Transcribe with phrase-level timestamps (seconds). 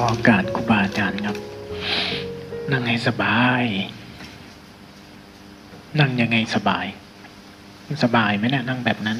[0.00, 1.36] ขอโอกาสครูบาอาจารย์ครับ
[2.72, 3.64] นั่งให้สบาย
[6.00, 6.86] นั่งยังไงสบาย
[8.02, 9.18] สบายไหมเนี่ยนั่งแบบนั้น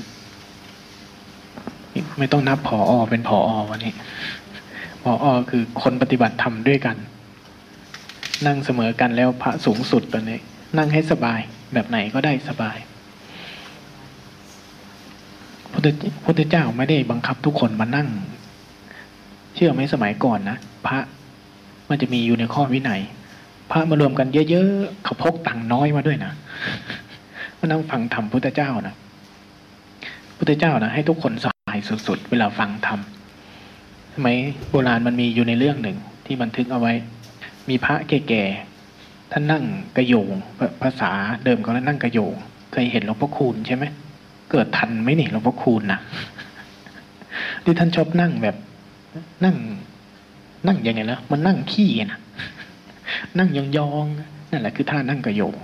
[2.19, 3.93] ไม่ต้องนับผออเป็นผออวันนี้
[5.03, 6.97] ผออคือคนปฏิบัติธรรมด้วยกัน
[8.47, 10.39] นั่งเสมอกันแล้วพระสูงสุดตอนนี้
[10.79, 11.41] นั่งให้สบาย
[11.73, 12.77] แบบไหนก็ได้สบาย
[15.73, 15.87] พุทธ
[16.25, 18.09] พุทธเจ้าไม่ได้บังคับทุกคนมานั่ง
[19.57, 20.57] เชื่อไหมสมัยก่อนนะ
[20.87, 20.99] พระ
[21.89, 23.01] มันจะมีอยู่ในข้อวินัย
[23.71, 26.33] พระมารวมกันเยอะๆเขาพกตังค์น้อยมาด้วยนะ
[27.59, 28.95] มานั่งฟังธรรมพุทธเจ้านะ
[30.37, 33.01] พุทธเจ้านะให้ทุกคนสบายสุดๆ เวลาฟังธรรม
[34.15, 34.37] สมัย
[34.71, 36.93] โบราณมันมีอยู่ในเรื่องหนึ่งที่บันทึกเอาไว้
[37.69, 39.65] มีพระแก่ๆท่านนั่ง
[39.97, 40.33] กระโยง
[40.83, 41.11] ภาษา
[41.45, 42.35] เดิมเขาแล้วนั่งกระโยง
[42.73, 43.85] เคยเห็นหลวงพ่อคูณใช่ไหม
[44.51, 46.01] เกิดทันไหมนี่หลวงพ่อคูณนะ
[47.65, 48.57] ที่ท่านชอบนั่งแบบ
[49.45, 49.57] นั่ง
[50.67, 52.21] นั่งยังไงแล้วมันนั่งขี้นะ
[53.39, 55.57] นั่งยองๆนั่นแหละคือท่านั่งกระโยง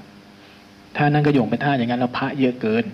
[0.96, 2.84] ท่านั่งกระโยงเป็นท่าอย่างนั้นเราพระเยอะเกิน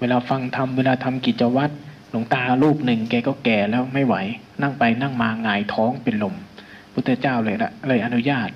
[0.00, 1.74] เวลาฟังทำเวลาทำกิจวัตร
[2.10, 4.14] หลวงตารูปหนึ่งแกก็แก่แล้วไม่ไหว
[4.62, 6.34] นั่งไปนั่งมาหงายท้องเป็นลม
[6.92, 8.50] พุทธเจ้าเลยละเลยอนุญาต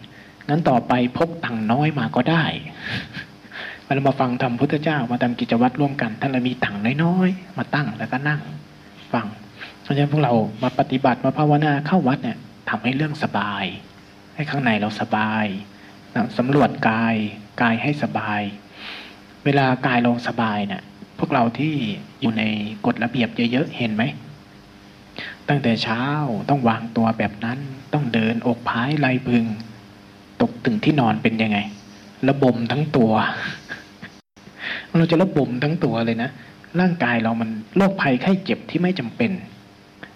[0.49, 2.45] งั้นต่อไปพกตังน้อยมาก็ได้
[3.85, 8.41] เวลามาฟังทำพุทธเจ้ามาทำกิจวัตรร่วมกันท่านเลยมีตังน้อยๆมาตั้งแล้วก็นั่ง
[9.13, 9.27] ฟัง
[9.85, 10.33] เพราะฉะนั้นพวกเรา
[10.63, 12.39] มาปฏิบัติมาภาวนาเข้าวัดเนี่ย
[12.71, 13.65] ทำให้เรื่องสบาย
[14.35, 15.45] ให้ข้างในเราสบาย
[16.39, 17.15] สำรวจกาย
[17.63, 18.41] กายให้สบาย
[19.45, 20.83] เวลากายลงสบายเนี่ย
[21.19, 21.75] พวกเราที่
[22.21, 22.43] อยู่ใน
[22.87, 24.03] กฎระเบียบเยอะๆเห็นไหม
[25.49, 26.03] ตั้งแต่เช้า
[26.49, 27.59] ต้องวางตัวแบบนั้น
[27.93, 29.45] ต้องเดินอกพายไหลพึง
[30.43, 31.59] ตกถึงที่นอนเป็นยังไง
[32.29, 33.13] ระบมทั้งตัว
[34.99, 36.31] เราจะระบมทั้งตัวเลยนะ
[36.81, 39.31] ร่างกายเรามันโรคภัยไข้เจ็บที่ไม่จำเป็น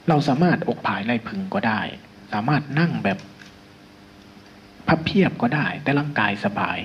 [0.09, 1.81] เราสามารถอกผายไหลพึงก็ได้
[2.33, 3.19] สามารถนั่งแบบ
[4.89, 6.79] พับเพียบก็ได้ แต่ร่างกายสบาย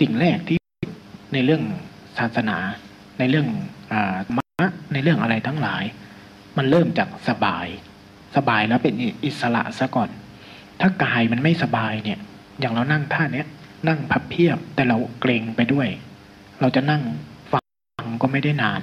[0.00, 0.58] สิ่งแรกที่
[1.32, 1.62] ในเรื่อง
[2.18, 2.58] ศาสนา
[3.18, 3.46] ในเรื่อง
[3.92, 3.94] อ
[4.36, 5.84] มะในเรื่องอะไรทั้งหลาย
[6.56, 7.66] มันเริ่มจากสบาย
[8.36, 8.94] สบายแล้วเป็น
[9.24, 10.10] อิสระซะก่อน
[10.80, 12.18] ถ้ากายมันไม่สบายเนี่ย
[12.60, 13.46] อย่างเรานั่งท่าเนี้ย
[13.88, 15.88] นั่งพับเพียบแต่เราเกรงไปด้วย
[16.60, 17.02] เราจะนั่ง
[17.52, 17.60] ฟั
[18.04, 18.82] งก็ไม่ได้นาน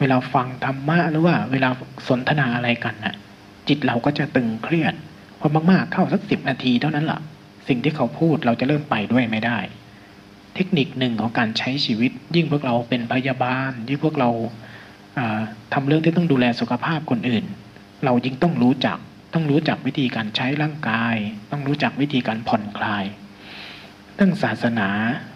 [0.00, 1.68] เวลาฟังธรรมะหรือว่า เวลา
[2.08, 3.14] สนทนาอะไรกันน่ะ
[3.68, 4.94] จิตเราก็จะตึงเครียด
[5.40, 7.20] พอมากๆเข้าสักสิบนาทีเท่านั้นละ่ะ
[7.68, 9.58] สิ่งที่เขาพูดเราจะเริ่มไปด้วยไม่ได้
[10.54, 14.30] เทคนิคหนึ่งของการใช้ชีวิต ยิ่งพวกเราเป็นพยาบาล ยิ่งพวกเรา
[15.72, 17.44] ทำเรื่องที่ต้องดูแลสุขภาพคนอื่น
[18.04, 18.98] เรายิ่งต้องรู้จัก
[19.34, 21.16] ต้องรู้จักวิธีการใช้ร่างกาย
[21.50, 23.04] ต้องรู้จักวิธีการผ่อนคลาย
[24.16, 24.88] เรื่องศาสนา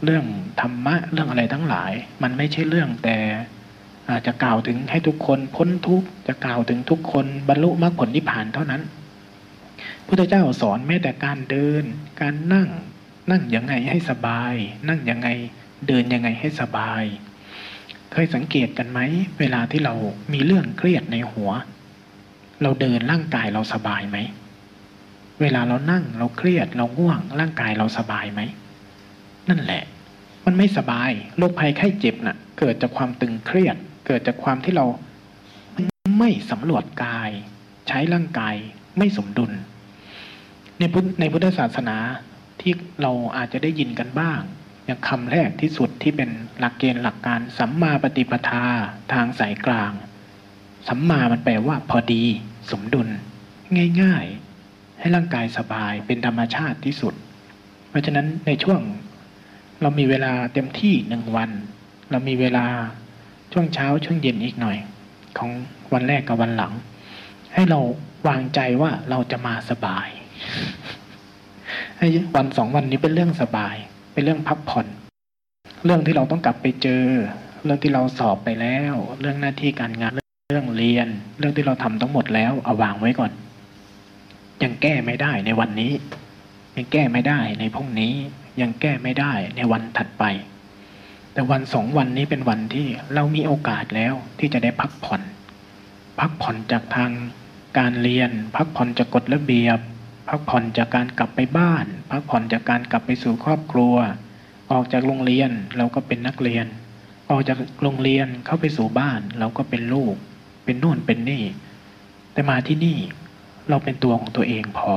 [0.05, 0.25] เรื่อง
[0.61, 1.93] ธรรมะเรื่องอะไรทั้งหลาย
[2.23, 3.19] มันไม่ใช่เรื่องแต่
[4.27, 8.83] จะกล่าวถึงให้ทุกคนพ้นทุกข์จะกล่าวถึงทุกคนบรรลุมรรคผลนิพพานเท่านั้น
[10.07, 11.85] พุทธเจ้าสอนแม้แต่การเดิน
[12.21, 12.69] การนั่ง
[13.31, 14.55] นั่งยังไงให้สบาย
[14.89, 15.29] นั่งยังไง
[15.89, 17.03] เดินยังไงให้สบาย
[18.13, 19.01] เคยสังเกตกันไหม
[19.41, 19.95] เวลาที่เรา
[20.33, 21.51] มีเรื่องเครียดในหัว
[22.63, 24.19] เราเดินร่างกายเราสบายไหม
[25.41, 28.41] เวลาเรานั่งเราเครียดเราง่วง ร่างกายเราสบายไหม
[29.49, 29.83] นั่นแหละ
[30.45, 33.77] มันไม่สบายโรคภัยไข้เจ็บนะ่ะ เกิดจากความตึงเครียด
[34.07, 34.87] เกิดจากความที่เรา
[36.19, 37.31] ไม่สำรวจกาย
[37.89, 38.55] ใช้ร่างกาย
[38.99, 39.53] ไม่สมดุล
[40.79, 41.97] ในพุทธในพุทธศาสนา
[42.61, 42.73] ที่
[43.03, 44.41] เราอาจจะได้ยินกันบ้าง
[44.87, 48.67] อย่างคำแรกที่สุดที่เป็นหลักเกณฑ์หลักการสัมมาปฏิปทา
[49.13, 49.93] ทางสายกลาง
[50.89, 52.25] สัมมามันแปลว่าพอดี
[52.71, 53.09] สมดุล
[54.03, 54.25] ง่าย
[54.65, 57.15] ๆ ให้ร่างกายสบายเป็นธรรมชาติที่สุด
[57.89, 58.81] เพราะฉะนั้นในช่วง
[59.83, 61.51] เรามีเวลาเต็มที่หนึ่งวัน
[62.11, 62.67] เรามีเวลา
[63.57, 64.77] ช่วงเช้าช่วงเย็นอีกหน่อย
[65.39, 65.51] ของ
[65.93, 66.73] วันแรกกับวันหลัง
[67.55, 67.81] ให้เรา
[68.29, 70.09] วางใจว่าเราจะมาสบาย
[71.99, 72.07] ให้
[72.37, 73.77] วันสองวันนี้เป็นเรื่องสบาย
[74.13, 74.87] เป็นเรื่องพักผ่อน
[75.85, 77.05] เรื่องที่เราต้องกลับไปเจอ
[77.65, 80.13] เรื่องที่เราสอบไปแล้ว เรื่องหน้าที่การงาน
[80.51, 81.09] เรื่องเรียน
[81.39, 83.33] เรื่องที่เราทำทั้งหมดแล้วเอาวางไว้ก่อน
[84.63, 85.93] ยังแก้ไม่ได้ในวันนี้
[86.77, 88.15] ยังแก้ไม่ได้ในพรุ่งนี้
[88.61, 90.25] ยังแก้ไม่ได้ในวันถัดไป
[91.35, 95.23] แต่วันสองวันนี้เป็นวันที่เรามีโอกาสแล้วที่จะได้พักผ่อน
[96.21, 97.11] พักผ่อนจากทาง
[97.79, 99.79] การเรียน พักผ่อนจากกฎระเบียบ
[100.29, 103.95] พักผ่อนจากการกลับไปบ้าน พักผ่อนจากการกลับไปสู่ครอบครัว
[104.73, 106.67] ออกจากโรงเรียนเราก็เป็นนักเรียน
[107.31, 110.15] ออกจากโรงเรียนเข้าไปสู่บ้าน เราก็เป็นลูก
[110.65, 111.45] เป็นนู่นเป็นนี่
[112.33, 112.99] แต่มาที่นี่
[113.71, 114.93] เราเป็นตัวของตัวเองพอ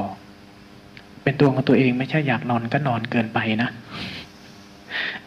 [1.24, 3.70] เป็นตัวของตัวเองไม่ใช่อยากนอนก็นอนเกินไปนะ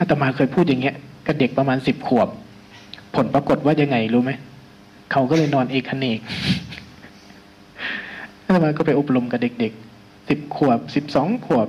[0.00, 2.28] อาตมาเคยพูดอย่างเงี้ยกับเด็กประมาณสิบขวบ
[3.14, 4.32] ผลปรากฏว่ายังไงรู้ไหม
[5.12, 6.20] เขาก็เลยนอนเอกเนก
[8.44, 11.68] อาตมาก็ไปอบรมกับเด็กๆสิบขวบสิบสองขวบ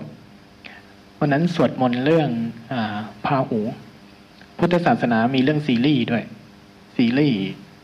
[1.19, 2.29] วันนั้นสวดมนต์เรื่อง
[2.71, 2.73] อ
[3.25, 3.59] พาหู
[4.57, 6.23] พุทธศาสนามีเรื่องซีรีส์ด้วย
[6.95, 7.39] ซีรีส์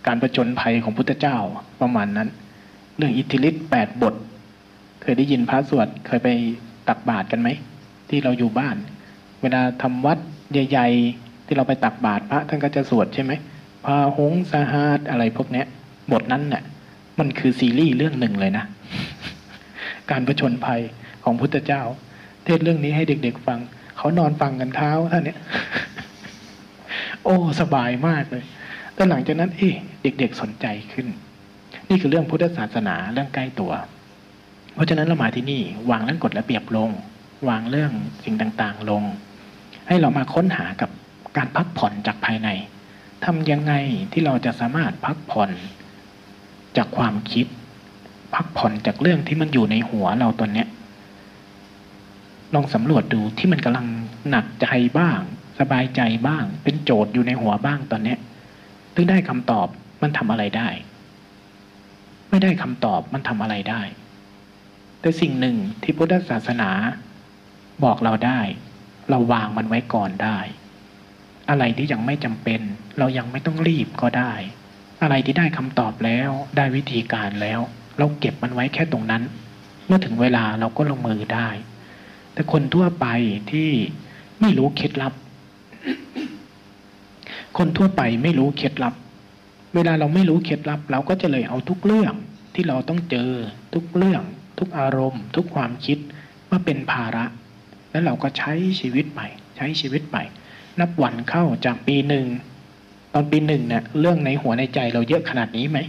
[0.08, 1.38] การประจนภัยของพุทธเจ้า
[1.82, 2.30] ประมาณนั้น
[2.98, 4.16] เรื่องอิทธิฤทธิ์แปดบท
[5.02, 6.30] เคยได้ยินพระสวดเคยไป
[6.88, 7.50] ตักบาตรกันไหม
[8.10, 8.78] ที่เราอยู่บ้าน
[9.42, 10.20] เวลาทำวัด
[10.52, 13.32] ใหญ่ๆ ที่เราไปตักบาตรพระท่านก็จะสวดใช่ไหม
[13.86, 15.66] พาหงสาหัสอะไรพวกเนี้ย
[16.12, 16.64] บทนั้นเนี่ย
[17.20, 18.66] มันคือซีรีส์เรื่องหนึ่งเลยนะ
[20.12, 20.82] การประชนภัย
[21.24, 21.82] ของพุทธเจ้า
[22.46, 23.60] เทศเรื่องนี้ให้เด็กๆฟัง
[23.98, 25.38] เขานอนฟังกันเท้าท่านเนี้ย
[27.24, 28.44] โอ้ สบายมากเลย
[28.94, 29.74] แต่หลังจากนั้น เอ๊ะ
[30.04, 31.08] เด็ก ๆสนใจขึ้น
[31.90, 33.72] นี่คือเรื่องพุทธศาสนาเรื่องใกล้ตัว
[34.74, 35.62] เพราะฉะนั้นเรามาที่นี่
[35.92, 36.90] วางเรื่องกฎระเบียบลง
[37.50, 37.92] วางเรื่อง
[38.24, 39.04] สิ่งต่างๆ ลง
[39.88, 40.90] ให้เรามาค้นหากับ
[41.38, 42.50] การพักผ่อนจากภายใน
[43.26, 43.74] ทำยังไง
[44.12, 45.52] ที่เราจะสามารถพักผ่อน
[46.78, 47.46] จากความคิด
[48.36, 50.68] พักผ่อนจากเรื่องที่มันอยู่ในหัวเราตอนเนี้ย
[52.54, 53.88] ลองสำรวจดูที่มันกำลัง
[54.30, 54.68] หนักใจ
[55.00, 55.20] บ้าง
[55.60, 58.20] สบายใจบ้าง เป็นโจทย์อยู่ในหัวบ้างตอนเนี้ย
[58.96, 59.68] ถึงได้คำตอบ
[60.02, 60.70] มันทำอะไรได้
[62.30, 63.82] ไม่ได้คำตอบมันทำอะไรได้
[65.02, 66.70] แต่สิ่งหนึ่งที่พุทธศาสนา
[67.84, 68.40] บอกเราได้
[69.10, 70.38] เราวางมันไว้ก่อนได้
[71.50, 72.62] อะไรที่ยังไม่จำเป็น
[72.98, 74.34] เรายังไม่ต้องรีบก็ได้
[75.04, 77.60] อะไรที่ได้คำตอบแล้วได้วิธีการแล้ว
[77.98, 79.24] เราเก็บมันไว้แค่ตรงนั้น
[79.86, 81.50] เมื่อถึงเวลาเราก็ลงมือได้
[82.34, 83.08] แต่คนทั่วไป
[83.52, 83.70] ที่
[84.42, 85.14] ไม่รู้เคล็ดลับ
[87.58, 88.94] คนทั่วไปไม่รู้เคล็ดลับ
[89.76, 92.14] เวลาเราไม่รู้เคล็ดลับ เราก็จะเลยเอาทุกเรื่อง
[92.56, 93.32] ที่เราต้องเจอ
[93.74, 94.22] ทุกเรื่อง
[94.60, 95.98] ทุกอารมณ์ ทุกความคิด
[96.52, 97.26] มาเป็นภาระ
[97.98, 99.22] แล้วเราก็ใช้ชีวิตไป
[99.58, 100.18] ใช้ชีวิตไป
[100.80, 102.26] นับวันเข้าจากปีหนึ่ง
[103.14, 105.80] ตอนปีหนึ่งเนี่ยเรื่องในหัวในใจเราเยอะขนาดนี้ไหม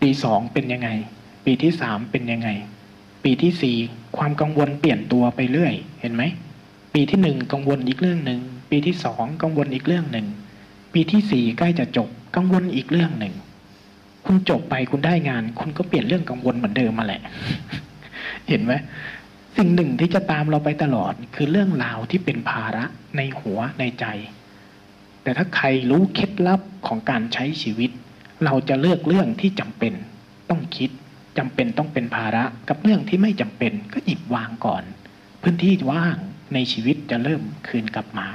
[0.00, 0.88] ปีสองเป็นยังไง
[1.44, 2.48] ปีที่สามเป็นยังไง
[3.24, 3.76] ปีที่สี่
[4.16, 6.22] ความกังวลเปลี่ยนตัวไปเรื่อย เห็นไหม
[6.94, 8.40] ปีที่หนึ่งกังวลอีกเรื่องหนึ่ง
[8.70, 10.26] ปีที่สองกังวลอีกเรื่องหนึ่ง
[10.92, 13.34] ปีที่สี่ใกล้จะจบกังวลอีกเรื่องหนึ่ง
[14.26, 17.22] คุณจบไปคุณได้งาน คุณก็เปลี่ยนเรื่องกังวลเหมือนเดิมมาแหละ
[18.48, 18.72] เห็นไหม
[19.56, 22.84] สิ่งหนึ่งที่จะตามเราไปตลอด คือเรื่องราวที่เป็นภาระ
[23.16, 24.04] ในหัวในใจ
[25.22, 27.90] แต่ถ้าใครรู้เคล็ดลับของการใช้ชีวิต
[28.44, 29.92] เราจะเลือกเรื่องที่จำเป็น
[30.50, 30.90] ต้องคิด
[31.38, 34.82] จำเป็นต้องเป็นภาระกับเรื่องที่ไม่จำเป็นก็หยิบวางก่อน
[35.42, 36.16] พื้นที่ว่าง
[36.54, 38.26] ในชีวิตจะเริ่มคืนกลับมา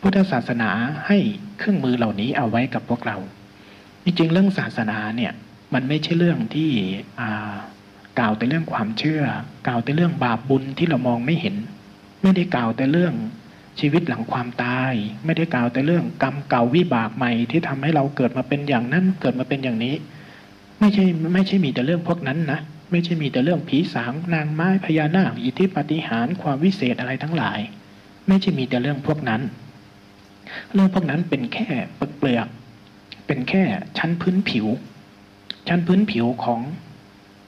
[0.00, 0.70] พุทธศาสนา
[1.06, 1.18] ให้
[1.58, 3.16] เครื่องมือเหล่านี้เอาไว้กับพวกเรา
[4.04, 5.32] จริงๆ เรื่องศาสนาเนี่ย
[5.74, 6.70] มันไม่ใช่เรื่องที่
[8.20, 9.22] กล่าวแต่เรื่องความเชื่อ
[9.66, 11.56] กล่าวแต่เรื่องบาปบุญที่เรามองไม่เห็น
[12.22, 13.14] ไม่ได้กล่าวแต่เรื่อง
[13.80, 14.92] ชีวิตหลังความตาย
[15.24, 19.94] ไม่ได้กล่าวแต่เรื่องกรรมเก่าวิบากใหม่ที่ทำให้เราเกิดมาเป็นอย่างนั้นเกิดมาเป็นอย่างนี้
[20.80, 27.58] ไม่ใช่ไม่ใช่มีแต่เรื่องพวกนั้นนะไม่ใช่มีแต่เรื่องผีสางนางไม้พญานาคอิทธิปฏิหารความวิเศษอะไรทั้งหลาย
[28.28, 29.42] ไม่ใช่มีแต่เรื่องพวกนั้น
[30.72, 32.46] เรื่องพวกนั้นเป็นแค่เปลือก
[33.26, 33.62] เป็นแค่
[33.98, 34.66] ชั้นพื้นผิว
[35.68, 36.60] ชั้นพื้นผิวของ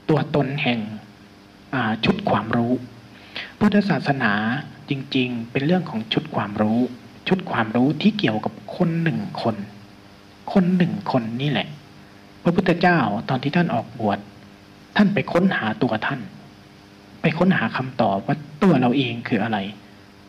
[0.09, 0.79] ตัวตนแห่ง
[2.05, 2.73] ชุดความรู้
[3.59, 4.31] พุทธศาสนา
[4.89, 6.79] จริงๆ เป็นเรื่องของชุดความรู้
[7.27, 9.55] ชุดความรู้ที่เกี่ยวกับคนหนึ่งคน
[10.53, 11.67] คนหนึ่งคนนี่แหละ
[12.43, 12.99] พระพุทธเจ้า
[13.29, 14.19] ตอนที่ท่านออกบวช
[14.97, 16.19] ท่านไปค้นหาตัวท่าน
[17.21, 19.57] ไปค้นหาคำตอบว่าตัวเราเองคืออะไร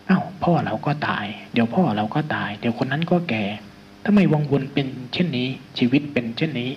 [0.08, 3.44] อา้าวพ่อเราก็ตาย เดี๋ยวพ่อเราก็ตาย เดี๋ยวคนนั้นก็แก่
[4.04, 6.70] ทำไมวังวนเป็นเช่นนี้ชีวิตเป็นเช่นนี้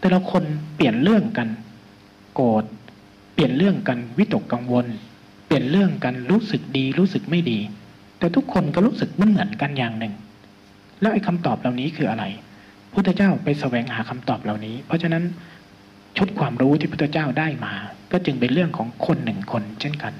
[0.00, 0.42] แต่ละคน
[0.74, 1.48] เปลี่ยนเรื่องกัน
[2.36, 2.64] โกรธ
[3.34, 4.86] เปลี่ยนเรื่องกันวิตกกังวล
[5.46, 7.58] เปลี่ยนเรื่องกันรู้สึกดีรู้สึกไม่ดี
[8.18, 10.14] แต่ทุกคนก็รู้สึกมันเหมือนกันอย่างหนึ่ง
[11.00, 12.24] แล้วไอ้คำตอบเหล่านี้คืออะไร
[12.92, 15.24] พุทธเจ้าไปแสวงหาคำตอบเหล่านี้ เพราะฉะนั้น
[16.16, 17.74] ชุดความรู้ที่พุทธเจ้าได้มา
[18.12, 20.12] ก็จึงเป็นเรื่องของคนหนึ่งคน เช่นกัน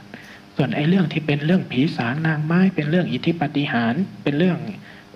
[0.57, 4.59] ส่วนไอ้เรื่องที่เป็นเรื่องผีสางนางไม้ เป็นเรื่องอิทธิปฏิหาร เป็นเรื่อง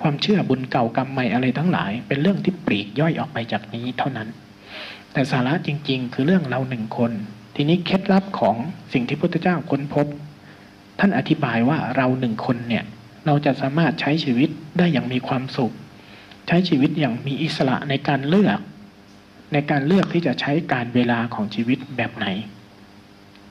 [0.00, 4.28] ความเชื่อบุญเก่ากรรมใหม่อะไรทั้งหลาย เป็นเรื่องที่ปลีกย่อยออกไปจากนี้เท่านั้น
[5.12, 7.12] แต่สาระจริง ๆ คือเรื่องเราหนึ่งคน
[7.54, 8.56] ทีนี้เคล็ดลับของ
[8.92, 10.06] สิ่งที่พุทธเจ้าค้นพบ
[10.98, 12.84] ท่านอธิบายว่าเราหนึ่งคนเนี่ย
[13.26, 15.74] เราจะสามารถใช้ชีวิตได้อย่างมีความสุข
[16.46, 18.58] ใช้ชีวิตอย่างมีอิสระในการเลือก
[19.52, 22.26] ในการเลือกที่จะใช้การเวลาของชีวิตแบบไหน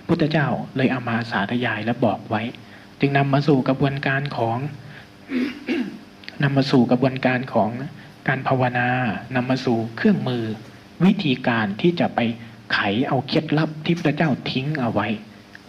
[0.07, 2.41] พุทธเจ้าเลยเอามาสาธยายและบอกไว้
[2.99, 4.57] จึงนำมาสู่กระบวนการของ
[6.43, 7.69] นำมาสู่กระบวนการของ
[8.27, 8.87] การภาวนา
[9.35, 10.43] นำมาสู่เครื่องมือ
[11.05, 12.19] วิธีการที่จะไป
[12.73, 15.07] ไขเอาเคล็ดลับที่พระเจ้าทิ้งเอาไว้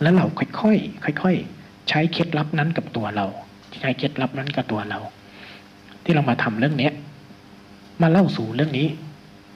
[0.02, 3.26] แล้วเราค่อยๆค่อยๆใช้เคล็ดลับนั้นกับตัวเรา
[3.80, 4.98] ใช้เคล็ดลับนั้นกับตัวเรา
[6.04, 6.90] ที่เรามาทำเรื่องนี้
[8.02, 8.88] มาเล่าสู่เรื่องนี้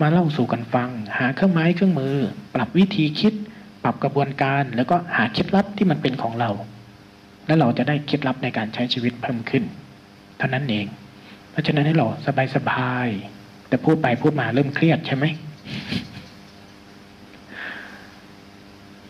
[0.02, 2.16] มาเล่าสู่กันฟัง หาเครื่องไม้เครื่องมือ
[2.54, 3.34] ปรับวิธีคิด
[3.82, 6.50] ปรับกระบวนการ แล้วก็หาเคล็ดลับที่มันเป็นของเรา
[7.46, 9.64] แล้วเราจะได้เคล็ดลับในการใช้ชีวิตเพิ่มขึ้น
[10.38, 10.86] เท่านั้นเอง
[11.50, 12.06] เพราะฉะนั้นให้เรา
[12.56, 15.24] สบายๆแต่พูดไปพูดมาเริ่มเครียดใช่ไหม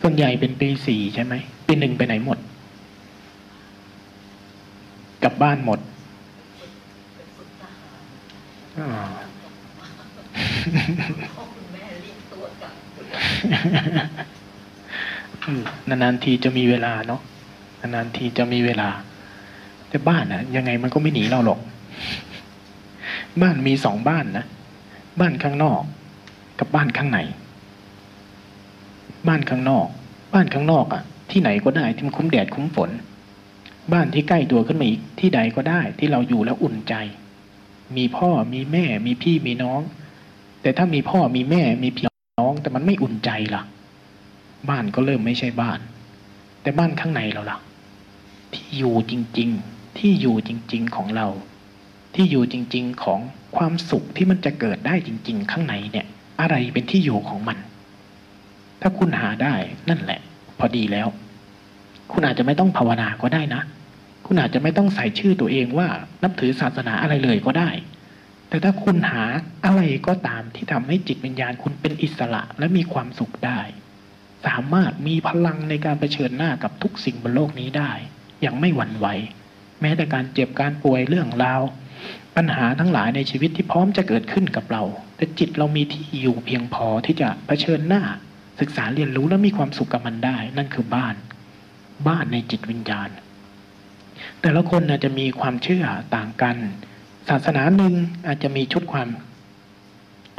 [0.01, 1.33] ส่วนใหญ่เป็นปีสี่ใช่ไหม
[1.65, 2.37] ปีหนึ่งไปไหนหมด
[5.23, 5.79] กลับบ้านหมด
[15.89, 17.21] นานๆทีจะมีเวลาเนาะ
[17.81, 18.89] นานๆทีจะมีเวลา
[19.89, 21.59] แต่บ้านอะยังไงมันก็ไม่หนีเราหรอก
[23.41, 24.45] บ้านมีสองบ้านนะ
[25.19, 25.81] บ้านข้างนอก
[26.59, 27.19] กับบ้านข้างใน
[29.27, 29.87] บ้านข้างนอก
[30.33, 32.89] บ้านข้างนอกอะที่ไหนก็ได้ที่มันคุ้มแดดคุ้มฝน
[33.93, 36.93] บ้านที่ใกล้ตัวขึ้นมาอีกที่ใดก็ได้ ที่เราอยู่แล้วอุ่นใจ
[37.97, 39.81] มีพ่อมีแม่มีพี่มีน้อง
[40.61, 42.07] แต่ถ้ามีพ่อมีแม่มีพี่
[42.39, 43.61] น้อง แต่มันไม่อุ่นใจล่ะ
[44.69, 45.79] บ้านก็เริ่มไม่ใช่บ้าน
[46.61, 47.57] แต่บ้านข้างในเราล่ะ
[48.53, 51.27] ที่อยู่จริง ๆ ที่อยู่จริง ๆของเรา
[52.15, 53.19] ที่อยู่จริง ๆ ของ
[53.55, 56.07] ความสุขที่มันจะเกิดได้จริง ๆ ข้างในเนี่ย
[56.39, 57.57] อะไรเป็นที่อยู่ของมัน
[58.81, 59.53] ถ้าคุณหาได้
[59.89, 60.19] นั่นแหละ
[60.59, 61.07] พอดีแล้ว
[62.11, 63.61] คุณอาจจะไม่ต้องภาวนาก็ได้นะ
[64.25, 65.87] คุณอาจจะไม่ต้องใส่ชื่อตัวเองว่า
[66.23, 67.69] นับถือศาสนาอะไรเลยก็ได้
[68.49, 69.23] แต่ถ้าคุณหา
[69.65, 73.59] อะไรก็ตามที่ทำให้จิตวิญญาณคุณเป็นอิสระและมีความสุขได้
[74.45, 77.91] สามารถมีพลังในการเผชิญหน้ากับทุกสิ่งบนโลกนี้ได้
[78.41, 79.07] อย่างไม่หวั่นไหว
[79.81, 81.61] แม้แต่การเจ็บการป่วยเรื่องราว
[82.35, 84.83] ปัญหาทั้งหลายในชีวิตที่พร้อมจะเกิดขึ้นกับเรา
[85.17, 88.03] แต่จิตเรามีที่อยู่เพียงพอที่จะเผชิญหน้า
[88.59, 91.15] ศึกษาเรียนรู้และมีความสุขกับมันได้ นั่นคือบ้าน
[92.07, 93.09] บ้านในจิตวิญญาณ
[94.41, 96.57] แต่ละคนอาจจะมีความเชื่อต่างกัน
[97.29, 97.93] ศาสนาหนึ่ง
[98.27, 99.09] อาจจะมีชุดความ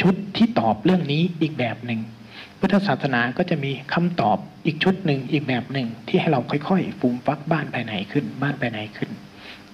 [0.03, 2.01] ชุดที่ตอบเรื่องนี้อีกแบบหนึ่ง
[2.59, 9.11] พุทธศาสนาก็จะมีคำตอบอีกชุดหนึ่งอีกแบบหนึ่งที่ให้เราค่อยๆฟูมฟักบ้านภายในขึ้นบ้านภายในขึ้น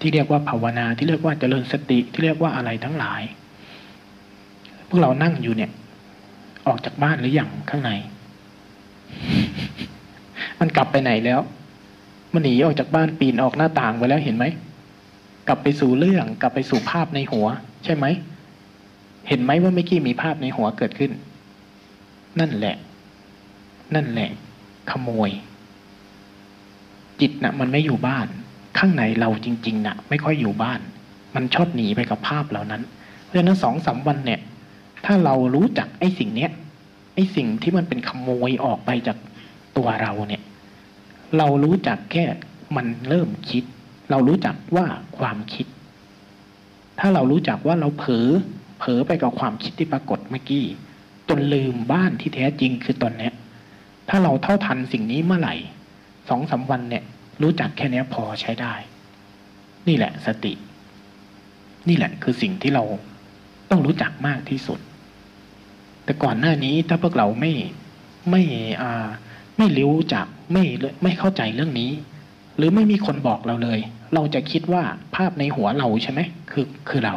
[0.03, 3.23] ที่เรียกว่าภาวนาที่เรียกว่าเจริญสติที่เรียกว่าอะไรทั้งหลาย
[4.89, 5.71] พวกเรานั่งอยู่เนี่ย
[6.67, 7.91] ออกจากบ้านหรืออยังข้างใน
[10.61, 11.41] มันกลับไปไหนแล้ว
[12.33, 14.45] มันหนีออกจากบ้านปีนออกหน้าต่างไปแล้วเห็นไหม
[15.49, 17.47] กลับไปสู่เรื่องกลับไปสู่ภาพในหัว
[17.85, 18.07] ใช่ไหม
[19.29, 21.13] เห็นไหมว่าเมื่อกี้มีภาพในหัวเกิดขึ้น
[22.41, 22.77] นั่นแหละ
[23.95, 24.31] นั่นแหละ
[24.91, 25.31] ขโมย
[27.21, 28.27] จิตนะ่ะ มันไม่อยู่บ้าน
[28.79, 30.81] ข้างในเราจริงๆนะ่ะไม่ค่อยอยู่บ้าน
[31.35, 32.83] มันชอบหนีไปกับภาพเหล่านั้น
[33.25, 34.41] เพราะฉะนั้นสองสาวันเนี่ย
[35.05, 36.51] ถ้าเรารู้จักไอ้สิ่งเนี้ย
[37.15, 39.17] ไอ้สิ่งที่มันเป็นขโมยออกไปจาก
[39.77, 40.43] ตัวเราเนี่ย
[41.39, 42.25] เรารู้จักแค่
[42.77, 43.65] มันเริ่มคิด
[44.11, 44.87] เรารู้จักว่า
[45.19, 45.67] ความคิด
[47.01, 48.29] ถ้าเรารู้จักว่าเราเผลอ
[48.79, 50.65] เผลอไปกับความคิดที่ปรากฏเมื่อกี้
[51.29, 53.33] จนลืมบ้านที่แท้จริงคือตอนเนี้ย
[54.09, 55.55] ถ้าเราเท่าทันสิ่งนี้เมื่อไหร่
[56.29, 57.05] สองสาวันเนี่ย
[57.43, 58.75] รู้จักแค่นี้พอใช้ได้
[59.89, 60.53] นี่แหละสติ
[61.89, 62.85] นี่แหละคือสิ่งที่เรา
[63.71, 64.79] ต้องรู้จักมากที่สุด
[66.05, 67.53] แต่ก่อนหน้านี้ถ้าพวกเราไม่
[68.31, 68.43] ไม่
[68.83, 69.07] อ่า
[69.59, 70.65] ไม่รู้จักไม่
[71.03, 71.91] ไม่เข้าใจเรื่องนี้
[72.57, 73.79] หรือไม่มีคนบอกเราเลย
[74.15, 74.83] เราจะคิดว่า
[75.17, 76.21] ภาพในหัวเราใช่ไหม
[76.51, 77.17] คือคือเรา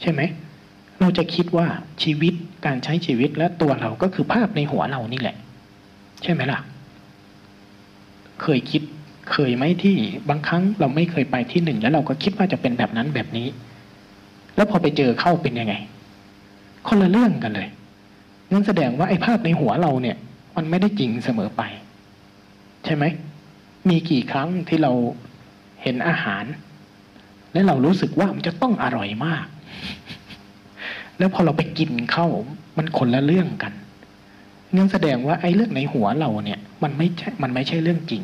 [0.00, 0.20] ใช่ไหม
[1.00, 1.66] เราจะคิดว่า
[2.02, 2.34] ชีวิต
[2.66, 5.36] การใช้ชีวิตและตัวเราก็คือภาพในหัวเรานี่แหละ
[6.22, 6.60] ใช่ไหมล่ะ
[8.42, 8.82] เคยคิด
[9.30, 9.96] เคยไหมที่
[10.28, 13.46] บางครั้งเราไม่เคยไปที่หนึ่งแล้วเราก็คิดว่าจะเป็นแบบนั้นแบบนี้
[14.56, 15.74] แล้วพอไปเจอเข้าเป็นยังไง
[16.88, 17.68] คนละเรื่องกันเลย
[18.52, 20.16] นั่นแสดงว่าไอ้ภาพในหัวเราเนี่ย
[20.56, 21.62] มันไม่ได้จริงเสมอไป
[22.84, 23.04] ใช่ไหม
[23.88, 24.92] มีกี่ครั้งที่เรา
[25.82, 26.44] เห็นอาหาร
[27.52, 29.46] และเรารู้สึกว่ามันจะต้องอร่อยมาก
[31.18, 32.26] แล้วพอเราไปกินเข้า
[32.76, 33.72] มันคนละเรื่องกัน
[34.76, 38.22] นั่นแสดงว่าไอ้เรื่องในหัวเราเนี่ย มันไม่ใช่มันไม่ใช่เรื่องจริง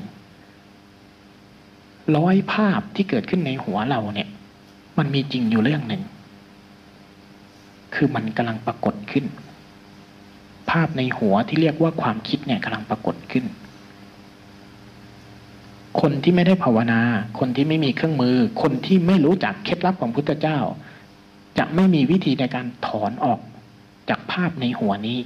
[2.16, 4.28] ร้อยภาพที่เกิดขึ้นในหัวเราเนี่ย
[4.98, 6.02] มันมีจริงอยู่เรื่องหนึ่ง
[7.94, 9.24] คือมันกำลังปรากฏขึ้น
[10.70, 13.44] ภาพในหัวที่เรียกว่าความคิดเนี่ยกำลังปรากฏขึ้น
[16.00, 17.00] คนที่ไม่ได้ภาวนา
[17.38, 20.58] คนที่ไม่มีเครื่องมือ คนที่ไม่รู้จักเคล็ดลับของพุทธเจ้า
[21.58, 23.40] จะไม่มีวิธีในการถอนออก
[24.08, 25.18] จากภาพในหัวนี้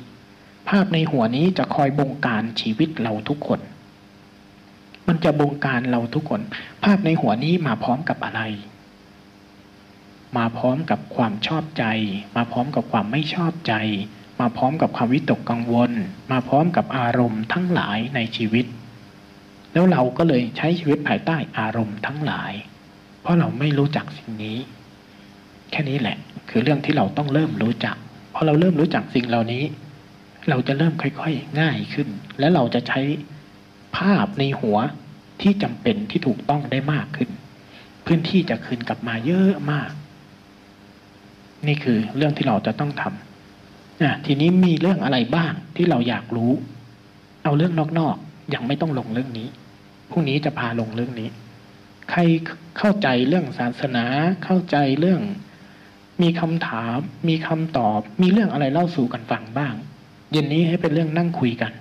[0.69, 3.61] ภาพในหัวนี้จะคอยบงการชีวิตเราทุกคน
[5.09, 6.41] มันจะบงการเราทุกคน
[6.83, 8.43] ภาพในหัวนี้มาพร้อมกับอะไร
[10.37, 11.85] มาพร้อมกับความชอบใจ
[12.37, 13.75] มาพร้อมกับความไม่ชอบใจ
[14.41, 15.93] มาพร้อมกับความวิตกกังวล
[16.31, 18.67] มาพร้อมกับอารมณ์ทั้งหลายในชีวิต
[19.73, 22.53] แล้วเราก็เลยใช้ชีวิตภายใต้อารมณ์ทั้งหลาย
[23.23, 24.59] เพราะเราไม่รู้จักสิ่งนี้
[25.71, 26.17] แค่นี้แหละ
[26.51, 27.97] คือเรื่องที่เราต้องเริ่มรู้จัก
[28.35, 29.65] พอเราเริ่มรู้จักสิ่งเหล่านี้
[30.49, 33.01] เราจะเริ่มค่อยๆ ง่ายขึ้น และเราจะใช้
[33.97, 34.79] ภาพในหัว
[35.41, 37.31] ที่จำเป็นที่ถูกต้องได้มากขึ้น
[38.07, 39.91] พื้นที่จะคืนกลับมาเยอะมาก
[41.67, 46.53] นี่คือเรื่องที่เราจะต้องทำนะทีนี้มีเรื่องอะไรบ้างที่เราอยากรู้
[47.45, 49.49] เอาเรื่องนอกๆยังไม่ต้องลงเรื่องนี้
[50.11, 51.29] พรุ่งนี้จะพาลงเรื่องนี้
[52.11, 52.21] ใคร
[52.79, 54.05] เข้าใจเรื่องศาสนา
[54.45, 55.21] เข้าใจเรื่อง
[56.23, 59.75] มีคำถาม มีคำตอบ มีเรื่องอะไรเล่าสู่กันฟังบ้าง
[60.33, 61.73] เย็นนี้ให้เป็นเรื่องนั่งคุยกัน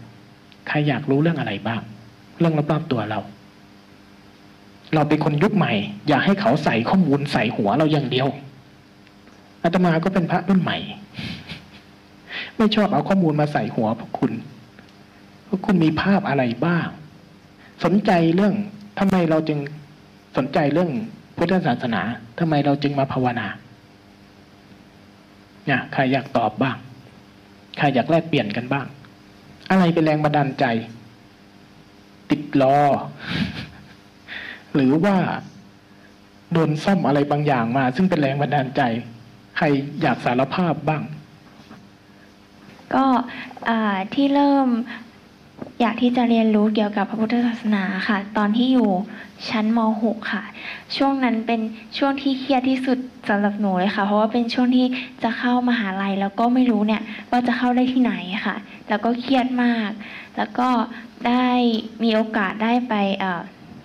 [0.68, 1.82] ใครอยากรู้เรื่องอะไรบ้าง
[2.41, 3.19] เรื่องรอบๆตัวเรา
[4.93, 5.71] เราเป็นคนยุคใหม่
[6.07, 8.27] อย่าให้เขาใส่ข้อมูลใส่หัวเราอย่างเดียว
[9.63, 10.77] อาตมาก็เป็นพระรุ่นใหม่
[12.57, 14.31] ไม่ชอบเอาข้อมูลมาใส่หัวพวกคุณ
[15.48, 16.88] พวกคุณมีภาพอะไรบ้าง
[17.83, 18.53] สนใจเรื่อง
[19.00, 19.60] ทำไมเราจึง
[20.38, 20.91] สนใจเรื่อง
[21.38, 22.01] พุทธศาสนา
[22.39, 23.48] ทำไมเราจึงมาภาวนา
[25.65, 26.77] เนี่ยใครอยากตอบบ้าง
[27.77, 28.86] ใครอยากแลกเปลี่ยนกันบ้าง
[29.69, 30.65] อะไรเป็นแรงบันดาลใจ
[32.32, 32.80] ติดล้อ
[34.76, 35.16] หรือว่า
[36.54, 38.82] โดนซ่อมอะไรบางอย่างมา ซึ่งเป็นแรงบันดาลใจ
[39.58, 39.66] ใคร
[40.02, 41.02] อยากสารภาพบ้าง
[42.94, 43.06] ก็
[44.14, 44.68] ที่เริ่ม
[45.82, 48.92] อยากที่จะเรียนรู้เกี่ยวกับพระพุทธศาสนาค่ะ ตอนที่อยู่
[49.50, 50.43] ชั้นม .6 ค่ะ
[50.95, 51.62] ช่วงนั้นเป็น
[51.98, 52.98] ช่วงที่เครียดที่สุด
[53.29, 54.86] สำหรับหนูเลยค่ะ เพราะว่าเป็นช่วงที่
[55.24, 58.13] จะเข้ามหาลัยแล้วก็ไม่รู้เนี่ยว่าจะเข้าได้ที่ไหน
[58.45, 58.55] ค่ะ
[58.89, 59.89] แล้วก็เครียดมาก
[60.38, 60.69] แล้วก็
[61.27, 61.50] ได้
[62.03, 62.93] มีโอกาสได้ไป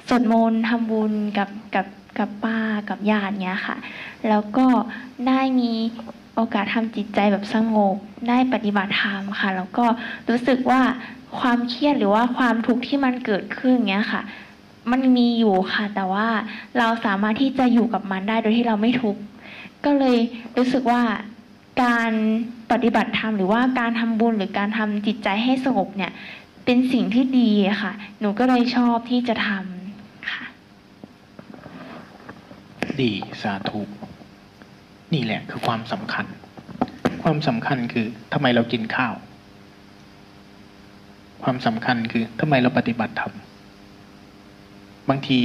[0.09, 1.87] สวดมนต์ทำบุญกับกับ
[2.19, 2.59] กับป้า
[2.89, 3.77] กับญาติเนี้ยค่ะ
[4.29, 4.67] แล้วก็
[5.29, 5.73] ได้มี
[6.35, 7.97] โอกาสทำจิตใจแบบสงบ
[8.29, 9.85] ได้ปฏิบัติธรรมค่ะ แล้วก็
[10.29, 10.83] รู้สึกว่า
[11.39, 14.23] ความเครียดหรือว่าความทุกข์ที่มันเกิดขึ้นเงี้ยค่ะ
[14.91, 16.27] มันมีอยู่ค่ะ แต่ว่า
[16.79, 19.21] เราสามารถที่จะอยู่กับมันได้โดยที่เราไม่ทุกข์
[19.85, 20.19] ก็เลย
[20.57, 21.03] รู้สึกว่า
[21.83, 22.13] การ
[22.71, 26.13] ปฏิบัติธรรมหรือว่าการทำบุญหรือการทำจิตใจให้สงบเนี่ย
[26.65, 27.51] เป็นสิ่งที่ดี
[27.83, 30.45] ค่ะ หนูก็เลยชอบที่จะทำค่ะ
[33.01, 33.81] ดีสาธุ
[35.15, 36.27] นี่แหละคือความสำคัญ
[37.23, 39.15] ความสำคัญคือทำไมเรากินข้าว
[41.43, 43.33] ความสำคัญคือทำไมเราปฏิบัติธรรม
[45.09, 45.39] บางที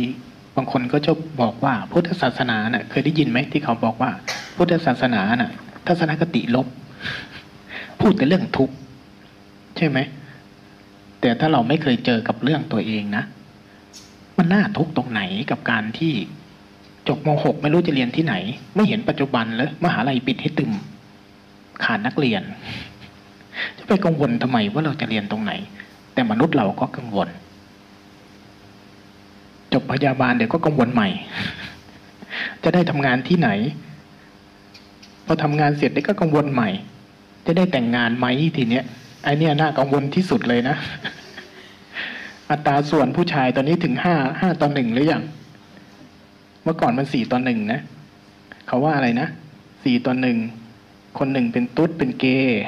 [0.55, 4.11] บางคนก็จะบอกว่าพุทธศาสนาเนะ่ะ เคยได้ยินไหมที่เขาบอกว่า
[4.55, 5.51] พุทธศาสนาน่ะ
[5.87, 6.67] ทัศนคติลบ
[7.99, 8.75] พูดแต่เรื่องทุกข์
[9.77, 9.99] ใช่ไหม
[11.21, 13.23] แต่ถ้าเราไม่เคยเจอกับเรื่องตัวเองนะ
[14.37, 15.21] มันน่าทุกข์ตรงไหน
[15.51, 16.13] กับการที่
[17.07, 18.35] จบม .6 ไม่รู้จะเรียนที่ไหน
[18.75, 20.71] ไม่เห็นปัจจุบันเลยมหาลัยปิดให้ตึม
[21.83, 22.41] ขาดนักเรียน
[23.77, 25.53] จะไปกังวลทำไมว่าเราจะเรียนตรงไหน
[26.13, 27.27] แต่มนุษย์เราก็กังวล
[29.73, 31.09] จบพยาบาลเดี๋ยวก็กังวลใหม่
[32.63, 33.49] จะได้ทำงานที่ไหน
[35.25, 36.69] พอทำงานเสร็จเดี๋ยวก็กังวลใหม่
[37.45, 38.25] จะได้แต่งงานไหม
[38.57, 38.83] ทีเนี้ย
[39.23, 40.75] ไอเนี้ยน่ากังวลที่สุดเลยนะ
[42.49, 45.23] อัตราส่วนผู้ชายตอนนี้ถึงห้าห้าต่อหนึ่งหรือยัง
[46.63, 47.79] เมื่อก่อนมันสี่ต่อหนึ่งนะ
[48.67, 49.27] เขาว่าอะไรนะ
[49.83, 50.37] สี่ต่อหนึ่ง
[51.19, 52.61] คนหนึ่งเป็นตุ๊ดเป็นเกย์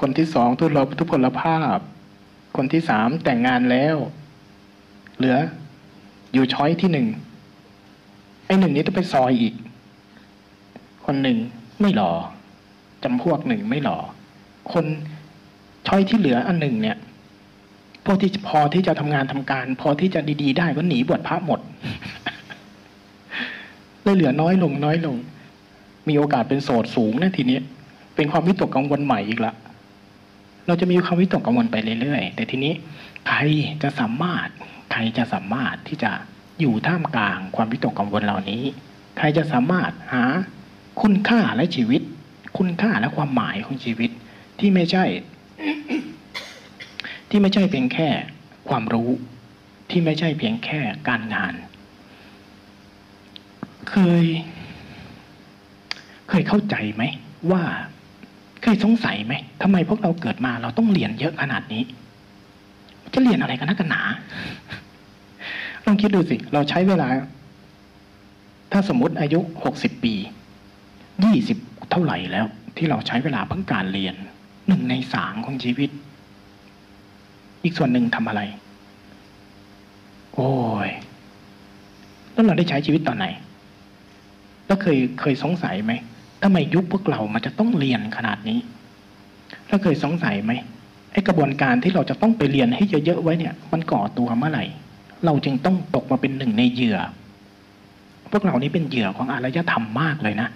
[0.00, 1.78] คนที่สองทุรทุพพลภาพ
[2.56, 3.96] คนที่สามแต่งงานแล้ว
[5.18, 5.36] เหลือ
[6.34, 7.06] อยู่ช้อยที่หนึ่ง
[8.46, 9.54] ไอ้หนึ่งนี้ต้องไปซอยอีก
[11.04, 11.38] คนหนึ่ง
[11.80, 12.12] ไม่หล่อ
[13.02, 13.98] จำพวกหนึ่งไม่หล่อ
[14.72, 14.84] คน
[15.86, 16.96] ช้อยที่เหลืออันหนึ่งเนี่ย
[18.04, 21.60] พวกที่พอที่จะทำงานทำการ พอที่จะดีๆ ได้ก็หนีบวชพระหมด
[24.02, 25.16] เลยเหลือน้อยลงน้อยลง
[26.08, 27.58] มีโอกาสเป็นโสดสูงนะทีนี้
[28.14, 29.52] เป็นความวิตกกังวลใหม่อีกละ
[30.66, 32.72] เราจะมีความวิตกกังวลไปเรื่อยๆแต่ทีนี้
[33.28, 33.38] ใคร
[33.82, 34.48] จะสามารถ
[34.96, 36.12] ใครจะสามารถที่จะ
[36.60, 38.62] อยู่ท่ามกลางความวิตกกังวลเหล่านี้
[39.18, 40.24] ใครจะสามารถหา
[41.02, 42.02] คุณค่าและชีวิต
[42.58, 44.10] คุณค่าและความหมายของชีวิต
[44.60, 45.04] ที่ไม่ใช่
[47.30, 48.08] ที่ไม่ใช่เพียงแค่
[48.68, 49.10] ความรู้
[49.90, 51.54] ที่ไม่ใช่เพียงแค่การงาน
[53.90, 54.24] เคย
[56.28, 57.02] เคยเข้าใจไหม
[57.50, 57.62] ว่า
[58.62, 61.82] เคยสงสัยไหมทำไมพวกเราเกิดมาเราต้องเรียนเยอะขนาดนี้
[63.12, 64.02] จะเรียนอะไรกันนักกันหนา
[65.86, 67.08] ลองคิดดูสิ เราใช้เวลา
[68.72, 70.14] ถ้าสมมติอายุหกสิบปี
[71.24, 71.58] ยี่สิบ
[71.90, 74.14] เท่าไหร่แล้ว ที่เราใช้เวลาเพิ่งการเรียน
[74.68, 75.90] หนึ่งในสามของชีวิต
[77.62, 78.42] อีกส่วนหนึ่งทำอะไร
[80.34, 80.50] โอ้
[80.86, 80.90] ย
[82.32, 83.26] แล้วเราได้ใช้ชีวิตตอนไหน
[84.66, 85.92] แล้วเคยเคยสงสัยไหม
[86.42, 88.58] ทำไมยุคพวกเรามันจะต้องเรียนขนาดนี้
[89.68, 90.52] แล้วเคยสงสัยไหม
[91.12, 94.64] ไอ้กระบวนการที่เราจะต้องไปเรียนให้เยอะๆไว้เนี่ย มันก่อตัวเมื่อไหร่
[95.26, 96.98] เราจึงต้องตกมาเป็นหนึ่งในเหยื่อ
[98.30, 100.48] พวกเรานี้เป็นเหยื่อของอารยธรรมมากเลยนะ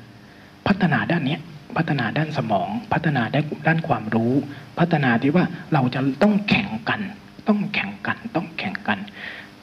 [0.66, 1.40] พัฒนาด้านเนี้ย
[1.76, 4.32] พัฒนาด้านสมอง พัฒนาด้านด้านความรู้
[4.78, 7.00] พัฒนาที่ว่าเราจะต้องแข่งกัน
[7.48, 8.98] ต้องแข่งกัน ต้องแข่งกัน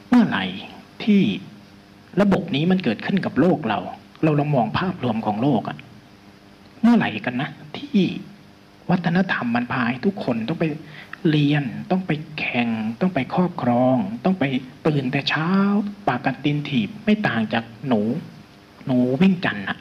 [0.10, 0.44] เมื่อไหร่
[1.04, 1.22] ที่
[2.22, 3.80] ระบบนี้มันเกิดขึ้นกับโลกเรา
[4.24, 5.78] เราลองมองภาพรวมของโลกอะ
[6.82, 8.02] เมื่อไหร่กันนะ ที่
[8.90, 10.66] วัฒนธรรมมันพาให้ทุกคนต้องไป
[11.30, 12.70] เรียนต้องไปแข่ง
[13.02, 14.44] ต้องไปครอบครอง ต้องไป
[14.88, 15.50] ตื่นแต่เช้า
[16.08, 18.02] ปากกัดตีนถีบไม่ต่างจากหนู
[18.86, 19.78] หนูวิ่งจันทร์อะ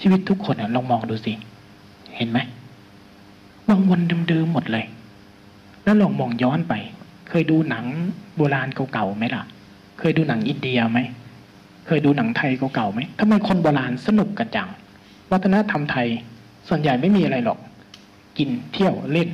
[0.00, 1.32] ชีวิตทุกคนอะลองมองดูสิ
[2.16, 2.38] เห็นไหม
[3.68, 4.86] วังวนเดิมๆหมดเลย
[5.84, 6.74] แล้วลองมองย้อนไป
[7.28, 7.84] เคยดูหนัง
[8.36, 9.42] โบราณเก่าๆไหมล่ะ
[9.98, 11.00] เคยดูหนังอินเดียไหม
[11.86, 14.68] เคยดูหนังไทยเก่าๆไหมทำไมคนโบราณสนุกกันจัง
[15.32, 16.08] วัฒนธรรมไทย
[16.68, 17.58] ส่วนใหญ่ไม่มีอะไรหรอก
[18.38, 19.28] กินเที่ยวเล่น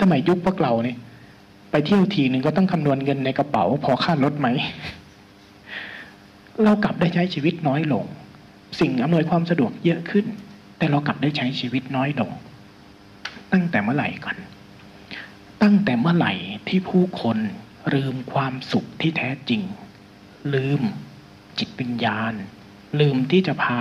[0.00, 0.98] ทำไมยุคพวกเราเนี่ย
[1.70, 4.48] ไปเที่ยวทีหนึ่งก็ต้องคำนวณเงินในกระเป๋า พอค่ารถไหม
[6.64, 8.04] เรากลับได้ใช้ชีวิตน้อยลง
[8.80, 10.26] สิ่งอำนวยความสะดวกเยอะขึ้น
[10.78, 12.30] แต่เรากลับได้ใช้ชีวิตน้อยลง
[13.52, 14.36] ตั้งแต่เมื่อไหร่กัน
[15.62, 16.32] ตั้งแต่เมื่อไหร่
[16.68, 17.38] ที่ผู้คน
[17.94, 19.62] ลืมความสุขที่แท้จริง
[20.54, 20.80] ลืม
[21.58, 22.32] จิตวิญญาณ
[23.00, 23.80] ลืมที่จะพา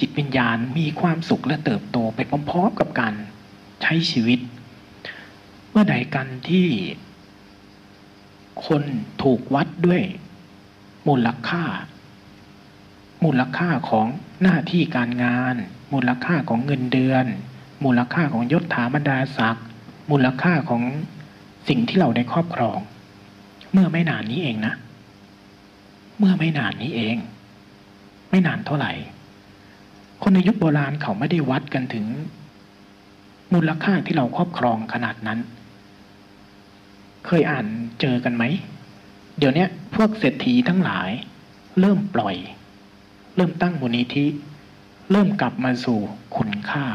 [0.00, 2.18] จิตวิญญาณมีความสุขและเติบโตไป
[2.50, 3.14] พร้อมๆกับการ
[3.82, 4.38] ใช้ชีวิต
[5.74, 6.68] เมื่อใดกันที่
[8.66, 8.82] คน
[9.22, 10.02] ถูกวัดด้วย
[11.08, 11.64] มูลค่า
[13.24, 14.06] มูลค่าของ
[14.42, 15.54] หน้าที่การงาน
[15.92, 17.26] มูลค่าของเงินเดือน
[17.84, 19.66] มูลค่าของยศถาบรรดาศักดิ์
[20.10, 20.82] มูลค่าของ
[21.68, 22.78] สิ่งที่เราได้ครอบครอง
[23.72, 24.74] เมื่อไม่นานนี้เองนะ
[26.18, 27.16] เมื่อไม่นานนี้เอง
[28.30, 28.92] ไม่นานเท่าไหร่
[30.22, 32.06] คนในยุคโบราณเขาไม่ได้วัดกันถึง
[33.54, 35.40] มูลค่าที่เราครอบครองขนาดนั้น
[37.26, 37.66] เคยอ่าน
[38.00, 38.44] เจอกันไหม
[39.38, 41.10] เดี๋ยวนี้พวกเศรษฐีทั้งหลาย
[41.80, 42.36] เริ่มปล่อย
[43.36, 44.26] เริ่มตั้งมูลนิธิ
[45.10, 45.98] เริ่มกลับมาสู่
[46.36, 46.86] คุณค่า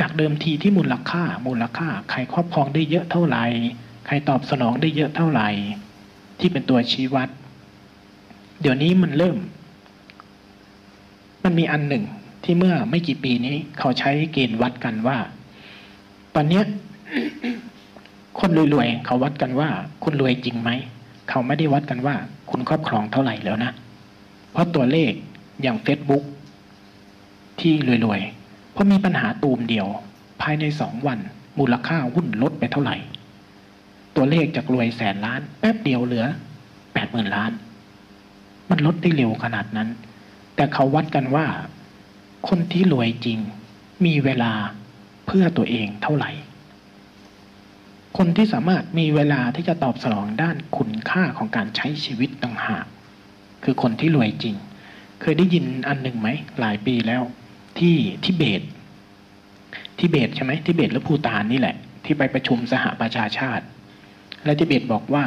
[0.00, 3.44] จากเดิมทีที่มูลค่า มูลค่า ใครครอบครองได้เยอะเท่าไหร่
[4.06, 5.48] ใครตอบสนองได้เยอะเท่าไหร่
[6.38, 7.28] ที่เป็นตัวชี้วัด
[8.60, 9.36] เดี๋ยวนี้มันเริ่ม
[11.44, 12.04] มันมีอันหนึ่ง
[12.44, 15.18] ที่เมื่อไม่กี่ปีนี้ เขาใช้เกณฑ์วัดกันว่า
[16.34, 16.62] ตอนนี้
[18.40, 19.68] คนรวยๆเขาวัดกันว่า
[20.02, 20.70] คุณรวยจริงไหม
[21.28, 22.14] เขาไม่ได้วัดกันว่า
[22.50, 23.72] คุณครอบครองเท่าไหร่แล้วนะ
[24.52, 25.12] เพราะตัวเลข
[25.62, 26.24] อย่าง Facebook
[27.60, 27.72] ที่
[28.06, 29.86] รวยๆเพราะมีปัญหาตูมเดียว
[30.40, 31.18] ภายในสองวัน
[31.58, 32.96] มูลค่าหุ้นลดไปเท่าไหร่
[34.16, 36.26] ตัวเลขจากรวยแสนล้าน แป๊บเดียวเหลือ
[36.92, 37.52] แปดหมื่นล้าน
[38.70, 39.88] มันลดได้เร็วขนาดนั้น
[40.56, 41.46] แต่เขาวัดกันว่า
[42.48, 43.38] คนที่รวยจริง
[44.04, 44.52] มีเวลา
[45.26, 46.30] เพื่อตัวเองเท่าไหร่
[48.16, 52.86] คนที่สามารถมีเวลาที่จะตอบสนองด้านคุณค่าของการใช้ชีวิตต่างหาก
[53.64, 54.54] คือคนที่รวยจริง
[55.20, 56.28] เคยได้ยินอันหนึ่งไหม
[56.60, 57.22] หลายปีแล้ว
[57.78, 57.94] ที่
[58.24, 58.62] ทิเบต
[59.98, 63.64] ทิเบตใช่ไหมทิเบตหรือภูตานนี่แหละ ที่ไปประชุมสหประชาชาติ
[64.44, 65.24] และทิเบตบอกว่า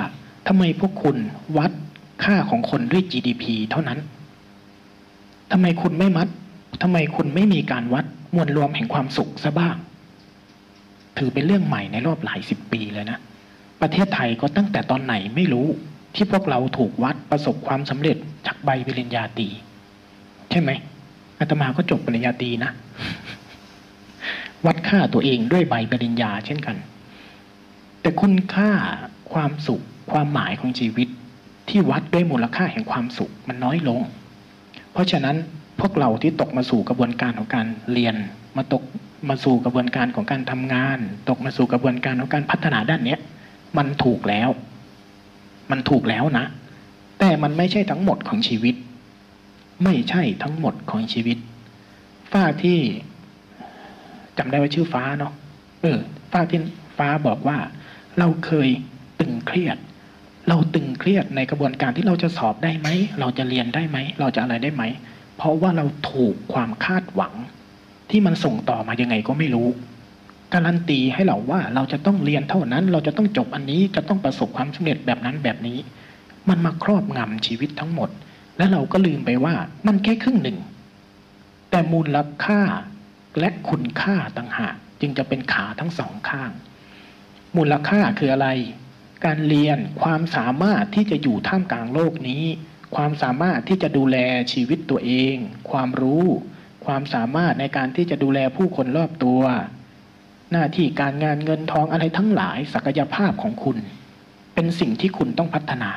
[0.48, 1.18] ทำไมพวกคุณ
[1.58, 1.72] วัด
[2.24, 4.00] ค่าของคนด้วย GDP เท่านั้น
[5.52, 6.28] ทำไมคุณไม่มัด
[6.82, 9.76] ทำไมคุณไม่มีการวัดมวลรวมแห่งความสุขซะบ้าง
[11.18, 13.20] ถือเป็นเรื่องใหม่ในรอบหลายสิบปีเลยนะ
[13.82, 15.68] ประเทศไทยก็ตั้งแต่ตอนไหนไม่รู้
[16.16, 19.48] ที่พวกเราถูกวัดประสบความสำเร็จจากใบปริญญาตรี
[20.52, 20.72] ใช่ไหม
[21.40, 22.72] อาตมาก็จบปริญญาตรีนะ
[24.66, 26.78] วัดค่าตัวเองด้วยใบปริญญาเช่นกัน
[28.02, 28.72] แต่คุณค่า
[29.34, 31.08] ความสุขความหมายของชีวิต
[31.70, 34.00] ที่วัดด้วยมูลค่าแห่งความสุขมันน้อยลง
[34.92, 35.36] เพราะฉะนั้น
[35.80, 38.16] พวกเราที่ตกมาสู่กระบวนการของการเรียน
[38.58, 38.84] มาตก
[39.30, 43.20] มาสู่กระบวนการของการทำงาน ตกมาสู่กระบวนการของการพัฒนาด้านเนี้ย
[43.78, 44.50] มันถูกแล้ว
[45.72, 46.46] มันถูกแล้วนะ
[47.20, 48.76] แต่มันไม่ใช่ทั้งหมดของชีวิต
[49.84, 51.38] ไม่ใช่ทั้งหมดของชีวิต
[52.32, 52.80] ฝ้าที่
[54.38, 55.34] จำได้ว่าชื่อฟ้าเนาะ
[55.82, 56.00] เออ
[56.32, 56.60] ฝ้าที่
[56.98, 57.58] ฟ้าบอกว่า
[58.20, 58.70] เราเคย
[59.20, 59.78] ตึงเครียด
[60.50, 62.88] เราตึงเครียดในกระบวนการที่เราจะสอบได้ไหม
[63.20, 64.84] เราจะเรียนได้ไหม เราจะอะไรได้ไหม
[65.38, 67.34] เพราะว่าเราถูกความคาดหวัง
[68.12, 69.70] ที่มันส่งต่อมายังไงก็ไม่รู้
[70.54, 75.80] การันตีให้เราว่าเราจะต้องเรียนเท่านั้น เราจะต้องจบอันนี้จะต้องประสบความสำเร็จแบบนั้นแบบนี้
[76.50, 78.10] มันมาครอบงำชีวิตทั้งหมด
[78.58, 79.56] และเราก็ลืมไปว่า
[79.88, 80.58] มันแค่ครึ่งหนึ่ง
[81.70, 82.62] แต่มูลค่า
[83.40, 86.52] และคุณค่าต่างหากจึงจะเป็นขาทั้งสองข้าง
[87.58, 88.50] มูลค่าคืออะไร
[89.26, 92.44] การเรียนความสามารถที่จะอยู่ท่ามกลางโลกนี้
[92.96, 94.18] ความสามารถที่จะดูแล
[94.54, 95.36] ชีวิตตัวเอง
[95.72, 96.26] ความรู้
[96.86, 99.42] ความสามารถในการที่จะดูแลผู้คนรอบตัว
[100.52, 103.78] หน้าที่การงานเงินทองอะไรทั้งหลายศักยภาพของคุณ
[104.54, 105.92] เป็นสิ่งที่คุณต้องพัฒนา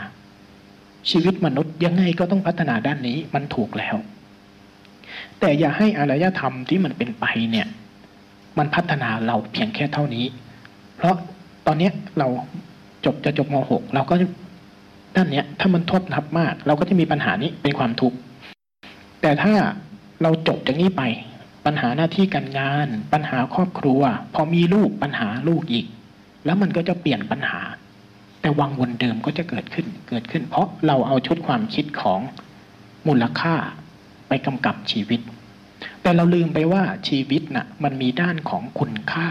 [1.11, 3.97] ชีวิตมนุษย์ยังไงก็ต้องพัฒนาด้านนี้มันถูกแล้ว
[5.41, 7.67] แต่อย่าให้อารยธรรมที่มันเป็นไปเนี่ย
[8.59, 10.25] มันพัฒนาเราเพียงแค่เท่านี้
[10.97, 11.15] เพราะ
[11.67, 12.29] ตอนนี้เรา
[13.05, 14.15] จบจะจบม .6 เราก็
[15.17, 18.17] ด้านเนี้ยถ้ามันทบทับมาก เราก็จะมีปัญหานี้เป็นความทุกข์
[19.23, 19.53] แต่ถ้า
[20.23, 21.03] เราจบจากนี้ไป
[21.67, 24.01] ปัญหาหน้าที่การงาน ปัญหาครอบครัว
[24.35, 25.87] พอมีลูกปัญหาลูกอีก
[26.45, 27.61] แล้วมันก็จะเปลี่ยนปัญหา
[28.41, 32.21] แต่วังวนเดิมก็จะเกิดขึ้นเกิดขึ้น เพราะเราเอาชุดความคิดของ
[33.07, 33.55] มูลค่า
[34.29, 35.21] ไปกำกับชีวิต
[36.03, 39.29] แต่เราลืมไปว่าชีวิตน่ะ มันมีด้านของคุณค่า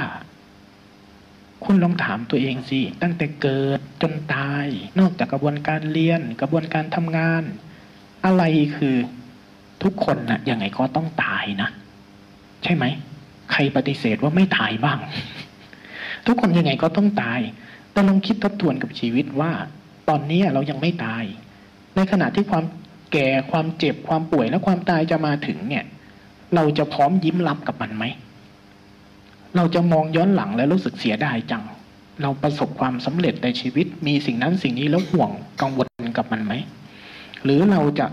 [1.63, 4.67] คุณลองถามตัวเองสิ ตั้งแต่เกิดจนตาย
[4.99, 7.43] นอกจากกระบวนการเรียน กระบวนการทำงาน
[8.25, 8.43] อะไร
[8.77, 8.95] คือ
[9.83, 11.69] ทุกคนนะ่ะยังไงก็ต้องตายนะ
[12.63, 12.85] ใช่ไหม
[13.51, 14.99] ใครปฏิเสธว่าไม่ตายบ้าง
[16.27, 17.39] ทุกคนยังไงก็ต้องตาย
[17.91, 19.51] แต่ลองคิดทบทวนกับชีวิตว่า
[20.09, 21.23] ตอนนี้เรายังไม่ตาย
[21.95, 22.65] ในขณะที่ความ
[23.13, 25.83] แก่ความเจ็บความป่วยและความตายจะมาถึงเนี่ย
[26.55, 28.03] เราจะพร้อมยิ้มรับกับมันไหม
[29.55, 31.63] เราจะมองย้อนหลังแล้วรู้สึกเสียดายจัง
[32.21, 36.53] เราประสบความสำเร็จในชีวิตมีสิ่งนั้นสิ่งนี้แล้วห่วงกังวลกับมันไหม
[37.43, 38.05] หรือเราจะ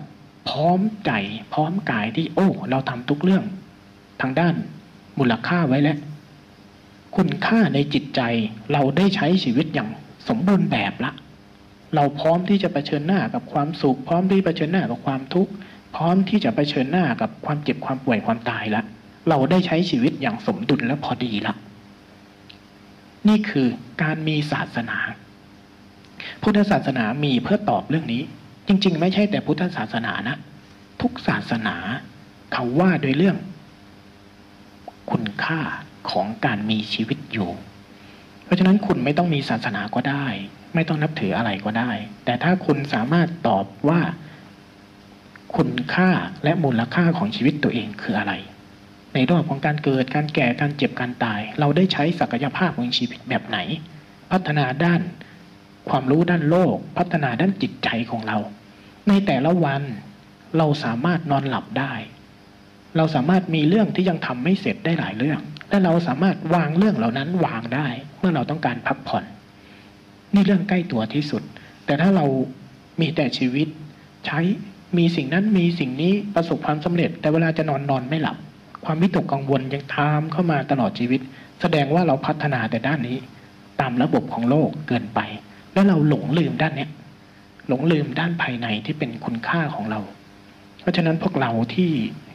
[0.48, 1.12] พร้อมใจ
[1.52, 3.44] พร้อมกายที่ โอ้ เราทำทุกเรื่อง
[4.20, 4.54] ทางด้าน
[5.18, 5.98] มูลค่าไว้แล้ว
[7.16, 8.20] คุณค่าในจิตใจ
[8.72, 9.88] เราได้ใช้ชีวิตอย่าง
[10.28, 11.12] สมบูรณ์แบบละ
[11.94, 15.52] เราพร้อมที่จะะเผชิญหน้ากับความสุข พร้อมที่เผชิญหน้ากับความทุกข์
[15.96, 18.82] พร้อมที่จะะเผชิญหน้ากับความเจ็บความป่วยความตายละ
[19.28, 21.54] เราได้ใช้ชีวิตอย่างสมดุลและพอดีละ
[23.28, 23.68] นี่คือ
[24.02, 24.98] การมีศาสนา
[26.42, 28.22] พุทธศาสนามีเพื่อตอบเรื่องนี้
[28.70, 30.36] จริง ๆ ไม่ใช่แต่พุทธศาสนานะ
[31.02, 31.76] ทุกศาสนา
[32.52, 33.36] เขาว่าโดยเรื่อง
[35.10, 35.60] คุณค่า
[36.10, 37.50] ของการมีชีวิตอยู่
[38.44, 40.26] เพราะฉะนั้นคุณไม่ต้องมีศาสนาก็ได้
[40.74, 41.90] ไม่ต้องนับถืออะไรก็ได้
[42.24, 44.00] แต่ถ้าคุณสามารถตอบว่า
[45.56, 46.10] คุณค่า
[46.44, 48.32] และมูลค่าของชีวิตตัวเองคืออะไร
[49.14, 53.58] ในรอบของการเกิดการแก่การเจ็บการตาย เราได้ใช้ศักยภาพของชีวิตแบบไหน
[54.32, 55.00] พัฒนาด้าน
[55.88, 58.38] ความรู้ด้านโลก พัฒนาด้านจิตใจของเรา
[59.10, 59.82] ในแต่ละวัน
[60.58, 61.94] เราสามารถนอนหลับได้
[62.96, 69.24] เราสามารถมีเรื่องที่ยังทำไม่เสร็จได้หลายเรื่อง และเราสามารถวางเรื่องเหล่านั้นวางได้ เมื่อเราต้องการพักผ่อน
[70.34, 71.42] นี่เรื่องใกล้ตัวที่สุด
[71.86, 72.24] แต่ถ้าเรา
[73.00, 73.68] มีแต่ชีวิต
[74.26, 74.40] ใช้
[74.98, 78.36] มีสิ่งนั้นมีสิ่งนี้ประสบความสำเร็จ แต่เวลาจะนอนนอนไม่หลับ
[78.84, 81.20] ความวิตกกังวลยังตามเข้ามาตลอดชีวิต
[81.60, 83.18] แสดงว่าเราพัฒนาแต่ด้านนี้
[83.80, 85.20] ตามระบบของโลกเกินไป
[85.72, 86.90] แล้วเราหลงลืมด้านเนี้ย
[87.70, 90.00] หลงลืมด้านภายในที่เป็นคุณค่าของเรา
[90.80, 91.90] เพราะฉะนั้นพวกเราที่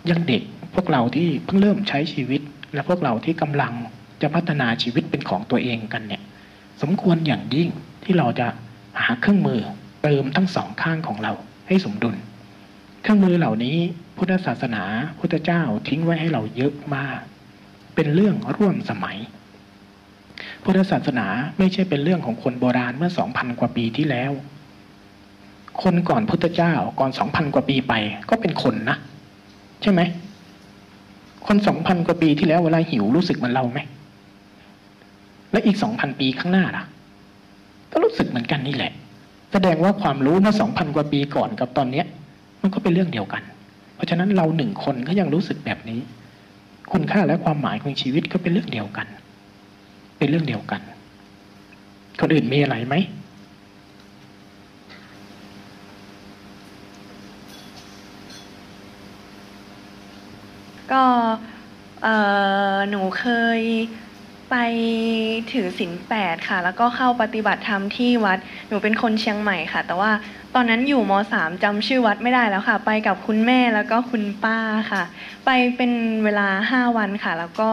[0.09, 0.43] ยังเด็ก
[0.75, 2.41] พวกเราที่เพิ่งเริ่มใช้ชีวิต
[2.73, 3.73] และพวกเราที่กำลัง
[4.21, 6.21] จะพัฒนาชีวิตเป็นของตัวเองกันเนี่ย
[6.81, 7.69] สมควรอย่างยิ่ง
[8.03, 8.47] ที่เราจะ
[8.99, 9.61] หาเครื่องมือ
[10.03, 11.33] เติมทั้งสองข้างของเรา
[11.67, 12.15] ให้สมดุล
[13.01, 13.77] เครื่องมือเหล่านี้
[14.17, 14.83] พุทธศาสนา
[15.19, 17.19] พุทธเจ้าทิ้งไว้ให้เราเยอะมาก
[17.95, 19.17] เป็นเรื่องร่วมสมัย
[20.63, 24.31] พุทธศาสนาไม่ใช่เป็นเรื่องของคนโบราณเมื่อสองพันกว่าปีที่แล้ว
[25.83, 27.93] คนก่อนพุทธเจ้าก่อนสองพันกว่าปีไป
[28.29, 28.97] ก็เป็นคนนะ
[29.81, 30.01] ใช่ไหม
[31.47, 33.79] คนสองพันกว่าปีที่แล้วเวลาหิวรู้สึกเหมือนเราไหม
[35.51, 36.83] และอีกสองพันปีข้างหน้าล่ะ
[37.91, 38.91] ก็รู้สึกเหมือนกันนี่แหละ
[39.53, 42.05] แสดงว่าความรู้เมื่อสองพันกว่าปีก่อนกับตอนเนี้ย
[42.61, 43.43] มันก็เป็นเรื่องเดียวกัน
[43.95, 45.99] เพราะฉะนั้นเราหนึ่งคนก็ยังรู้สึกแบบนี้
[46.91, 49.07] คุณค่าและความหมายของชีวิตก็เป็นเรื่องเดียวกัน
[50.17, 50.81] เป็นเรื่องเดียวกัน
[52.19, 52.95] คนอื่นมีอะไรไหม
[60.91, 61.03] ก็
[62.89, 63.25] หนูเค
[63.59, 63.61] ย
[64.51, 64.55] ไป
[65.51, 70.11] ถือศีลแปดค่ะ แล้วก็เข้าปฏิบัติธรรมที่วัด หนูเป็นคนเชียงใหม่ค่ะ แต่ว่า
[70.55, 74.59] ตอนนั้นอยู่มสามจำชื่อวัดไม่ได้แล้วค่ะ ไปกับคุณแม่แล้วก็คุณป้า
[74.91, 75.03] ค่ะ
[75.45, 75.91] ไปเป็น
[76.23, 77.69] เวลาห้าวันค่ะ แล้วก็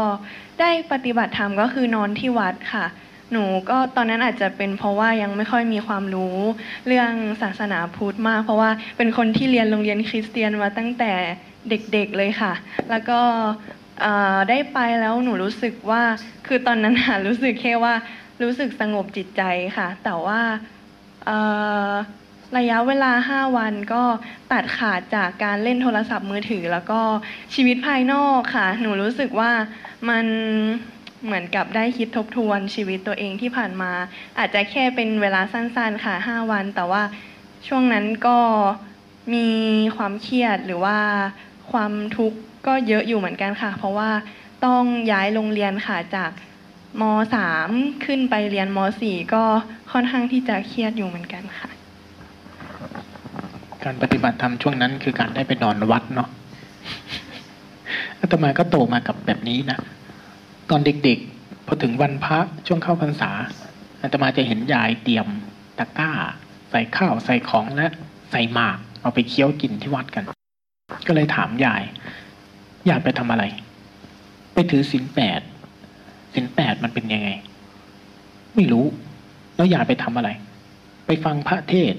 [0.61, 2.85] ได้ปฏิบัติธรรมก็คือนอนที่วัดค่ะ
[3.33, 6.37] หนูก็ตอนนั้นอาจจะเป็นเพราะว่ายังไม่ค่อยมีความรู้
[6.87, 11.13] เรื่องศาสนาพุทธมาก เพราะว่าเป็นคนที่เรียนโรงเรียนคริสเตียนมาตั้งแต่
[11.69, 12.53] เด็กๆเลยค่ะ
[12.91, 13.21] แล้วก็
[14.49, 16.03] ได้ไปแล้วหนูรู้สึกว่า
[16.47, 16.95] คือตอนนั้น
[17.27, 17.95] รู้สึกแค่ว่า
[18.43, 19.43] รู้สึกสงบจิตใจ
[19.77, 20.41] ค่ะ แต่ว่า
[22.59, 24.03] ระยะเวลา 5 วันก็
[24.53, 27.01] ตัดขาดจากการเล่นโทรศัพท์มือถือ แล้วก็
[27.55, 29.53] ชีวิตภายนอกค่ะ หนูรู้สึกว่า
[30.09, 30.27] มัน
[31.25, 33.93] เหมือนกับได้คิดทบทวนชีวิตตัวเองที่ผ่านมา
[34.39, 37.03] อาจจะแค่เป็นเวลาสั้นๆค่ะ 5 วัน แต่ว่า
[37.67, 38.39] ช่วงนั้นก็
[39.35, 39.49] มี
[39.97, 40.99] ความเครียดหรือว่า
[41.73, 44.11] ความทุกข์ก็เยอะอยู่เหมือนกันค่ะ เพราะว่า
[44.65, 44.83] ต้อง
[45.13, 46.31] ย้ายโรงเรียนค่ะจาก
[47.01, 47.03] ม
[47.55, 49.43] .3 ขึ้นไปเรียนม .4 ก็
[49.93, 51.71] ค่อนข้างที่จะเครียดอยู่เหมือนกันค่ะ
[53.85, 56.29] การปฏิบัติธรรมช่วงนั้นคือการได้ไปนอนวัดเนาะ
[58.21, 59.79] อาตมาก็โตมากับแบบนี้นะ
[60.71, 63.31] ตอนเด็กๆ พอถึงวันพระช่วงเข้าพรรษา
[64.03, 65.27] อาตมาจะเห็นยายเตรียม
[65.79, 66.11] ตะกร้า
[66.71, 67.87] ใส่ข้าวใส่ของและ
[68.31, 70.25] ใส่หมาก เอาไปเคี้ยวกินที่วัดกัน
[71.07, 71.83] ก็เลยถามยาย
[72.89, 73.45] ยายไปทำอะไร
[74.55, 75.41] ไปถือศีลแปด
[76.35, 77.29] ศีลแปดมันเป็นยังไง
[78.55, 78.87] ไม่รู้
[79.57, 80.31] แล้วยายไปทำอะไร
[81.07, 81.95] ไปฟังพระเทศ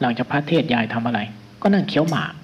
[0.00, 1.20] หลังจากพระเทศยายทำอะไร
[1.62, 2.34] ก็นั่งเคี้ยวหมาก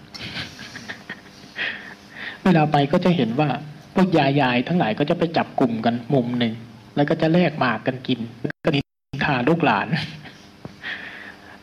[2.45, 3.49] เวลาไปก็จะเห็นว่า
[3.95, 6.55] พวกยายยายทั้งหลายก็จะไปจับกลุ่มกันมุมหนึ่ง
[6.97, 8.21] แล้วก็จะแลกหมากกันกิน
[8.65, 8.81] ก็นิ
[9.17, 9.89] นทาลูกหลาน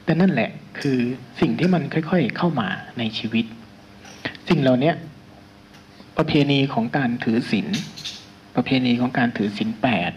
[0.04, 0.98] แต่นั่นแหละคือ
[1.42, 2.68] สิ่งที่มันค่อย ๆ เข้ามา
[3.00, 3.46] ในชีวิต
[4.50, 4.94] สิ่งเหล่านี้
[6.18, 7.68] ประเพณีของการถือศีล
[8.56, 10.12] ประเพณีของการถือศีลแปด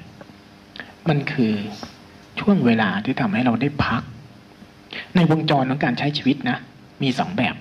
[1.09, 1.53] มันคือ
[2.41, 4.03] ช่วงเวลาที่ทำให้เราได้พัก
[5.17, 6.59] ในวงจรของการใช้ชีวิตนะ
[7.03, 7.55] มีสองแบบ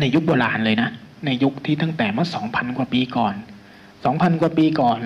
[0.00, 0.88] ในยุคโบราณเลยนะ
[1.26, 3.34] ในยุคที่ตั้งแต่เมื่อสองพันกว่าปีก่อน
[4.04, 5.00] สองพันกว่าปีก่อน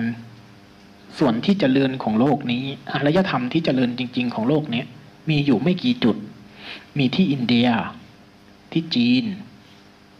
[1.19, 4.83] ส่วนที่เจริญของโลกนี้อารยธรรมที่เจริญจริง ๆ ของโลกนี้
[5.29, 6.17] มีอยู่ไม่กี่จุด
[6.97, 7.67] มีที่อินเดีย
[8.71, 9.25] ที่จีน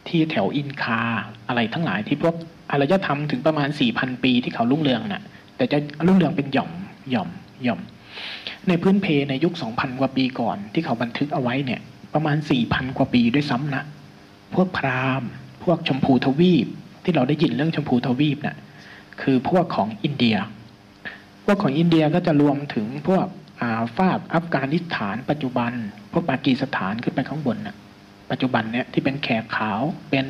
[0.08, 1.02] ที่แถวอินคา
[1.48, 2.36] อะไรทั้งหลายที่พวก
[2.72, 5.24] อารยธรรมถึงประมาณสี่พันปีที่เขารุ่งเรืองน่ะ
[5.58, 6.72] แต่จะรุ่งเรืองเป็นหย่อม
[7.12, 7.30] หย่อม
[7.64, 7.80] หย่อม
[8.68, 11.82] ในพื้นเพในยุคสองพันกว่าปีก่อน ที่เขาบันทึกเอาไว้เนี่ย
[12.14, 13.84] ประมาณสี่พันกว่าปีด้วยซ้ำนะ
[14.56, 15.30] พวกพราหมณ์
[15.64, 16.68] พวกชมพูทวีป
[17.04, 18.58] ที่เราได้ยินเรื่องชมพูทวีปน่ะ
[19.22, 20.38] คือพวกของอินเดีย
[21.46, 23.26] พวกของอินเดียก็จะรวมถึงพวก
[23.62, 25.72] อาฟากอัฟกานิสถาน ปัจจุบัน
[26.12, 27.76] พวกปากีสถานขึ้นไปข้างบนน่ะ
[28.34, 30.26] ปัจจุบันเนี่ยที่เป็นแขกขาวเป็น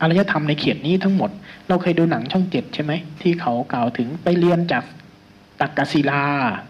[0.00, 1.30] อารยธรรมในเขตนี้ทั้งหมด
[1.68, 2.92] เราเคยดูหนังช่องเจ็ดใช่ไหม
[3.22, 4.84] ที่เขากล่าวถึงไปเรียนจาก
[5.60, 6.22] ตักกศิลา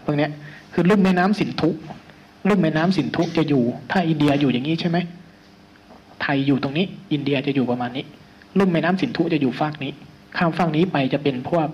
[0.03, 0.27] พวกนี้
[0.73, 1.69] คือลุ่มแม่น้ำสินธุ
[2.49, 4.97] ลุ่มแม่น้ำสินธุจะอยู่ ถ้าอินเดียอยู่อย่างนี้ใช่ไหม
[6.21, 8.05] ไทยอยู่ตรงนี้ อินเดียจะอยู่ประมาณนี้
[8.59, 9.91] ลุ่มแม่น้ำสินธุจะอยู่ฝั่งนี้
[10.37, 11.67] ข้ามฝั่งนี้ไปจะเป็นพวก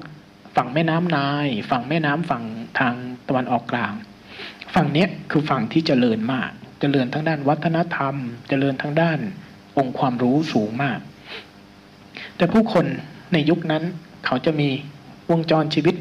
[0.56, 2.43] ฝั่งแม่น้ำนาย ฝั่งแม่น้ำฝั่ง
[2.80, 2.93] ทาง
[3.27, 3.93] ตะวันออกกลาง
[4.73, 8.15] ฝั่งเนี้ยคือฝั่งที่เจริญมาก เจริญทั้งด้านวัฒนธรรม
[8.49, 9.19] เจริญทั้งด้าน
[9.77, 10.99] องค์ความรู้สูงมาก
[12.37, 12.85] แต่ผู้คน
[13.33, 13.83] ในยุคนั้น
[14.25, 14.69] เขาจะมี
[15.31, 15.95] วงจรชีวิต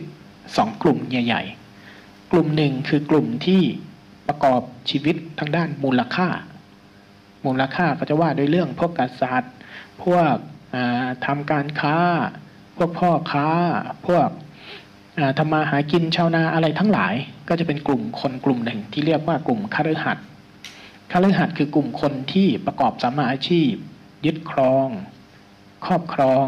[0.57, 1.43] สองกลุ่มใหญ่
[1.87, 3.63] ๆ กลุ่มหนึ่งคือกลุ่มที่
[4.29, 6.29] ประกอบชีวิตทางด้านมูลค่า
[7.47, 9.55] มูลค่าก็จะว่าด้วยเรื่องพวกกษัตริย์
[10.03, 10.35] พวก
[10.75, 11.97] อ่าทำการค้า
[12.77, 13.49] พวกพ่อค้า
[14.07, 14.29] พวก
[15.39, 17.15] ทำมาหากินชาวนาอะไรทั้งหลาย
[17.49, 20.27] ก็จะเป็นกลุ่มคนกลุ่มหนึ่งที่เรียกว่ากลุ่มคฤหัสถ์
[21.13, 23.73] คฤหัสถ์คือกลุ่มคนที่ประกอบสัมมาอาชีพ
[24.27, 24.89] ยึดครอง
[25.87, 26.47] ครอบครอง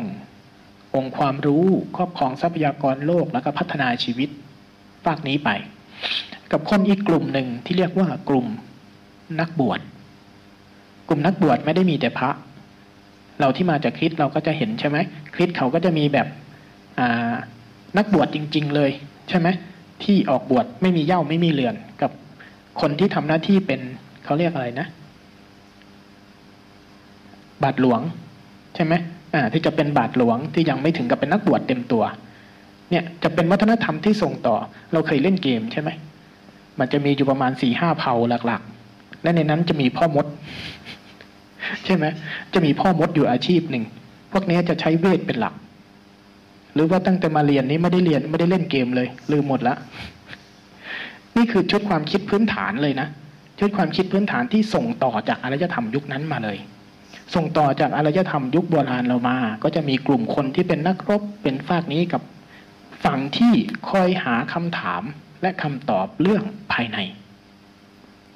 [0.95, 4.29] องค์ความรู้ครอบครองทรัพยากรโลกแล้วก็พัฒนาชีวิต
[5.05, 5.51] ฝากนี้ไป
[6.53, 8.47] กับคนอีกกลุ่มหนึ่งที่เรียกว่ากลุ่ม
[9.41, 9.81] นักบวช
[11.09, 12.31] กลุ่มนักบวชไม่ได้มีแต่พระ
[13.41, 14.97] เราที่มาจากคริสต์เราก็จะเห็นใช่ไหม
[15.35, 16.27] คริสต์เขาก็จะมีแบบ
[17.99, 18.91] นักบวชจริง ๆ เลย
[19.29, 19.49] ใช่ไหม
[20.03, 22.11] ที่ออกบวชไม่มีเย้าไม่มีเรือนกับ
[22.81, 23.81] คนที่ทำหน้าที่เป็น
[24.25, 24.87] เขาเรียกอะไรนะ
[27.63, 28.01] บาทหลวง
[28.75, 28.95] ใช่ไหม
[29.35, 32.05] อ่าที่จะเป็นบาทหลวงที่ยังไม่ถึงกับเป็นนักบวชเต็มตัว
[32.91, 34.57] เนี่ยจะเป็นวัฒนธรรมที่ส่งต่อ
[34.93, 35.91] เราเคยเล่นเกมใช่ไหม
[36.79, 38.15] มันจะมีอยู่ประมาณสี่ห้าเผ่า
[38.47, 40.27] หลักๆ และในนั้นจะมีพ่อมด
[41.85, 42.05] ใช่ไหม
[42.55, 43.85] จะมีพ่อมดอยู่อาชีพหนึ่ง
[44.33, 45.55] พวกนี้จะใช้เวทเป็นหลัก
[46.75, 49.75] หรือว่าตั้งแต่มาเรียนนี้ไม่ได้เรียนไม่ได้เล่นเกมเลย ลืมหมดละ
[51.37, 53.09] นี่คือชุดความคิดพื้นฐานเลยนะ
[53.65, 56.59] ชุดความคิดพื้นฐานที่ส่งต่อจากอารยธรรมยุคนั้นมาเลย
[57.35, 62.23] ส่งต่อจากอารยธรรมยุคโบราณเรามา ก็จะมีกลุ่มคนที่เป็นนักรบเป็นฝากนี้กับ
[63.05, 63.53] ฝั่งที่
[63.91, 65.03] คอยหาคำถาม
[65.43, 66.99] และคำตอบเรื่องภายใน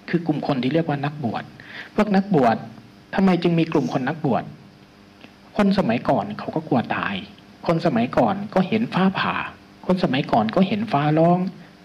[0.08, 1.44] คือกลุ่มคนที่เรียกว่านักบวช
[1.94, 2.56] พวกนักบวช
[3.14, 4.44] ทำไมจึงมีกลุ่มคนนักบวช
[5.56, 7.14] คนสมัยก่อนเขาก็กลัวตาย
[7.66, 9.36] คนสมัยก่อนก็เห็นฟ้าผ่า
[9.86, 11.38] คนสมัยก่อนก็เห็นฟ้าร้อง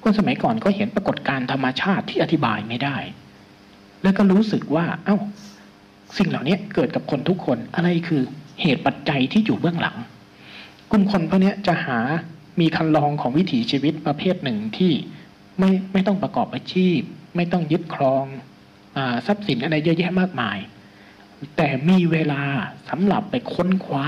[0.03, 2.97] คนสมัยก่อนก็เห็นปรากฏการณ์ธรรมชาติที่อธิบายไม่ได้
[4.03, 5.17] แล้วก็รู้สึกว่า เอ้า
[6.17, 8.21] สิ่งเหล่านี้เกิดกับคนทุกคน อะไรคือ
[8.61, 9.97] เหตุปัจจัยที่อยู่เบื้องหลัง
[10.91, 11.99] กลุ่มคนพวกนี้จะหา
[12.59, 14.93] มีคันลองของวิถีชีวิตประเภทหนึ่งที่
[15.59, 16.97] ไม่ไม่ต้องประกอบอาชีพ
[17.35, 18.25] ไม่ต้องยึดครอง
[18.97, 20.57] อทรัพย์สินอะไรเยอะแยะมากมาย
[21.55, 22.41] แต่มีเวลา
[22.89, 24.05] สำหรับไปค้นคว้า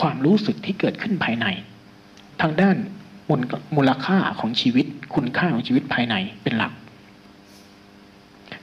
[0.00, 1.46] ความรู้สึกที่เกิดขึ้นภายใน
[2.40, 2.76] ทางด้าน
[3.28, 3.40] มูล
[3.76, 6.72] มูลค่าของชีวิต คุณค่าของชีวิตภายในเป็นหลัก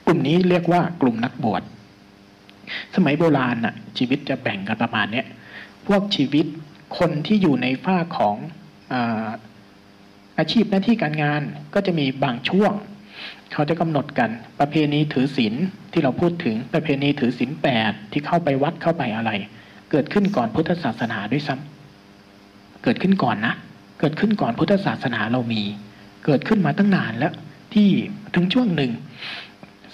[0.06, 1.62] กลุ่มนี้เรียกว่ากลุ่มนักบวช
[2.94, 5.26] สมัยโบราณน่ะ ชีวิตจะแบ่งกันประมาณเนี้ย
[5.86, 6.46] พวกชีวิต
[6.98, 8.36] คนที่อยู่ในฝ้าของ
[8.92, 9.28] อา
[10.38, 11.42] อาชีพหน้าที่การงาน
[11.74, 12.72] ก็จะมีบางช่วง
[13.52, 14.30] เขาจะกำหนดกัน
[14.60, 15.54] ประเพณีถือศีล
[15.92, 19.30] ที่เราพูดถึงประเพณีถือศีลแปดที่เข้าไปวัดเข้าไปอะไร
[19.90, 23.54] เกิดขึ้นก่อนพุทธศาสนาด้วยซ้ำเกิดขึ้นก่อนนะ
[24.00, 25.62] เกิดขึ้นก่อนพุทธศาสนาเรามี
[26.26, 27.32] เกิดขึ้นมาตั้งนานแล้ว
[27.74, 27.88] ที่
[28.34, 28.90] ถึงช่วงหนึ่ง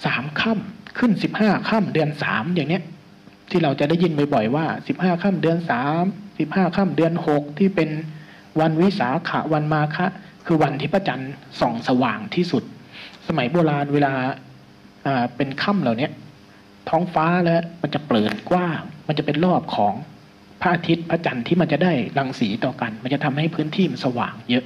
[0.05, 2.83] สามค่ำขึ้นสิบห้าค่ำเดือนสามอย่างเนี้ย
[3.51, 6.03] ที่เราจะได้ยินบ่อยๆว่าสิบห้าค่ำเดือนสาม
[6.39, 7.89] สิบห้าค่ำเดือนหกที่เป็น
[8.59, 10.07] วันวิสาขะวันมาฆะ
[10.45, 12.63] คือวันที่พระจันทร์ส่องสว่างที่สุด
[13.27, 14.13] สมัยโบราณเวลา
[15.35, 16.09] เป็นค่ำเหล่านี้
[16.89, 19.93] ท้องฟ้าแล้วมันจะเปิดกว้างมันจะเป็นรอบของ
[20.61, 24.65] พระอาทิตย์พระจันทร์ที่มันจะได้รังสีต่อกัน มันจะทำให้พื้นที่มันสว่างเยอะ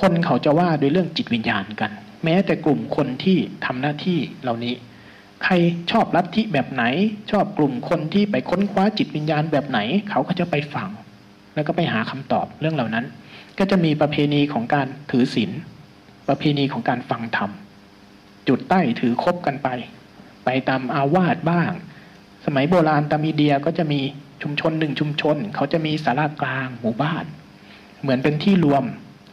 [0.00, 1.90] คนเขาจะว่าโดยเรื่องจิตวิญญาณกัน
[2.24, 4.74] แม้แต่กลุ่มคนที่ทำหน้าที่เหล่านี้
[5.44, 5.54] ใคร
[5.90, 6.84] ชอบลัทธิแบบไหน
[7.30, 9.78] ชอบกลุ่มคนที่ไปค้นคว้าจิตวิญญาณแบบไหน
[10.10, 10.88] เขาก็จะไปฟัง
[11.54, 13.04] แล้วก็ไปหาคำตอบเรื่องเหล่านั้น
[13.58, 15.50] ก็จะมีประเพณีของการถือศีล
[16.28, 17.50] ประเพณีของการฟังธรรม
[18.48, 19.68] จุดใต้ถือคบกันไป
[20.44, 21.70] ไปตามอาวาสบ้าง
[22.46, 24.00] สมัยโบราณตามีเดียก็จะมี
[24.42, 27.24] ชุมชนหนึ่งชุมชน เขาจะมีสารากลางหมู่บ้าน
[28.00, 28.84] เหมือนเป็นที่รวม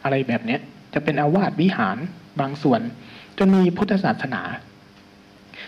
[0.02, 0.60] อะไรแบบเนี้ย
[0.94, 1.98] จะเป็นอาวาสวิหาร
[2.40, 2.80] บางส่วน
[3.38, 4.42] จนมีพุทธศาสนา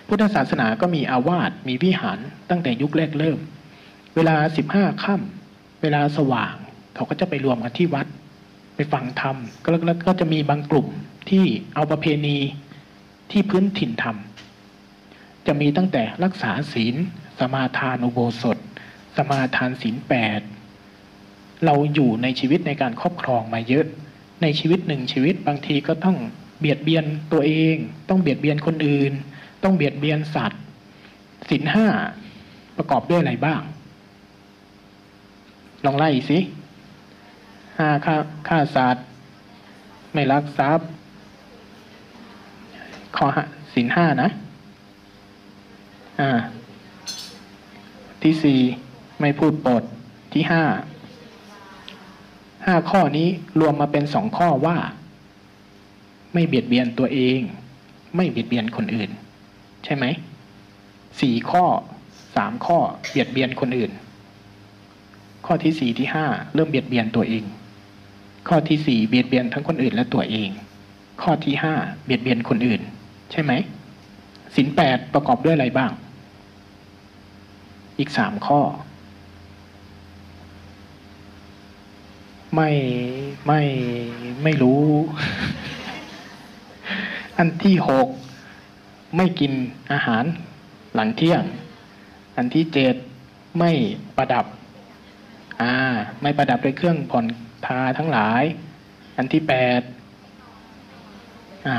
[0.09, 2.19] พุทธศาสนาก็มีอาวาสมีวิหาร
[2.51, 3.39] ตั้งแต่ยุคแรกเริ่ม
[4.15, 6.55] เวลาสิบห้าค่ำเวลาสว่าง
[6.95, 8.07] เขาก็จะไปรวมกันที่วัด
[8.77, 10.89] ไปฟังธรรมก็แล้วก็จะมีบางกลุ่ม
[11.31, 12.39] ที่เอาประเพณี
[13.31, 14.17] ที่พื้นถิ่นธรรม
[15.47, 16.97] จะมีตั้งแต่รักษาศีล
[17.39, 18.59] สมาทานอุโบสถ
[19.17, 20.41] สมาทานศีลแปด
[21.65, 23.87] เราอยู่ในชีวิตในการครอบครองมาเยอะ
[24.43, 26.17] ในชีวิตหนึ่งชีวิตบางทีก็ต้อง
[26.61, 27.77] เบียดเบียนตัวเอง
[28.09, 29.13] ต้องเบียดเบียนคนอื่น
[29.63, 30.61] ต้องเบียดเบียนสัตว์
[31.49, 31.87] ศีลห้า
[32.77, 33.61] ประกอบด้วยอะไรบ้าง
[35.85, 36.39] ลองไล่สิ
[37.79, 38.17] ห้าฆ่า
[38.49, 39.05] ฆ่าสัตว์
[40.13, 40.87] ไม่ลักทรัพย์
[43.17, 44.29] ข้อห้าศีลห้านะ
[46.21, 46.31] อ่า
[48.23, 48.61] ที่สี่
[49.21, 49.83] ไม่พูดปด
[50.33, 50.63] ที่ห้า
[52.67, 53.29] ห้าข้อนี้
[53.61, 54.77] รวมมาเป็นสองข้อว่า
[56.33, 57.41] ไม่เบียดเบียนตัวเอง
[58.17, 59.11] ไม่เบียดเบียนคนอื่น
[59.85, 60.05] ใช่ไหม
[61.21, 61.65] สี่ข้อ
[62.37, 62.79] สามข้อ
[63.11, 63.93] เบียดเบียนคนอื่น
[65.47, 67.45] ข้อที่สี่ที่ห้าเริ่มเบียดเบียนตัวเอง
[68.49, 70.49] ข้อที่สี่เบียดเบียนทั้งคนอื่นและตัวเอง
[71.23, 72.81] ข้อที่ห้าเบียดเบียนคนอื่น
[73.33, 73.53] ใช่ไหม
[74.57, 75.91] สินแปดประกอบด้วยอะไรบ้าง
[77.99, 78.61] อีกสามข้อ
[82.55, 82.71] ไม่
[83.47, 83.61] ไม่
[84.43, 84.85] ไม่รู้
[87.39, 88.09] อันที่หก
[89.17, 89.53] ไม่กิน
[89.93, 90.25] อาหาร
[90.95, 91.43] หลังเที่ยง
[92.37, 92.95] อันที่เจ็ด
[93.59, 93.71] ไม่
[94.17, 94.47] ประดับ
[95.61, 95.73] อ่า
[96.23, 97.27] ไม่ประดับด้วยเครื่องผ่อน
[97.67, 98.43] ทาทั้งหลาย
[99.17, 99.81] อันที่แปด
[101.67, 101.77] อ่า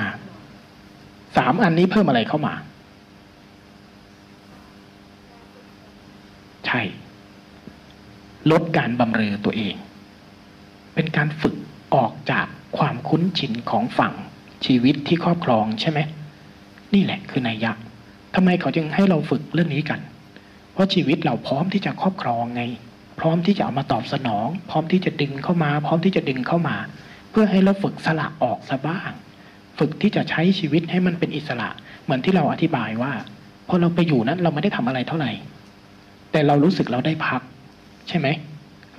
[1.38, 2.54] สามอันนี้เพิ่มอะไรเข้ามา
[6.66, 6.82] ใช่
[8.52, 9.76] ลดการบำเรอตัวเอง
[10.96, 11.56] เป็นการฝึก
[11.96, 12.46] ออกจาก
[12.78, 14.14] ความคุ้นชินของฝั่ง
[14.66, 16.00] ชีวิตที่ครอบครองใช่ไหม
[16.94, 17.72] นี่แหละคือนัยยะ
[18.36, 20.00] ทำไมเขาจึงให้เราฝึกเรื่องนี้กัน
[20.74, 22.64] เพราะชีวิตเราพร้อมที่จะครอบครองไง
[23.20, 26.76] พร้อมที่จะเอามาตอบสนอง พร้อมที่จะดึงเข้ามา พร้อมที่จะดึงเข้ามา
[27.32, 29.12] เพื่อให้เราฝึกสละออกซะบ้าง
[29.80, 31.70] ฝึกที่จะใช้ชีวิตให้มันเป็นอิสระ
[32.04, 33.14] เหมือนที่เราอธิบายว่า
[33.68, 35.32] พอเราไปอยู่นั้นเราไม่ได้ทำอะไรเท่าไหร่
[36.32, 37.42] แต่เรารู้สึกเราได้พัก
[38.08, 38.28] ใช่ไหม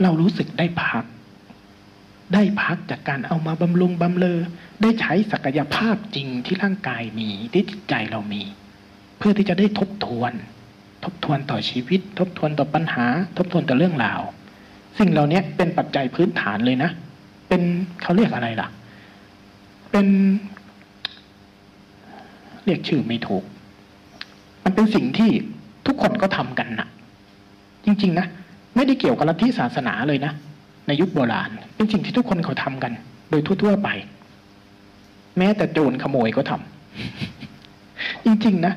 [0.03, 1.05] เรารู้สึกได้พัก
[2.33, 4.39] ได้พักจากการเอามาบำรุงบำเลอ
[4.83, 8.43] ได้ใช้ศักยภาพจริงที่ร่างกายมีที่จิตใจเรามี
[9.19, 10.33] เพื่อที่จะได้ทบทวน
[11.05, 13.07] ทบทวนต่อชีวิต ทบทวนต่อปัญหา
[13.37, 14.21] ทบทวนต่อเรื่องราว
[14.99, 16.91] สิ่งเหล่านี้เป็นปัจจัยพื้นฐานเลยนะ
[17.49, 17.63] เป็น
[18.03, 18.69] เขาเรียกอะไรล่ะ
[19.91, 20.07] เป็น
[22.65, 23.45] เรียกชื่อไม่ถูก
[24.65, 25.31] มันเป็นสิ่งที่
[25.87, 26.89] ทุกคนก็ทำกันนะ
[27.85, 28.27] จริง ๆ นะ
[28.77, 30.33] ไม่ได้เกี่ยวกับลัทธิศาสนาเลยนะ
[30.87, 32.93] ในยุคโบราณ เป็นสิ่งที่ทุกคนเขาทำกัน
[33.31, 33.89] โดยทั่วๆไป
[35.39, 38.75] แม้แต่โจรขโมยก็ทำจริง ๆ นะ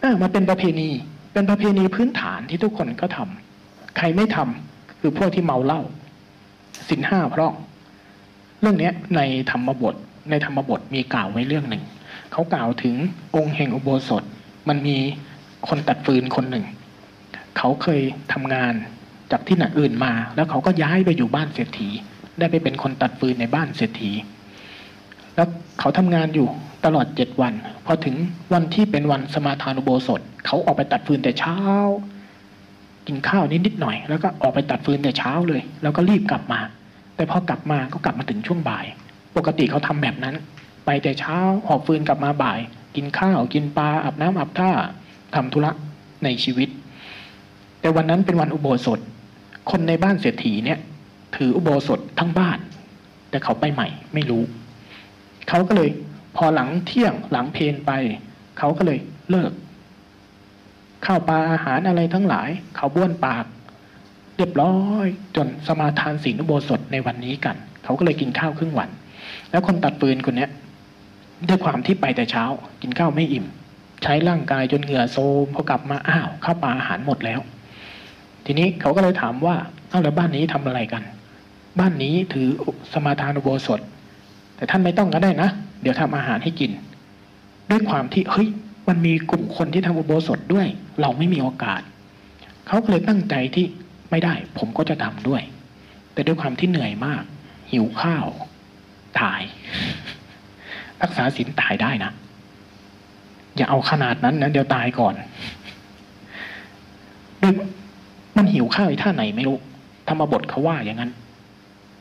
[0.00, 0.88] เออมาเป็นประเพณี
[1.32, 5.80] เป็นประเพณีพื้นฐานที่ทุกคนก็ทำใครไม่ทำคือพวกที่เมาเหล้า
[6.88, 7.54] สินห้าพร่อง
[8.60, 9.20] เรื่องเนี้ยใน
[9.50, 9.94] ธรรมบท
[10.30, 11.82] ในธรรมบทมีกล่าวไว้เรื่องหนึ่ง
[12.32, 12.94] เขากล่าวถึง
[13.36, 14.22] องค์แห่งอุโบสถ
[14.68, 14.96] มันมี
[15.68, 16.64] คนตัดฟืนคนหนึ่ง
[17.56, 18.00] เขาเคย
[18.32, 18.74] ทำงาน
[19.30, 21.88] จากที่ไหนอื่นมา แล้วเขาก็ย้ายไปอยู่บ้านเศรษฐี
[22.38, 24.10] ได้ไปเป็นคนตัดฟืนในบ้านเศรษฐี
[25.36, 25.48] แล้ว
[25.80, 26.48] เขาทำงานอยู่
[26.84, 27.52] ตลอดเจ็ดวัน
[27.86, 28.14] พอถึง
[28.52, 31.58] วันที่เป็นวันสมาทานอุโบสถ เขาออกไปตัดฟืนแต่เช้า
[33.06, 36.60] กินข้าวนิดนิดหน่อย แล้วก็ออกไปตัดฟืนแต่เช้าเลย แล้วก็รีบกลับมา
[37.16, 38.86] แต่พอกลับมาก็กลับมาถึงช่วงบ่าย
[39.36, 40.34] ปกติเขาทำแบบนั้น
[40.86, 42.60] ไปแต่เช้าหอบฟืนกลับมาบ่าย
[42.96, 44.70] กินข้าวกินปลาอาบน้ำอาบท่า
[45.34, 45.70] ทำธุระ
[46.24, 46.68] ในชีวิต
[47.80, 48.98] แต่วันนั้นเป็นวันอุโบสถ
[49.70, 50.78] คนในบ้านเศรษฐีเนี่ย
[51.36, 52.58] ถืออุโบสถทั้งบ้าน
[53.30, 54.42] แต่เขาไปใหม่ไม่รู้
[55.48, 55.90] เขาก็เลย
[56.36, 57.90] พอหลังเที่ยงหลังเพลนไป
[58.58, 58.98] เขาก็เลย
[59.30, 59.52] เลิก
[61.06, 63.44] ข้าวปลาอาหารอะไรทั้งหลาย เขาบ้วนปาก
[64.36, 65.06] เรียบร้อย
[65.36, 68.90] จนสมาทานศีลอุโบสถในวันนี้กัน เขาก็เลยกินข้าวครึ่งวัน
[69.50, 70.50] แล้วคนตัดปืนคนเนี้ย
[71.48, 72.44] ด้วยความที่ไปแต่เช้า
[72.82, 73.46] กินข้าวไม่อิ่ม
[74.02, 77.40] ใช้ร่างกายจนเหงื่อโซมพอกลับมาอ้าวข้าวปลาอาหารหมดแล้ว
[78.50, 79.56] ทีนี้เขาก็เลยถามว่า
[79.88, 81.02] เอ้าแล้วบ้านนี้ทำอะไรกัน
[81.78, 82.48] บ้านนี้ถือ
[82.92, 83.80] สมาทานอุโบสถ
[84.56, 85.48] แต่ท่านไม่ต้องก็ได้นะ
[85.82, 86.70] เดี๋ยวทำอาหารให้กิน
[87.70, 88.48] ด้วยความที่เฮ้ย
[88.88, 90.66] มันมีกลุ่มคนที่ทำอุโบสถด้วย
[91.00, 91.80] เราไม่มีโอกาส
[92.66, 93.66] เขาก็เลยตั้งใจที่
[94.10, 95.42] ไม่ได้ ผมก็จะทำด้วย
[96.12, 97.22] แต่ด้วยความที่เหนื่อยมาก
[97.70, 98.26] หิวข้าว
[99.20, 99.42] ตาย
[101.02, 102.10] รักษาศีลตายได้นะ
[103.56, 105.14] อย่าเอาขนาดนั้นนะเดี๋ยวตายก่อน
[107.42, 107.54] ด้วย
[108.38, 109.56] มันหิวข้าวอีท่าไหนไม่รู้
[110.08, 111.10] ธรรมบทเขาว่าอย่างนั้น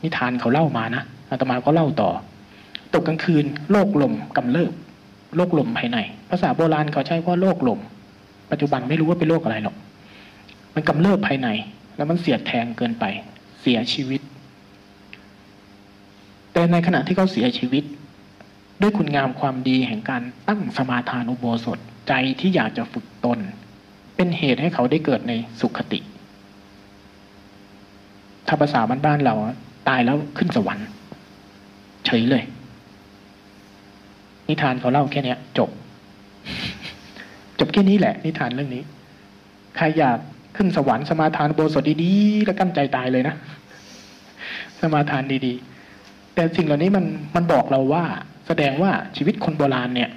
[0.03, 2.09] นิทานเขาเล่ามานะอาตมาก็เล่าต่อ
[2.93, 4.71] ตกกลางคืนโรคลมกำเริบ
[5.35, 5.97] โรคลมภายใน
[6.29, 7.79] ภาษาโบราณเขาใช้ว่าโรคลม
[8.51, 9.75] ปัจจุบันไม่รู้ว่าเป็นโรคอะไรหรอก
[10.75, 11.47] มันกำเริบภายใน
[11.95, 13.05] แล้วมันเสียดแทงเกินไป
[13.61, 14.21] เสียชีวิต
[16.53, 17.83] แต่ในขณะที่เขาเสียชีวิต
[18.81, 23.39] ด้วยคุณงามความดีแห่งการตั้งสมาทานอุโบสถใจที่อยากจะฝึกตน
[24.15, 25.99] เป็นเหตุให้เขาได้เกิดในสุขติ
[28.47, 29.35] ถ้าภาษาบ้านๆเรา
[29.89, 30.87] ตายแล้วขึ้นสวรรค์
[32.05, 32.43] เฉยเลย
[34.47, 35.69] นิทานเขาเล่าแค่นี้จบ
[37.59, 38.83] จบแค่นี้แหละ นิทานเรื่องนี้
[39.77, 40.17] ใครอยาก
[40.55, 43.35] ขึ้นสวรรค์สมาทานโบสถดีๆแล้วกั้นใจตายเลยนะ
[44.81, 48.03] สมาทานดีๆ แต่สิ่งเหล่านี้มันมันบอกเราว่า
[48.47, 50.09] แสดงว่าชีวิตคนโบราณเนี่ย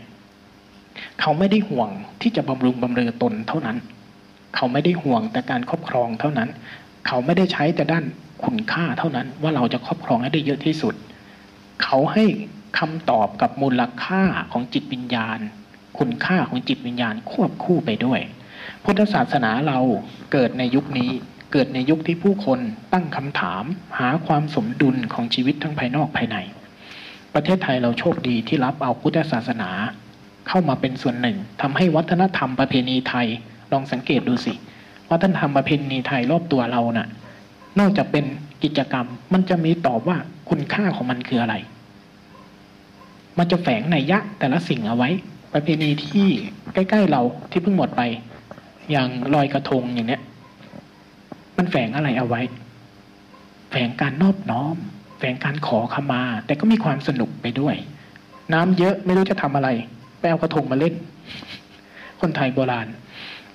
[1.21, 1.89] เขาไม่ได้ห่วง
[2.23, 3.77] ที่จะบำรุงบำเรอตนเท่านั้น
[4.57, 6.49] เขาไม่ได้ห่วงแต่การครอบครองเท่านั้น
[7.07, 8.05] เขาไม่ได้ใช้แต่ด้าน
[8.45, 10.95] คุณค่าเท่านั้นว่าเราจะครอบครองให้ได้เยอะที่สุด
[11.83, 12.25] เขาให้
[12.79, 14.23] คำตอบกับมูลค่า
[14.53, 15.39] ของจิตวิญญาณ
[15.99, 18.21] คุณค่าของจิตวิญญาณควบคู่ไปด้วย
[18.85, 19.79] พุทธศาสนาเรา
[20.33, 21.11] เกิดในยุคนี้
[21.53, 22.61] เกิดในยุคที่ผู้คน
[22.93, 23.65] ตั้งคำถาม
[23.99, 26.37] หาความสมดุลของชีวิตทั้งภายนอกภายใน
[27.35, 29.71] ประเทศไทยเราโชคดีที่รับเอาพุทธศาสนา
[30.49, 33.27] เข้ามาเป็นส่วนหนึ่งทำให้วัฒนธรรมประเพณีไทย
[33.73, 34.55] ลองสังเกตดูสิ
[35.11, 37.09] วัฒนธรรมประเพณีไทยรอบตัวเราน่ะ
[37.81, 38.25] นอกจากเป็น
[38.65, 40.17] กิจกรรม มันจะมีตอบว่า
[40.49, 41.55] คุณค่าของมันคืออะไร
[43.39, 45.11] มันจะแฝงในยยะแต่ละสิ่งเอาไว้
[45.53, 46.27] ประเพณีที่
[46.75, 48.03] ใกล้ๆเราที่เพิ่งหมดไป
[48.91, 50.23] อย่างลอยกระทงอย่างเนี้ย
[51.57, 52.41] มันแฝงอะไรเอาไว้
[53.71, 54.77] แฝงการนอบน้อม
[55.19, 57.77] แฝงการขอขมา แต่ก็มีความสนุกไปด้วย
[58.53, 59.69] น้ำเยอะไม่รู้จะทำอะไร
[60.19, 60.95] ไปเอากระทงมาเล่น
[62.21, 62.87] คนไทยโบราณ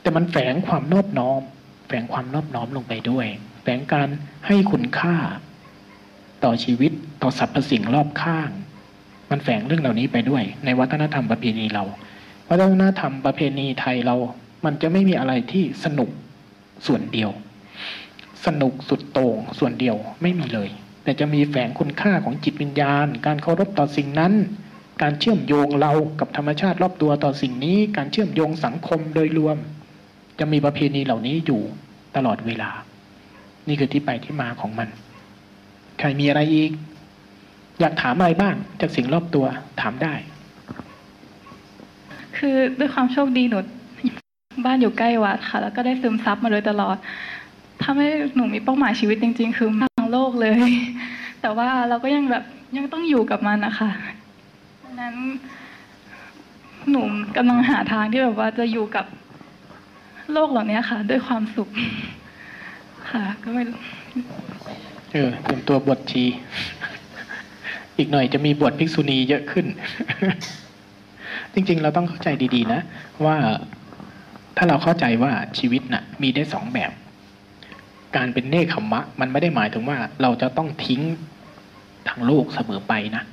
[0.05, 1.41] แต่มันแฝงความนอบน้อม
[1.87, 3.27] แฝงความนอบน้อมลงไปด้วย
[3.63, 4.09] แฝงการ
[4.47, 5.15] ให้คุณค่า
[6.43, 6.91] ต่อชีวิต
[7.21, 8.49] ต่อสรรพสิ่งรอบข้าง
[9.31, 11.83] มันแฝงเรื่องเหล่านี้ไปด้วย ในวัฒนธรรมประเพณีเรา
[12.49, 14.15] วัฒนธรรมประเพณีไทยเรา
[14.65, 16.09] มันจะไม่มีอะไรที่สนุก
[16.87, 17.29] ส่วนเดียว
[18.45, 20.69] สนุกสุดโต่งส่วนเดียวไม่มีเลย
[21.03, 24.33] แต่จะมีแฝงคุณค่าของจิตวิญญาณ การเคารพต่อสิ่งนั้น
[25.01, 29.57] การเชื่อมโยงเรากับธรรมชาติรอบตัวต่อสิ่งนี้ การเชื่อมโยงสังคมโดยรวม
[30.39, 31.61] จะมีประเพณีเหล่านี้อยู่
[32.15, 32.71] ตลอดเวลา
[33.67, 34.89] นี่คือที่ไปที่มาของมัน
[35.99, 36.71] ใครมีอะไรอีก
[37.79, 39.45] อยากถามอะไรบ้างจากสิ่งรอบตัว
[39.81, 40.13] ถามได้
[42.37, 43.59] คือด้วยความโชคดีหนู
[44.65, 46.97] บ้านอยู่ใกล้วัดค่ะ แล้วก็ได้ซึมซับมาโดยตลอด
[47.83, 50.71] ทำให้หนูมีเป้าหมายชีวิตจริง ๆ คือทางโลกเลย
[51.41, 52.43] แต่ว่าเราก็ยังแบบ
[52.77, 53.89] ยังต้องอยู่กับมันนะคะ
[54.83, 55.15] ดังนั้น
[56.91, 57.01] หนู
[57.37, 59.05] กำลังหาทางที่แบบว่าจะอยู่กับ
[60.33, 61.69] โลกเหล่านี้ค่ะ ด้วยความสุข
[63.11, 63.63] ค่ะ ก็ไม่
[65.13, 66.23] เออเตรียมตัวบวชชี
[67.97, 69.65] อีกหน่อยจะมีบวชภิกษุณีเยอะขึ้น
[71.53, 72.81] จริง ๆ เราต้องเข้าใจดี ๆ นะ
[73.25, 73.37] ว่า
[74.57, 76.91] ถ้าเราเข้าใจว่าชีวิตน่ะ มีได้สองแบบ
[78.15, 81.01] การเป็นเนคขมะ มันไม่ได้หมายถึงว่าเราจะต้องทิ้ง
[82.09, 83.23] ทางโลกเสมอไปนะ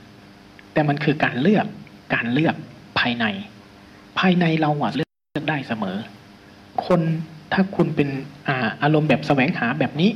[0.73, 1.67] แต่มันคือการเลือก
[2.15, 2.55] การเลือก
[2.99, 3.25] ภายใน
[4.19, 5.97] ภายในเราอะเลือกได้เสมอ
[6.87, 7.01] คน
[7.53, 8.09] ถ้าคุณเป็น
[8.49, 10.11] อาอารมณ์แบบแสวงหาแบบนี้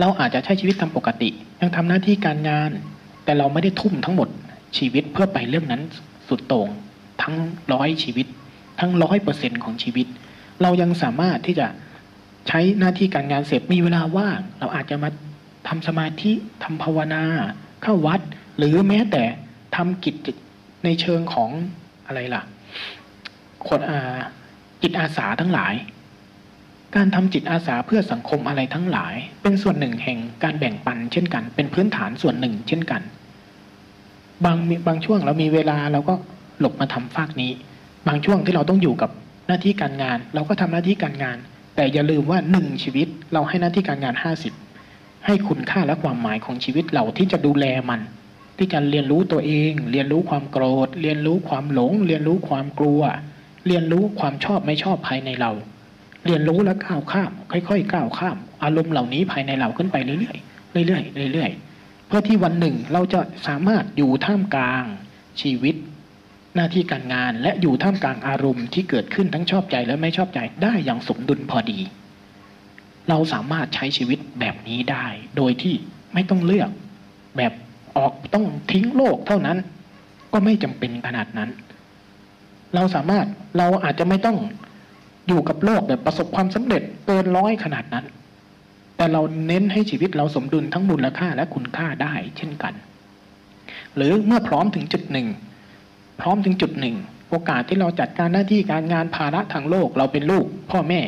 [0.00, 1.30] เราอาจจะใช้ชีวิตตามปกติ
[1.60, 2.70] ยังทำหน้าที่การงาน
[3.24, 4.28] แต่เราไม่ได้ทุ่มทั้งหมด
[4.78, 5.82] ชีวิตเพื่อไปเรื่องนั้น
[6.28, 6.68] สุดโต่ง
[7.22, 7.34] ทั้ง
[7.72, 8.26] ร้อยชีวิต
[8.80, 10.06] ทั้งร้อยเปอร์เซ็นของชีวิต
[10.62, 11.66] เรายังสามารถที่จะ
[12.48, 15.10] ใช้หน้าที่การงานเสร็จมีเวลาว่าง เราอาจจะมา
[15.68, 16.32] ทำสมาธิ
[16.64, 17.24] ทำภาวนา
[17.82, 18.20] เข้าวัด
[18.58, 19.22] หรือแม้แต่
[19.76, 20.14] ทำกิจ
[20.84, 21.50] ในเชิงของ
[22.06, 22.42] อะไรล่ะ
[23.68, 24.16] คนอา
[24.82, 25.74] จิตอาสาทั้งหลาย
[26.96, 33.02] การทำจิตอาสาเพื่อสังคมอะไรทั้งหลาย เป็นส่วนหนึ่งแห่งการแบ่งปัน เช่นกัน เป็นพื้นฐานส่วนหนึ่ง เช่นกัน
[34.44, 36.14] บางบางช่วงเรามีเวลาเราก็
[36.60, 37.52] หลบมาทำฝากนี้
[38.08, 39.10] บางช่วงที่เราต้องอยู่กับ
[39.46, 41.36] หน้าที่การงาน เราก็ทำหน้าที่การงาน
[41.76, 44.52] แต่อย่าลืมว่าหนึ่งชีวิต เราให้หน้าที่การงานห้าสิบ
[45.26, 48.00] ให้คุณค่าและความหมายของชีวิตเราที่จะดูแลมัน
[48.58, 53.00] ที่จะเรียนรู้ตัวเอง เรียนรู้ความโกรธ เรียนรู้ความหลง เรียนรู้ความกลัว
[53.66, 55.52] เรียนรู้ความชอบไม่ชอบภายในเรา
[56.26, 64.84] เรียนรู้และก้าวข้าม ค่อยๆก้าวข้าม อารมณ์เหล่านี้ภายในเราขึ้นไปเรื่อยๆเรื่อยๆเรื่อยๆเพื่อที่วันหนึ่งเราจะสามารถอยู่ท่ามกลาง
[65.40, 65.74] ชีวิต
[66.54, 71.80] หน้าที่การงานและอยู่ท่ามกลางอารมณ์ที่เกิดขึ้นทั้งชอบใจและไม่ชอบใจได้อย่างสมดุลพอดี
[73.08, 75.06] เราสามารถใช้ชีวิตแบบนี้ได้
[75.36, 75.74] โดยที่
[76.14, 76.70] ไม่ต้องเลือก
[77.36, 77.52] แบบ
[77.96, 79.58] ออกต้องทิ้งโลกเท่านั้น
[80.32, 81.50] ก็ไม่จำเป็นขนาดนั้น
[82.74, 83.26] เราสามารถ
[83.58, 84.38] เราอาจจะไม่ต้อง
[85.28, 88.04] อยู่กับโลกแบบประสบความสำเร็จเกินร้อยขนาดนั้น
[88.96, 92.74] แต่เราเน้นให้ชีวิตเราสมดุลทั้งมูลค่าและคุณค่าได้เช่นกัน
[93.96, 95.26] หรือเมื่อพร้อมถึงจุดหนึ่ง
[96.20, 96.96] พร้อมถึงจุดหนึ่ง
[97.30, 101.00] โอกาสที่เราจัดการหน้าที่การงานภาระทางโลกเราเป็นลูก พ่อแม่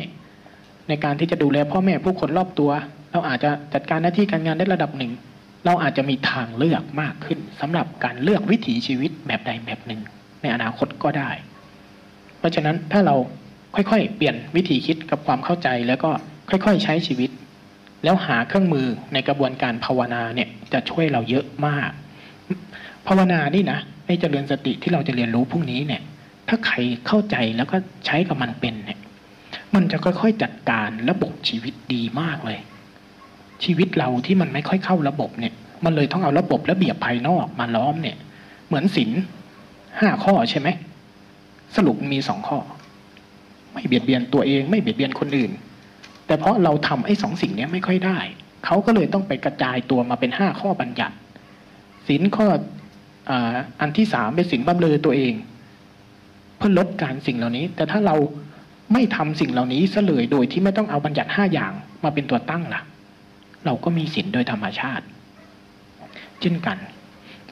[0.87, 2.71] ในการที่จะดูแลพ่อแม่ผู้คนรอบตัว
[3.11, 5.11] เราอาจจะจัดการหน้าที่การงานได้ระดับหนึ่ง
[5.65, 10.01] เราอาจจะมีทางเลือกมากขึ้นสำหรับการเลือกวิถีชีวิตแบบใดแบบหนึ่ง
[10.41, 11.31] ในอนาคตก็ได้
[12.39, 13.15] เพราะฉะนั้นถ้าเรา
[13.75, 16.09] ค่อยๆ เปลี่ยนวิธีคิดกับความเข้าใจแล้วก็
[16.49, 17.29] ค่อยๆ ใช้ชีวิต
[18.03, 21.89] แล้วหาเครื่องมือในกระบวนการภาวนาเนี่ยจะช่วยเราเยอะมาก
[23.07, 26.01] ภาวนานี่นะให้เจริญสติที่เราจะเรียนรู้พรุ่งนี้เนี่ย
[26.47, 26.75] ถ้าใคร
[27.07, 28.99] เข้าใจแล้วก็ใช้กับมันเป็นเนี่ย
[29.75, 32.59] มันจะค่อยๆจัดการระบบชีวิตดีมากเลย
[33.63, 35.53] ชีวิตเราที่มันไม่ค่อยเข้าระบบเนี่ย
[35.85, 38.17] มันเลยต้องเอาระบบระเบียบภายนอกมาล้อมเนี่ย
[38.67, 39.11] เหมือนศีล
[39.99, 40.67] ห้าข้อใช่ไหม
[41.75, 42.57] สรุปมีสองข้อ
[43.79, 45.51] ไม่เบียดเบียนตัวเอง ไม่เบียดเบียนคนอื่น
[46.27, 48.19] แต่เพราะเราทำไอ้สองสิ่งนี้ไม่ค่อยได้
[48.65, 51.15] เขาก็เลยต้องไปกระจายตัวมาเป็นห้าข้อบัญญัติ
[52.07, 52.47] ศีลข้อ
[53.29, 53.31] อ,
[53.79, 55.33] อันที่สามเป็นศีลบำเรอตัวเอง
[56.57, 58.15] เพื่อลดการสิ่งเหล่านี้ แต่ถ้าเรา
[58.93, 61.73] ไม่ทำสิ่งเหล่านี้ซะเลยโดยที่ไม่ต้องเอาบัญญัติห้าอย่าง
[62.03, 62.81] มาเป็นตัวตั้งล่ะ
[63.65, 65.05] เราก็มีศีลโดยธรรมชาติ
[66.41, 66.77] เช่นกัน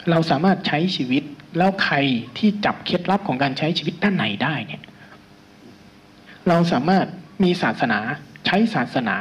[0.10, 1.24] เราสามารถใช้ชีวิต
[1.58, 1.96] แล้วใคร
[2.38, 4.82] ที่จับเคล็ดลับของการใช้ชีวิตด้านไหนได้เนี่ย
[6.50, 7.06] เราสามารถ
[7.44, 8.00] มีศาสนา
[8.46, 9.16] ใช้ศาสนา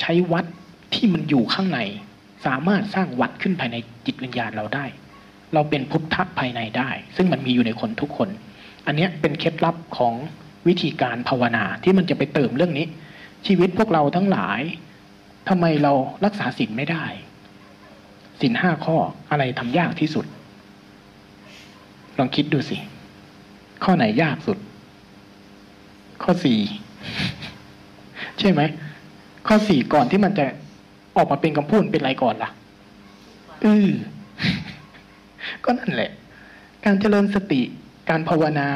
[0.00, 0.44] ใช้วัด
[0.94, 1.80] ที่มันอยู่ข้างใน
[2.46, 4.84] สามารถสร้างวัดขึ้นภายในจิตวิญญาณเราได้
[5.54, 8.28] เราเป็นพุทธภายในได้ ซึ่งมันมีอยู่ในคนทุกคน
[8.86, 10.14] อันนี้เป็นเคล็ดลับของ
[10.68, 12.86] วิธีการภาวนาที่มันจะไปเติมเรื่องนี้
[13.46, 14.60] ชีวิตพวกเราทั้งหลาย
[15.48, 15.92] ทำไมเรา
[16.24, 17.04] รักษาศีลไม่ได้
[18.40, 18.96] ศีลห้าข้อ
[19.30, 20.26] อะไรทำยากที่สุด
[22.18, 22.76] ลองคิดดูสิ
[23.84, 24.58] ข้อไหนยากสุด
[26.24, 26.58] ข้อสี่
[28.38, 28.60] ใช่ไหม
[29.46, 30.46] ข้อสี่ก่อนที่มันจะ
[31.16, 32.50] ออกมาเป็นคำพูดเป็นอะไรก่อนล่ะ
[33.64, 33.88] อือ
[35.64, 36.10] ก็นั่นแหละ
[36.84, 37.60] การเจริญสติ
[38.10, 38.68] การภาวนา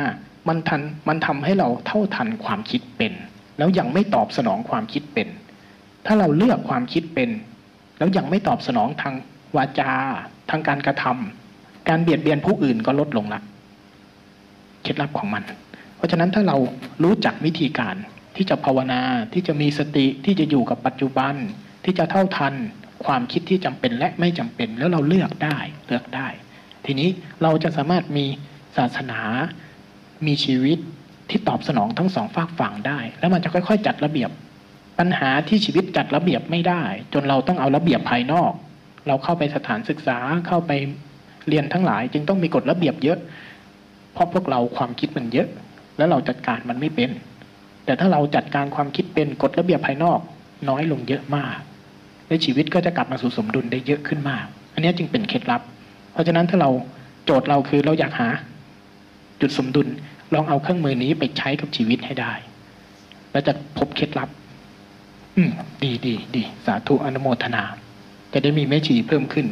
[0.48, 3.12] มันทันมันทำให้เราเท่าทันความคิดเป็น
[3.58, 5.28] แล้วยังไม่ตอบสนองความคิดเป็น
[6.06, 7.30] ถ้าเราเลือกความคิดเป็น
[7.98, 9.14] แล้วยังไม่ตอบสนองทาง
[9.56, 9.92] วาจา
[10.50, 13.40] ทางการกระทำการเบียดเบียนผู้อื่นก็ลดลงละ
[14.82, 15.42] เคล็ดลับของมัน
[15.96, 16.56] เพราะฉะนั้นถ้าเรา
[17.02, 17.96] รู้จักวิธีการ
[18.36, 21.34] ที่จะภาวนาที่จะมีสติที่จะอยู่กับปัจจุบัน
[21.84, 22.54] ที่จะเท่าทัน
[23.04, 26.28] ความคิดที่จำเป็นและไม่จำเป็น แล้วเราเลือกได้เลือกได้
[26.84, 27.08] ทีนี้
[27.42, 28.26] เราจะสามารถมี
[28.76, 29.20] ศาสนา
[30.26, 30.78] มีชีวิต
[31.30, 34.30] ที่ตอบสนองทั้งสองฝากฝั่งได้ แล้วมันจะค่อย ๆ จัดระเบียบ
[34.98, 36.82] ปัญหาที่ชีวิตจัดระเบียบไม่ได้
[37.12, 38.52] จนเราต้องเอาระเบียบภายนอก
[39.06, 40.72] เราเข้าไปสถานศึกษาเข้าไป
[41.48, 43.18] เรียนทั้งหลาย จึงต้องมีกฎระเบียบเยอะ
[44.12, 45.48] เพราะพวกเราความคิดมันเยอะ
[45.96, 47.10] แล้วเราจัดการมันไม่เป็น
[47.84, 50.20] แต่ถ้าเราจัดการความคิดเป็นกฎระเบียบภายนอก
[50.68, 51.58] น้อยลงเยอะมาก
[52.26, 55.62] และชีวิตก็จะกลับมาสู่สมดุลได้เยอะขึ้นมาก อันนี้จึงเป็นเคล็ดลับ
[56.12, 56.70] เพราะฉะนั้นถ้าเรา
[57.24, 58.28] โจทย์เราคือเราอยากหา
[59.40, 59.88] จุดสมดุล
[60.34, 62.32] ลองเอาเครื่องมือนี้ไปใช้กับชีวิตให้ได้
[63.32, 64.28] แล้วจะพบเคล็ดลับ
[65.36, 65.50] อืม
[65.82, 67.64] ดีดีดีสาธุอนุโมทนา
[68.32, 69.46] จะได้มีแม่ชีเพิ่มขึ้น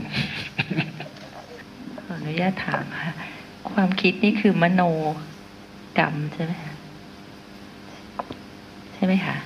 [2.01, 3.13] ขออนุญาตถามค่ะ
[3.71, 4.83] ความคิดนี่คือมโน
[5.99, 6.73] กรรมใช่ไหมคะ
[8.95, 9.37] ใช่ไหมคะ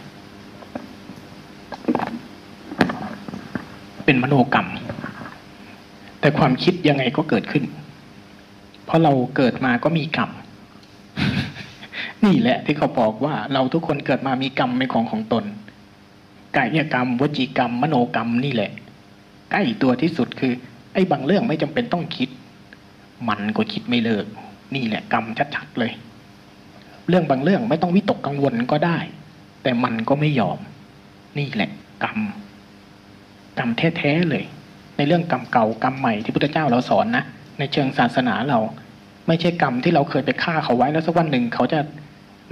[4.05, 4.69] เป็นมโนกรรม
[6.21, 7.65] แต่ความคิดยังไงก็เกิดขึ้น
[8.85, 10.31] เพราะเราเกิดมาก็มีกรรม
[12.25, 15.45] นี่แหละที่เขาบอกว่า เราทุกคนเกิดมามีกรรมเป็นของของตน
[16.57, 18.71] กายกรรม วจีกรรม มโนกรรมนี่แหละ
[19.51, 20.53] ใกล้ตัวที่สุดคือ
[20.95, 22.29] ไอ้บางเรื่องไม่จำเป็นต้องคิด
[23.29, 24.25] มันก็คิดไม่เลิก
[24.75, 25.25] นี่แหละกรรม
[25.55, 25.93] ชัดๆเลย
[27.09, 28.99] เรื่องบางเรื่องไม่ต้องวิตกกังวลก็ได้
[29.63, 30.59] แต่มันก็ไม่ยอม
[31.39, 31.71] นี่แหละ
[32.05, 32.19] กรรม
[33.59, 34.45] กรรมแท้ๆเลย
[34.97, 37.25] ในเรื่องกรรมเก่ากรรมใหม่ที่พุทธเจ้าเราสอนนะ
[37.59, 38.59] ในเชิงศาสนาเรา
[39.27, 41.81] ไม่ใช่กรรมที่เราเคยไปฆ่าเขาไว้แล้วสักวันหนึ่งเขาจะ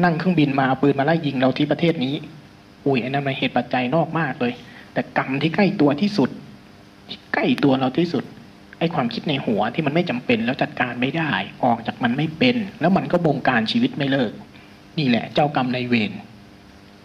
[0.05, 2.15] นั่งเครื่องบินมาเอาปืนมาไล่ยิงเราที่ประเทศนี้
[2.87, 4.53] อุ้ยอันนั้นมันเหตุปัจจัยนอกมากเลย
[4.93, 6.31] แต่กรรมที่ใกล้ตัวที่สุด
[7.35, 8.25] ใกล้ตัวเราที่สุด
[8.79, 11.33] ไอ้ความคิดในหัวที่มันไม่จำเป็นแล้วจัดการไม่ได้
[11.65, 14.33] ออกจากมันไม่เป็น แล้วมันก็บงการชีวิตไม่เลิก
[14.99, 16.13] นี่แหละ เจ้ากรรมในายเวร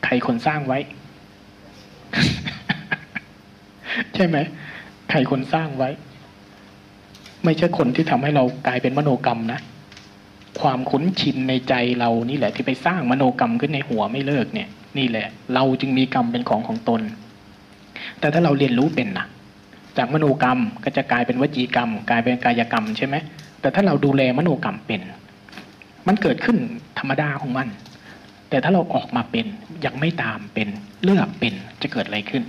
[0.03, 0.79] ใครคนสร้างไว้
[4.15, 4.37] ใช่ไหม
[5.09, 5.89] ใครคนสร้างไว้
[7.45, 9.59] ไม่ใช่คนที่ทำให้เรากลายเป็นมโนกรรมนะ
[10.61, 17.01] ความคุ้นชินในใจเรานี่แหละ ที่ไปสร้างมโนกรรมขึ้นในหัวไม่เลิกเนี่ย นี่แหละ เราจึงมีกรรมเป็นของของตน
[18.19, 19.25] แต่ถ้าเราเรียนรู้เป็นนะ
[19.97, 23.15] จากมโนกรรมก็จะกลายเป็นวจีกรรม กลายเป็นกายกรรมใช่ไหม
[23.61, 25.01] แต่ถ้าเราดูแลมโนกรรมเป็น
[26.07, 26.57] มันเกิดขึ้น
[26.99, 27.67] ธรรมดาของมัน
[28.49, 29.45] แต่ถ้าเราออกมาเป็น
[29.85, 30.67] ยังไม่ตามเป็น
[31.03, 32.43] เลือกเป็นจะเกิดอะไรขึ้น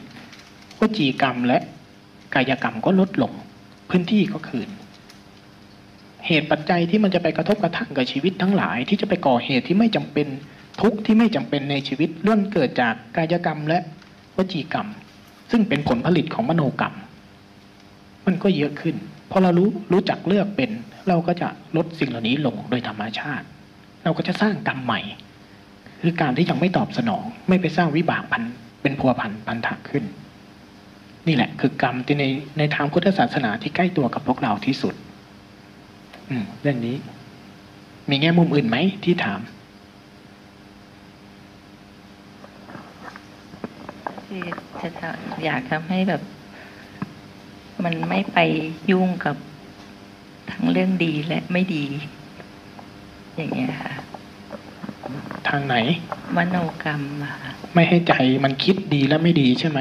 [0.78, 1.58] วจีกรรมและ
[2.34, 3.32] กายกรรมก็ลดลง
[3.90, 4.68] พื้นที่ก็คืน
[6.26, 10.26] เหตุปัจจัยที่มันจะไปกระทบกระทั่งกับชีวิตทั้งหลาย ที่จะไปก่อเหตุที่ไม่จำเป็น
[10.80, 13.78] ทุกข์ที่ไม่จำเป็นในชีวิตล้วนเกิดจากกายกรรมและ
[14.36, 14.88] วจีกรรม
[15.50, 16.94] ซึ่งเป็นผลผลิตของมโนกรรม
[18.26, 18.96] มันก็เยอะขึ้น
[19.30, 20.70] พอเรารู้รู้จักเลือกเป็น
[21.08, 23.46] เราก็จะลดสิ่งเหล่านี้ลงโดยธรรมชาติ
[24.04, 25.00] เราก็จะสร้างกรรมใหม่
[26.02, 28.42] คือการที่ยังไม่ตอบสนอง ไม่ไปสร้างวิบากพัน
[28.82, 30.04] เป็นพัวพันพันธะขึ้น
[31.26, 32.24] นี่แหละ คือกรรมที่ใน
[32.58, 34.94] ในทางพุทธศาสนาที่ใกล้ตัวกับพวกเราที่สุด
[36.30, 36.96] อืมเรื่องนี้
[38.10, 39.40] มีแง่มุมอื่นไหมที่ถาม
[44.80, 44.88] จะ
[45.44, 46.22] อยากทำให้แบบ
[47.84, 48.38] มันไม่ไป
[48.90, 49.36] ยุ่งกับ
[50.50, 51.84] ทั้งเรื่องดีและไม่ดี
[53.36, 53.94] อย่างเงี้ยค่ะ
[55.48, 55.76] ทางไหน
[56.36, 58.12] มโนกรรมอะค่ะไม่ให้ใจ
[58.44, 59.80] มันคิดดีและไม่ดีใช่ไหม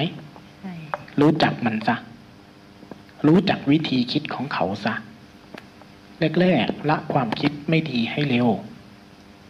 [0.62, 0.74] ใช่
[1.22, 1.96] รู้จักมันซะ
[3.28, 4.94] รู้จักวิธีคิดของเขาซะ
[6.40, 8.48] แรกๆละความคิดไม่ดีให้เร็ว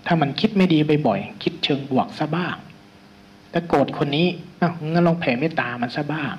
[0.05, 2.55] ถ้ามันคิดไม่ดีบ่อยๆคิดเชิงบวกซะบ้าง
[3.51, 4.27] ถ้าโกรธคนนี้
[4.61, 6.33] อ้าวงั้นลองแผ่เมตตามันซะบ้าง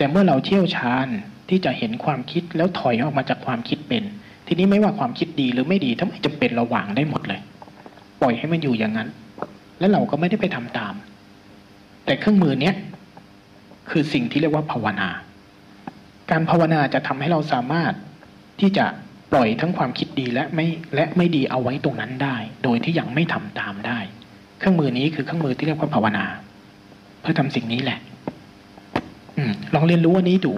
[0.00, 1.06] แต่เมื่อเราเชี่ยวชาญ
[1.48, 4.02] ที่จะเห็นความคิดแล้วถอยออกมาจากความคิดเป็น
[4.46, 7.40] ทีนี้ไม่ว่าความคิดดีหรือไม่ดีถ้าไม่จำเป็นเราวางได้หมดเลย
[8.20, 9.08] ปล่อยให้มันอยู่อย่างนั้น
[9.78, 10.94] แล้วเราก็ไม่ได้ไปทำตาม
[12.04, 12.74] แต่เครื่องมือเนี้ย
[13.90, 15.08] คือสิ่งที่เรียกว่าภาวนา
[16.30, 17.92] การภาวนาจะทำให้เราสามารถ
[18.60, 18.86] ที่จะ
[19.32, 23.98] ปล่อยทั้งความคิดดีและไม่และไม่ดีเอาไว้ตรงนั้นได้ โดยที่ยังไม่ทำตามได้
[24.58, 26.26] เครื่องมือนี้คือเครื่องมือที่เรียกว่าภาวนา
[27.20, 28.00] เพื่อทำสิ่งนี้แหละ
[29.74, 30.52] ลองเรียนรู้อันนี้ดู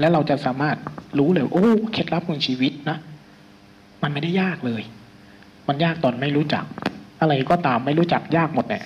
[0.00, 0.76] แล้วเราจะสามารถ
[1.18, 2.98] รู้เลย โอ้เคล็ดลับของชีวิตนะ
[4.02, 4.82] มันไม่ได้ยากเลย
[5.68, 6.64] มันยากตอนไม่รู้จัก
[7.20, 8.82] อะไรก็ตามไม่รู้จักยากหมดแหละ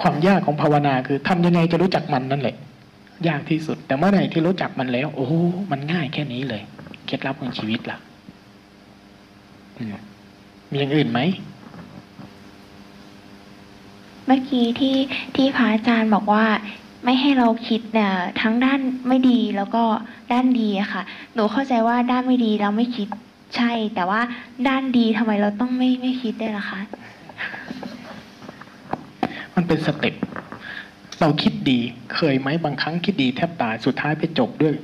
[0.00, 2.56] ความยากของภาวนาคือทำยังไงจะรู้จักมันนั่นแหละ
[3.28, 5.28] ยากที่สุด แต่เมื่อไหร่ที่รู้จักมันแล้ว โอ้
[5.70, 6.62] มันง่ายแค่นี้เลย
[7.06, 7.98] เคล็ดลับของชีวิตล่ะ
[10.70, 11.20] มีอย่างอื่นไหม
[14.26, 14.96] เมื่อกี้ที่
[15.36, 16.44] ที่พระอาจารย์บอกว่า
[17.04, 19.82] ไม่ให้เราคิดเนี่ยทั้งด้านไม่ดีแล้วก็
[20.32, 21.02] ด้านดีอะค่ะ
[21.34, 23.08] หนูเข้าใจว่าด้านไม่ดีเราไม่คิด
[23.56, 24.20] ใช่ แต่ว่า
[24.68, 26.80] ด้านดีทำไมเราต้องไม่ไม่คิดได้ล่ะคะ
[29.54, 30.14] มันเป็นสเต็ป
[31.20, 31.78] เราคิดดี
[32.14, 34.74] เคยไหมบางครั้งคิดดีแทบตายสุดท้ายไปจบด้วย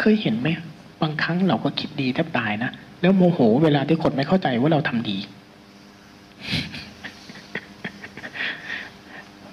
[0.00, 0.48] เคยเห็นไหม
[1.02, 2.70] บางครั้งเราก็คิดดีแทบตายนะ
[3.00, 5.16] แล้วโมโห เวลาที่คนไม่เข้าใจว่าเราทำดี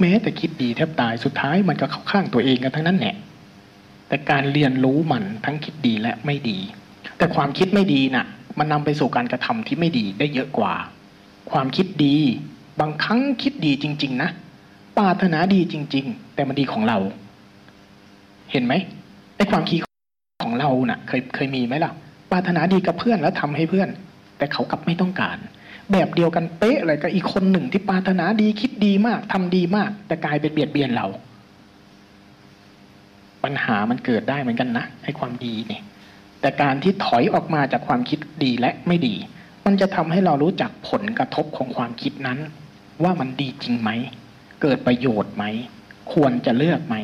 [0.02, 3.16] แม้แต่คิดดีแทบตายสุดท้ายมันก็เข้าข้างตัวเองกันทั้งนั้นแหละ
[4.08, 6.58] แต่การเรียนรู้มันทั้งคิดดีและไม่ดี
[7.18, 8.26] แต่ความคิดไม่ดีน่ะ
[8.60, 10.74] มันนำไปสู่การกระทำที่ไม่ดีได้เยอะกว่า
[11.52, 12.18] ความคิดดี
[12.80, 14.30] บางครั้งคิดดีจริง ๆ นะ
[14.98, 16.98] ปรารถนาดีจริง ๆ แต่มันดีของเรา
[18.52, 18.74] เห็นไหม
[19.36, 19.80] ไอ้ความคิด
[20.44, 21.92] ของเราน่ะ เคยเคยมีไหมล่ะ
[22.32, 23.90] ปรารถนาดีกับเพื่อนแล้วทำให้เพื่อน
[24.38, 25.38] แต่เขากลับไม่ต้องการ
[25.92, 31.08] แบบเดียวกันเป๊ะเลยกับอีกคนหนึ่งที่ปรารถนาดีคิดดีมากทำดีมาก แต่กลายเป็นเบียดเบียนเรา
[33.44, 35.84] ปัญหามันเกิดได้เหมือนกันนะไอ้ความดีเนี่ย
[36.42, 39.16] แต่การที่ถอยออกมาจากความคิดดีและไม่ดี
[39.66, 42.40] มันจะทำให้เรารู้จักผลกระทบของความคิดนั้น
[43.04, 43.90] ว่ามันดีจริงไหม
[44.62, 45.44] เกิดประโยชน์ไหม
[46.14, 46.96] ควรจะเลือกไหม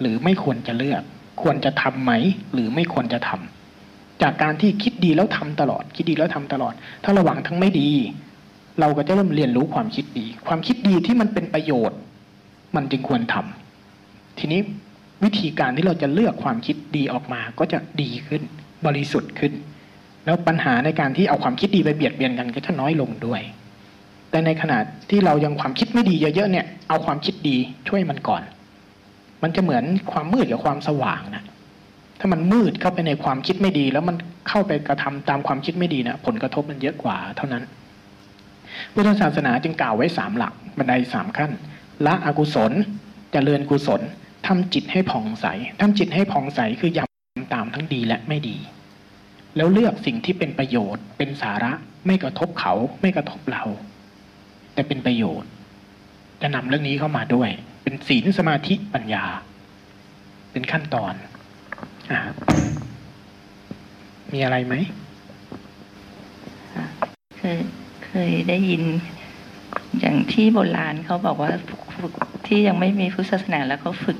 [0.00, 1.02] หรือไม่ควรจะเลือก
[1.42, 2.12] ควรจะทำไหม
[2.52, 6.74] หรือไม่ควรจะทำจากการที่คิดดีแล้วทำตลอด คิดดีแล้วทำตลอด
[7.04, 7.90] ถ้าระหว่างทั้งไม่ดี
[8.80, 11.98] เราก็จะเริ่มเรียนรู้ความคิดดี ความคิดดีที่มันเป็นประโยชน์
[12.76, 14.60] มันจึงควรทำทีนี้
[15.24, 18.42] วิธีการที่เราจะเลือกความคิดดีออกมาก็จะดีขึ้น
[18.86, 19.52] บริสุทธิ์ขึ้น
[20.24, 23.40] แล้วปัญหาในการที่เอาความคิดดีไปเบียดเบียนกันก็จะน้อยลงด้วย
[24.30, 24.78] แต่ในขณะ
[25.10, 27.56] ที่เรายังความคิดไม่ดีเยอะๆเนี่ย เอาความคิดดี
[27.88, 28.42] ช่วยมันก่อน
[29.42, 31.44] มันจะเหมือนความมืดกับความสว่างนะ
[32.20, 34.16] ถ้ามันมืดเข้าไปในความคิดไม่ดี แล้วมัน
[34.48, 37.62] เข้าไปกระทำตามความคิดไม่ดีนะผลกระทบมันเยอะกว่าเท่านั้น
[38.94, 41.52] พุทธศาสนาจึงกล่าวไว้สามหลักบันไดสามขั้น
[42.06, 42.74] ละอกุศลจ
[43.32, 44.00] เจริญกุศล
[44.46, 45.46] ทำจิตให้ผ่องใส
[45.80, 48.56] ทำจิตให้ผ่องใสคือยำตามทั้งดีและไม่ดี
[49.56, 51.72] แล้วเลือกสิ่งที่เป็นประโยชน์ เป็นสาระ
[52.06, 53.64] ไม่กระทบเขาไม่กระทบเรา
[54.74, 55.50] แต่เป็นประโยชน์
[56.42, 57.50] จะนำเรื่องนี้เข้ามาด้วย
[57.82, 59.24] เป็นศีลสมาธิปัญญา
[60.52, 61.14] เป็นขั้นตอน
[62.10, 62.12] อ
[64.32, 64.74] มีอะไรไหม
[67.38, 67.58] เคย
[68.10, 68.82] เคยได้ยิน
[70.00, 71.52] อย่างที่โบราณเขาบอกว่า
[71.98, 72.12] ฝึก
[72.46, 74.18] ที่ยังไม่มีพุทธศาสนาแล้วเขาฝึก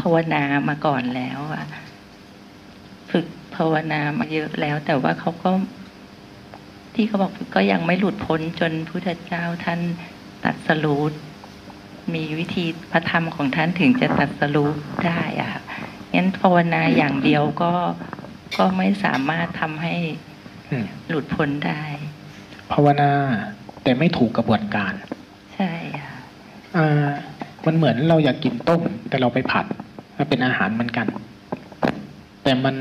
[0.00, 1.64] ภาวนามาก่อนแล้วอะ
[3.10, 3.26] ฝึก
[3.56, 5.50] ภาวนามาเยอะแล้ว แต่ว่าเขาก็
[6.94, 9.80] ที่เขาบอกก็ยังไม่หลุดพ้นจนพุทธเจ้าท่าน
[10.44, 11.12] ตัดสรูป
[12.14, 14.76] มีวิธีพระธรรมของท่านถึงจะตัดสรูป
[15.06, 15.54] ได้อะ
[16.14, 17.72] งั้นภาวนาอย่างเดียวก็
[18.58, 19.96] ก็ไม่สามารถทำให้
[20.70, 21.82] อืมหลุดพ้นได้
[22.72, 23.12] ภาวนา
[23.82, 24.92] แต่ไม่ถูกกระบวนการ
[25.54, 26.14] ใช่ค่ะ
[26.76, 27.10] อ่า
[27.66, 29.66] มันเหมือนเราอยากกินต้ม แต่เราไปผัด
[30.18, 31.06] มันเป็นอาหารเหมือนกัน
[32.42, 32.74] แต่มัน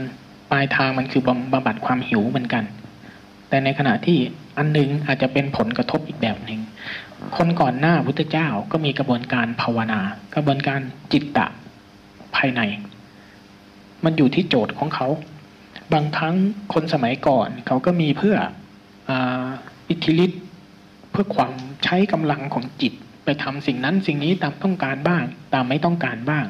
[0.51, 2.63] ปลายทางมันคือบำบำบัดความหิวเหมือนกัน
[3.49, 4.17] แต่ในขณะที่
[4.57, 6.59] อันหนึงอาจจะเป็นผลกระทบอีกแบบหนึ่ง
[7.37, 9.99] คนก่อนหน้าพุทธเจ้าก็มีกระบวนการภาวนา
[10.35, 10.79] กระบวนการ
[11.11, 11.47] จิตตะ
[12.35, 12.61] ภายใน
[14.03, 15.07] มันอยู่ที่โจทย์ของเขา
[15.93, 16.35] บางครั้ง
[16.73, 18.35] คนสมัยก่อนเขาก็มีเพื่อ
[19.09, 19.45] อา
[19.93, 20.41] อิทธิฤทธิ์
[21.11, 25.23] เพื่อความใช้กำลังของจิต ไปทำสิ่งนั้นสิ่งนี้ตามต้องการบ้าง
[25.53, 26.45] ตามไม่ต้องการบ้าง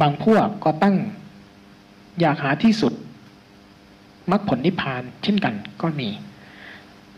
[0.00, 0.96] บางพวกก็ตั้ง
[2.20, 2.92] อยากหาที่สุด
[4.30, 6.08] มรรคผลนิพพาน เช่นกันก็มี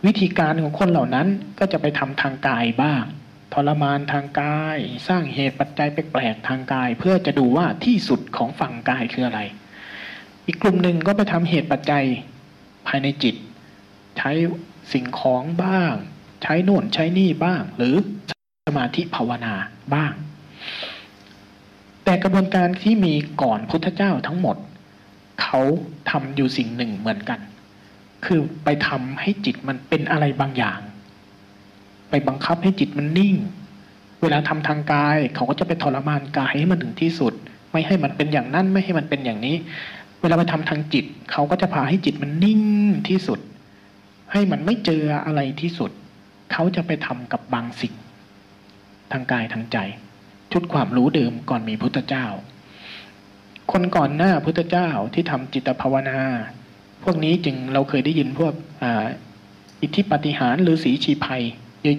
[0.06, 3.04] วิธีการของคนเหล่านั้นก็จะไปทำทางกายบ้าง
[3.52, 9.40] ทรมานทางกาย สร้างเหตุปัจจัยแปลกๆทางกาย เพื่อจะดูว่าที่สุดของฝั่งกายคืออะไร
[10.46, 12.04] อีกกลุ่มหนึ่งก็ไปทำเหตุปัจจัย
[12.86, 13.34] ภายในจิต
[14.18, 14.30] ใช้
[14.92, 15.92] สิ่งของบ้าง
[16.42, 17.94] ใช้โน่นใช้นี่บ้าง หรือ
[18.66, 19.54] สมาธิภาวนา
[19.94, 20.12] บ้าง
[22.04, 24.56] แต่กระบวนการที่มีก่อนพุทธเจ้าทั้งหมด
[25.42, 25.60] เขา
[26.10, 27.40] ทำอยู่สิ่งหนึ่งเหมือนกัน
[28.24, 30.80] คือไปทำให้จิตมันเป็นอะไรบางอย่าง
[32.10, 33.36] ไปบังคับให้จิตมันนิ่ง
[34.22, 37.32] เวลาทำทางกาย เขาก็จะไปทรมานกายให้มันถึงที่สุด
[37.72, 39.56] ไม่ให้มันเป็นอย่างนั้นไม่ให้มันเป็นอย่างนี้
[40.20, 42.62] เวลาไปทำทางจิต เขาก็จะพาให้จิตมันนิ่ง
[43.08, 43.38] ที่สุด
[44.32, 45.90] ให้มันไม่เจออะไรที่สุด
[46.52, 47.94] เขาจะไปทำกับบางสิ่ง
[49.12, 49.78] ทางกายทางใจ
[50.52, 52.26] ชุดความรู้เดิมก่อนมีพุทธเจ้า
[53.72, 56.20] คนก่อนหน้าพุทธเจ้าที่ทำจิตภาวนา
[57.02, 58.84] พวกนี้จึงเราเคยได้ยินพวกอ
[59.82, 61.42] อิทธิปฏิหารหรือสีชีภัย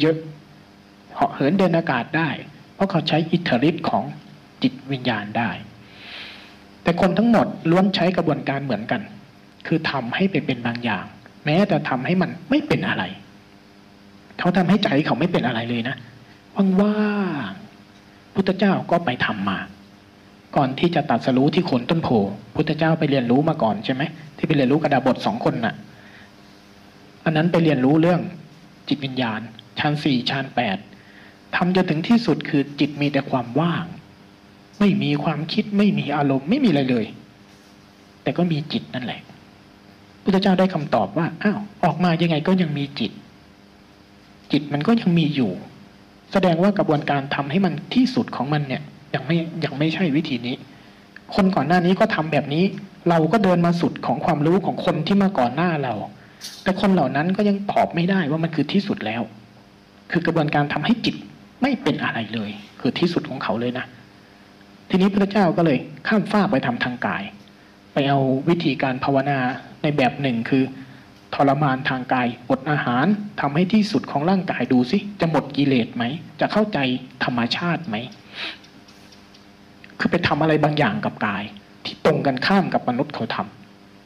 [0.01, 2.29] เยอะๆเหาะเหินเดินอากาศได้
[2.75, 4.03] เพราะเขาใช้อิทธิฤทธิ์ของ
[4.63, 5.51] จิตวิญญาณได้
[6.83, 9.01] แต่คนทั้งหมดล้วนใช้กระบวนการเหมือนกัน
[9.67, 11.05] คือทำให้ไปเป็นบางอย่าง
[11.45, 13.03] แม้แต่ทำให้มันไม่เป็นอะไร
[14.39, 15.95] เขาทำให้ใจเขาไม่เป็นอะไรเลยนะ
[16.81, 17.11] ว่า
[17.49, 19.59] งๆพุทธเจ้าก็ไปทำมา
[20.55, 22.09] ก่อนที่จะตัดสรู้ที่โคนต้นโพ
[22.55, 24.03] พุทธเจ้าไปเรียนรู้มาก่อนใช่ไหม
[24.37, 25.75] ที่ไปเรียนรู้กระดาบทสองคนน่ะ
[27.25, 28.21] อันนั้นไปเรียนรู้เรื่อง
[28.87, 29.41] จิตวิญญาณ
[29.79, 30.77] ฌานสี่ฌานแปด
[31.55, 33.85] ทำจนถึงที่สุดคือจิตมีแต่ความว่าง
[34.79, 37.05] ไม่มีความคิดไม่มีอารมณ์ไม่มีอะไรเลย
[38.23, 39.21] แต่ก็มีจิตนั่นแหละ
[40.23, 43.11] พุทธเจ้าได้คำตอบว่าอ้าวออกมายังไงก็ยังมีจิต
[44.51, 45.51] จิตมันก็ยังมีอยู่
[46.31, 48.81] แสดงว่ากระบวนการทำให้มันที่สุดของมันเนี่ย
[49.15, 50.55] ยังไม่ยังไม่ใช่วิธีนี้
[51.35, 52.63] คนก่อนหน้านี้ก็ทำแบบนี้
[53.09, 55.93] เราก็เดินมาสุดของความรู้ของคนที่มาก่อนหน้าเรา
[56.63, 59.21] แต่คนเหล่านั้นก็ยังตอบไม่ได้ว่ามันคือที่สุดแล้ว
[60.11, 61.15] คือกระบวนการทำให้จิต
[61.61, 62.49] ไม่เป็นอะไรเลย
[62.79, 63.85] คือที่สุดของเขาเลยนะ
[64.89, 67.23] ทีนี้พระเจ้าก็เลยข้ามฟากไปทำทางกาย
[67.93, 68.19] ไปเอา
[68.49, 69.39] วิธีการภาวนา
[69.81, 70.63] ในแบบหนึ่งคือ
[71.35, 73.05] ทรมานทางกายอดอาหาร
[73.41, 76.03] ทำให้ที่สุดของร่างกายดูสิจะหมดกิเลสไหม
[76.39, 76.79] จะเข้าใจ
[77.23, 77.95] ธรรมชาติไหม
[79.99, 81.43] คือไปทำอะไรบางอย่างกับกาย
[81.85, 83.37] ที่ตรงกันข้ามกับมนุษย์เขาท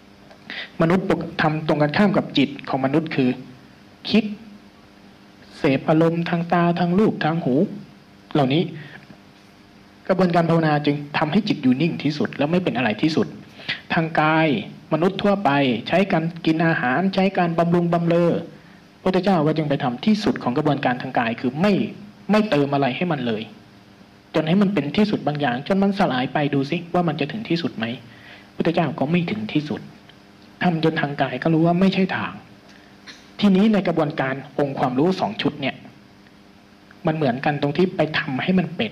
[0.06, 1.06] ำมนุษย์
[1.42, 3.30] ทำตรงกันข้ามกับจิตของมนุษย์คือ
[4.10, 4.24] คิด
[5.58, 7.56] เสพอารมณ์ทางตาทางรูปทางหู
[8.34, 8.64] เหล่านี้
[10.08, 13.28] กระบวนการภาวนาจึงทำให้จิตอยู่นิ่งที่สุด แล้วไม่เป็นอะไรที่สุด
[13.94, 14.48] ทางกาย
[14.94, 15.50] มนุษย์ทั่วไป
[15.88, 21.74] ใช้การกินอาหารใช้การบำรุงบำเรอพระพุทธเจ้าก็จึงไปทำที่สุดของกระบวนการทางกายคือไม่
[22.32, 23.44] ไม่เติมอะไรให้มันเลย
[24.36, 27.86] จนให้มันเป็นที่สุดบางอย่าง จนมันสลายไปดูสิว่ามันจะถึงที่สุดไหม
[28.56, 29.82] พุทธเจ้าก็ไม่ถึงที่สุด
[30.64, 32.34] ทำจนทางกายก็รู้ว่าไม่ใช่ทาง
[33.40, 35.76] ทีนี้ในกระบวนการองค์ความรู้สองชุดเนี่ย
[37.06, 38.92] มันเหมือนกันตรงที่ไปทำให้มันเป็น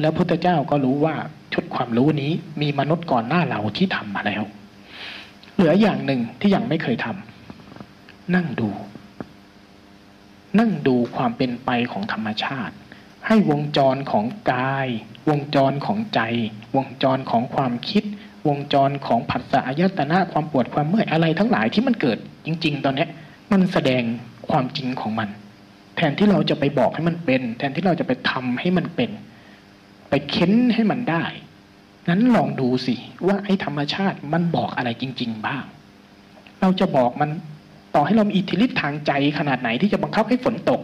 [0.00, 1.14] แล้วพุทธเจ้าก็รู้ว่า
[1.52, 4.42] ชุดความรู้นี้มีมนุษย์ก่อนหน้าเราที่ทำมาแล้ว
[5.54, 8.68] เหลืออย่างหนึ่งที่ยังไม่เคยทำนั่งดู
[10.58, 12.74] นั่งดูความเป็นไปของธรรมชาติ
[13.26, 14.88] ให้วงจรของกาย
[15.30, 16.20] วงจรของใจ
[16.76, 18.04] วงจรของความคิด
[18.48, 23.06] วงจรของผัสสะอายตนะความปวดความเมื่อยอะไรทั้งหลายที่มันเกิดจริง ๆ ตอนนี้
[23.52, 24.02] มันแสดง
[24.50, 25.28] ความจริงของมัน
[25.96, 29.10] แทนที่เราจะไปบอกให้มันเป็น แทนที่เราจะไปทำให้มันเป็น
[30.14, 31.24] ไปเค้นให้มันได้
[32.08, 32.94] งั้นลองดูสิ
[33.26, 35.64] ว่าไอ้ธรรมชาติมันบอกอะไรจริง ๆ บ้าง
[36.60, 37.30] เราจะบอกมัน
[37.94, 40.80] ต่อให้เรามีอิทธิฤทธิ์ทางใจขนาดไหนที่จะบังคับให้ฝนตก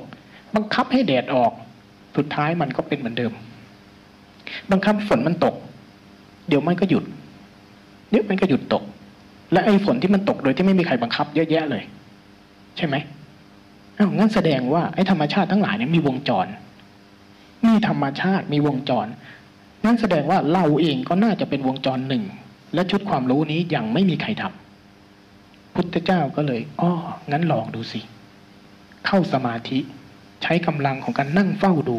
[0.56, 1.52] บังคับให้แดดออก
[2.16, 3.32] สุดท้ายมันก็เป็นเหมือนเดิม
[4.70, 5.54] บังคับฝนมันตก
[6.48, 7.04] เดี๋ยวมันก็หยุด
[8.10, 8.82] เดี๋ยวมันก็หยุดตก
[9.52, 11.82] และไอ้ฝนที่มันตกโดยที่ไม่มีใครบังคับเยอะแยะเลย
[12.76, 12.96] ใช่ไหม
[13.98, 16.46] อ้าวงั้นแสดงว่าไอ้ธรรมชาติทั้งหลายเนี่ยมีวงจร
[17.66, 19.06] มีธรรมชาติมีวงจร
[19.84, 22.24] นั่นแสดงว่าเราเองก็น่าจะเป็นวงจรหนึ่ง
[22.74, 26.92] และชุดความรู้นี้ยังไม่มีใครทำพุทธเจ้าก็เลยอ้อ
[27.30, 28.00] งั้นลองดูสิ
[29.06, 29.78] เข้าสมาธิ
[30.42, 31.98] ใช้กำลังของการนั่งเฝ้าดู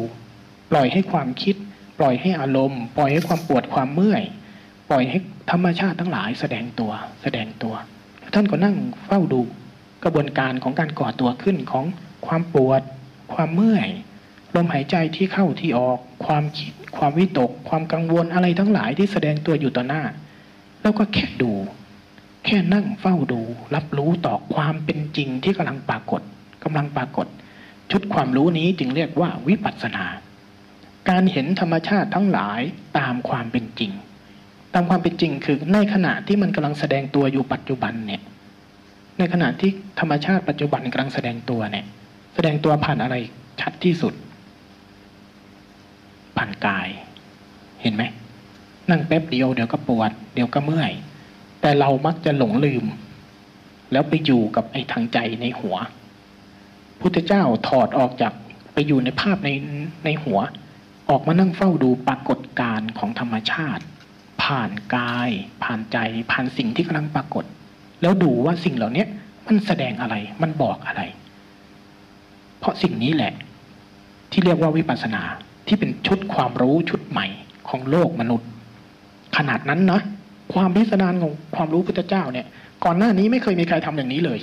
[0.70, 1.56] ปล่อยให้ความคิด
[1.98, 4.22] ปล่อยให้อารมณ์ ปล่อยให้ความปวดความเมื่อย
[4.88, 5.18] ปล่อยให้
[5.50, 6.92] ธรรมชาติทั้งหลายแสดงตัว
[7.22, 7.74] แสดงตัว
[8.34, 9.40] ท่านก็นั่งเฝ้าดู
[10.04, 11.84] กระบวนการของการก่อตัวขึ้นของ
[12.26, 12.82] ความปวด
[13.34, 13.88] ความเมื่อย
[14.54, 20.02] ลมหายใจที่เข้าที่ออก ความคิด ความวิตก ความกังวลอะไรทั้งหลายที่แสดงตัวอยู่ต่อหน้า
[20.82, 21.52] แล้วก็แค่ดู
[22.44, 23.40] แค่นั่งเฝ้าดู
[23.74, 26.20] รับรู้ต่อความเป็นจริงที่กำลังปรากฏ
[26.64, 27.26] กำลังปรากฏ
[27.90, 30.06] ชุดความรู้นี้จึงเรียกว่าวิปัสสนา
[31.08, 32.60] การเห็นธรรมชาติทั้งหลาย
[32.98, 33.92] ตามความเป็นจริง
[34.74, 38.22] ตามความเป็นจริงคือในขณะที่มันกำลังแสดงตัวอยู่ปัจจุบันเนี่ย
[39.18, 39.70] ในขณะที่
[40.00, 41.84] ธรรมชาติปัจจุบันกำลังแสดงตัวเนี่ย
[42.34, 43.16] แสดงตัวผ่านอะไร
[43.60, 44.14] ชัดที่สุด
[46.42, 46.88] ผ่านกาย
[47.82, 48.02] เห็นไหม
[48.90, 50.92] นั่งแป๊บเดียวเดี๋ยวก็ปวด เดี๋ยวก็เมื่อย
[51.60, 52.84] แต่เรามักจะหลงลืม
[53.92, 55.76] แล้วไปอยู่กับไอ้ทางใจในหัว
[57.00, 58.32] พุทธเจ้าถอดออกจาก
[58.72, 59.50] ไปอยู่ในภาพใน
[60.04, 60.38] ในหัว
[61.10, 63.84] ออกมานั่งเฝ้าดูปรากฏการณ์ของธรรมชาติ
[64.42, 65.30] ผ่านกาย
[65.62, 65.98] ผ่านใจ
[66.30, 67.44] ผ่านสิ่งที่กำลังปรากฏ
[68.02, 69.04] แล้วดูว่าสิ่งเหล่านี้
[69.46, 71.02] มันแสดงอะไร มันบอกอะไร
[72.58, 73.32] เพราะสิ่งนี้แหละ
[74.30, 75.24] ที่เรียกว่าวิปัสสนา
[75.70, 77.26] ที่เป็นชุดความรู้ชุดใหม่
[77.68, 78.48] ของโลกมนุษย์
[79.36, 80.00] ขนาดนั้นนะ
[80.54, 82.46] ความพิสดารของความรู้พุทธเจ้าเนี่ย
[82.84, 84.40] ก่อนหน้านี้ไม่เคยมีใครทำอย่างนี้เลย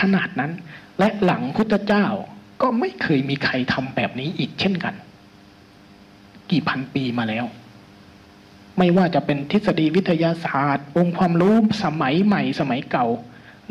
[0.00, 0.52] ขนาดนั้น
[0.98, 2.06] และหลังพุทธเจ้า
[2.62, 4.94] ก็ไม่เคยมีใครทำแบบนี้อีกเช่นกัน
[6.50, 7.44] กี่พันปีมาแล้ว
[8.78, 11.54] ไม่ว่าจะเป็นทฤษฎีวิทยาศาสตร์ องค์ความรู้
[11.84, 13.06] สมัยใหม่สมัยเก่า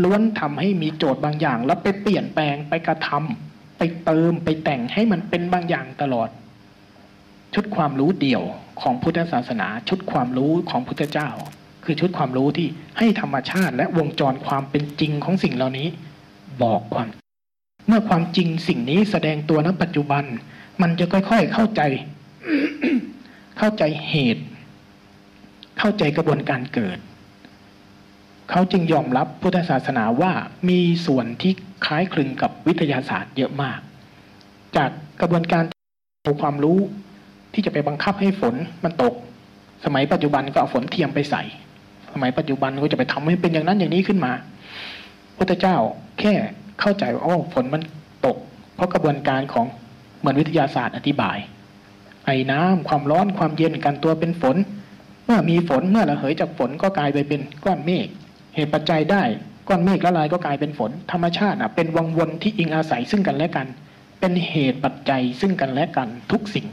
[0.03, 3.44] ล้วนทำให้มีโจทย์บางอย่าง แล้วไปเปลี่ยนแปลงไปกระทำ
[3.77, 6.29] ไปเติมไปแต่งให้มันเป็นบางอย่างตลอด
[7.55, 8.43] ชุดความรู้เดี่ยว
[8.81, 11.29] ของพุทธศาสนา ชุดความรู้ของพุทธเจ้า
[11.83, 12.67] คือชุดความรู้ที่
[12.97, 15.87] ให้ธรรมชาติและวงจรความเป็นจริงของสิ่งเหล่านี้
[16.63, 17.07] บอกความ
[17.87, 20.23] เมื่อความจริงสิ่งนี้แสดงตัวณปัจจุบัน
[20.81, 21.81] มันจะค่อยๆเข้าใจ
[23.57, 24.43] เข้าใจเหตุ
[25.79, 26.97] เข้าใจกระบวนการเกิด
[28.49, 30.31] เขาจึงยอมรับพุทธศาสนาว่า
[30.69, 31.53] มีส่วนที่
[31.85, 33.79] คล้ายคลึงกับวิทยาศาสตร์เยอะมาก
[34.75, 34.89] จาก
[35.21, 35.63] กระบวนการ
[36.41, 36.79] ความรู้
[37.53, 39.13] ที่จะไปบังคับให้ฝนมันตก
[39.85, 41.43] สมัยปัจจุบันก็เอาฝนเทียมไปใส่
[42.13, 44.31] สมัยปัจจุบันก็จะไปทำให้เป็นอย่างนั้นอย่างนี้ขึ้นมา
[45.37, 45.75] พุทธเจ้า
[46.19, 46.33] แค่
[46.79, 47.81] เข้าใจว่าโอ้ฝนมัน
[48.25, 48.37] ตก
[48.75, 49.65] เพราะกระบวนการของ
[50.19, 51.37] เหมือนวิทยาศาสตร์อธิบาย
[52.25, 54.55] ไอ้น้ำความร้อนความเย็นกันตัวเป็นฝน
[55.25, 58.07] เมื่อมีฝนเมื่อระเหยจากฝนก็กลายไปเป็นก้อนเมฆ
[58.55, 59.23] เหตุปัจจัยได้
[59.67, 63.67] ก้อนเมฆละลายก็กลายเป็นฝน ธรรมชาติอะเป็นวังวนที่อิงอาศัยซึ่งกันและกัน
[64.19, 66.67] เป็นเหตุปัจจัยซึ่งกันและกันทุกสิ่ง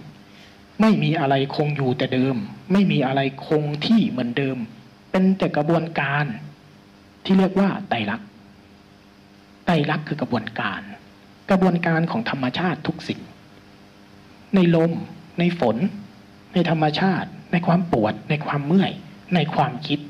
[0.81, 2.37] ไม่มีอะไรคงอยู่แต่เดิม
[2.73, 4.59] ไม่มีอะไรคงที่เหมือนเดิม
[5.11, 6.25] เป็นแต่กระบวนการ
[7.25, 8.29] ที่เรียกว่าไตรลักษณ์
[9.67, 10.81] ไตรลักษณ์คือกระบวนการ
[11.51, 13.21] กระบวนการของธรรมชาติทุกสิ่ง
[14.55, 14.93] ในลม
[15.39, 15.77] ในฝน
[16.55, 18.93] ในธรรมชาติ ในความปวด ในความเมื่อย
[19.35, 20.01] ในความคิด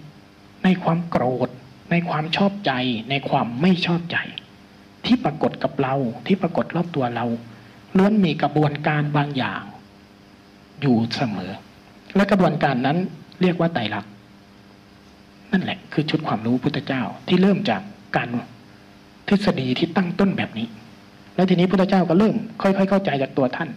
[0.64, 1.49] ในความโกรธ
[1.93, 2.72] ในความชอบใจ
[3.11, 4.18] ในความไม่ชอบใจ
[5.05, 5.95] ที่ปรากฏกับเรา
[6.26, 7.26] ที่ปรากฏรอบตัวเรา
[7.99, 9.62] ล้วนมีกระบวนการบางอย่าง
[10.80, 11.53] อยู่เสมอ
[12.16, 12.99] และกระบวนการนั้น
[13.43, 14.12] เรียกว่าไตรลักษณ์
[15.53, 17.82] นั่นแหละ คือชุดความรู้พุทธเจ้าที่เริ่มจาก
[18.16, 18.28] การ
[19.28, 20.66] ทฤษฎีที่ตั้งต้นแบบนี้
[21.34, 23.68] แล้วทีนี้พุทธเจ้าก็เริ่ม ค่อย ๆ เข้าใจจากตัวท่าน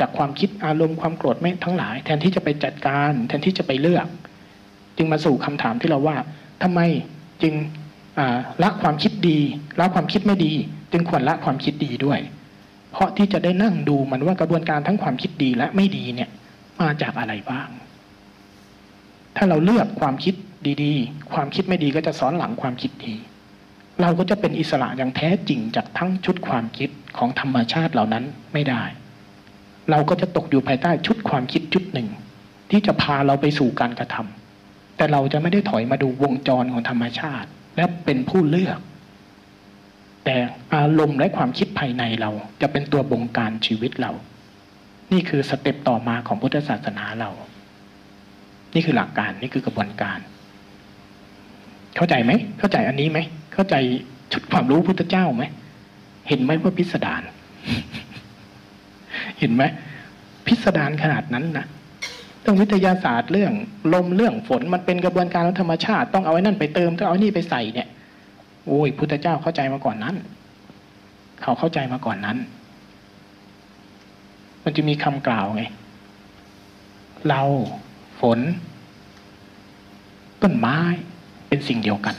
[0.00, 4.06] จากความคิดอารมณ์ความโกรธไม่ทั้งหลาย แทนที่จะไปจัดการ แทนที่จะไปเลือก
[4.96, 6.16] จึงมาสู่คำถามที่เราว่า
[6.62, 6.80] ทำไม
[7.42, 7.54] จึง
[8.62, 9.38] ละความคิดดี
[9.80, 10.52] ละความคิดไม่ดี
[10.92, 12.20] จึงควรละความคิดดีด้วย
[12.92, 16.30] เพราะที่จะได้นั่งดูมันว่ากระบวนการทั้งความคิดดีและไม่ดีเนี่ย
[16.80, 17.68] มาจากอะไรบ้าง
[19.36, 20.34] ถ้าเราเลือกความคิด
[20.84, 23.14] ดีๆ ความคิดไม่ดีก็จะสอนหลังความคิดดี
[24.00, 28.82] เราก็จะเป็นอิสระอย่างแท้จริงจากทั้งชุดความคิดของธรรมชาติเหล่านั้นไม่ได้
[29.90, 32.08] เราก็จะตกอยู่ภายใต้ชุดความคิดชุดหนึ่ง
[32.70, 34.39] ที่จะพาเราไปสู่การกระทำ
[35.00, 38.78] แต่เราจะไม่ได้ถอยมาดูวงจรของธรรมชาติ และเป็นผู้เลือก
[40.24, 40.36] แต่
[40.74, 42.30] อารมณ์และความคิดภายในเรา
[42.62, 44.12] จะเป็นตัวบงการชีวิตเรา
[45.12, 47.30] นี่คือสเต็ปต่อมาของพุทธศาสนาเรา
[48.74, 50.18] นี่คือหลักการนี่คือกระบวนการ
[51.96, 53.18] เข้าใจไหม เข้าใจอันนี้ไหม
[53.54, 53.74] เข้าใจ
[54.32, 55.44] ชุดความรู้พุทธเจ้าไหม
[56.28, 57.22] เห็นไหมว่าพิสดาร
[59.38, 59.62] เห็นไหม
[60.46, 61.66] พิสดารขนาดนั้นนะ
[62.50, 63.52] ต้องวิทยาศาสตร์เรื่อง
[63.94, 67.88] ลมเรื่องฝนมันเป็นกระบวนการของธรรมชาติ ต้องเอาไอ้นั่นไปเติมต้องเอานี่ไปใส่เนี่ย
[68.66, 70.16] โอ้ยพุทธเจ้าเข้าใจมาก่อนนั้น
[71.42, 72.38] เขาเข้าใจมาก่อนนั้น
[74.64, 75.62] มันจะมีคำกล่าวไง
[77.28, 77.42] เรา
[78.20, 78.38] ฝน
[80.42, 80.78] ต้นไม้
[81.48, 82.16] เป็นสิ่งเดียวกัน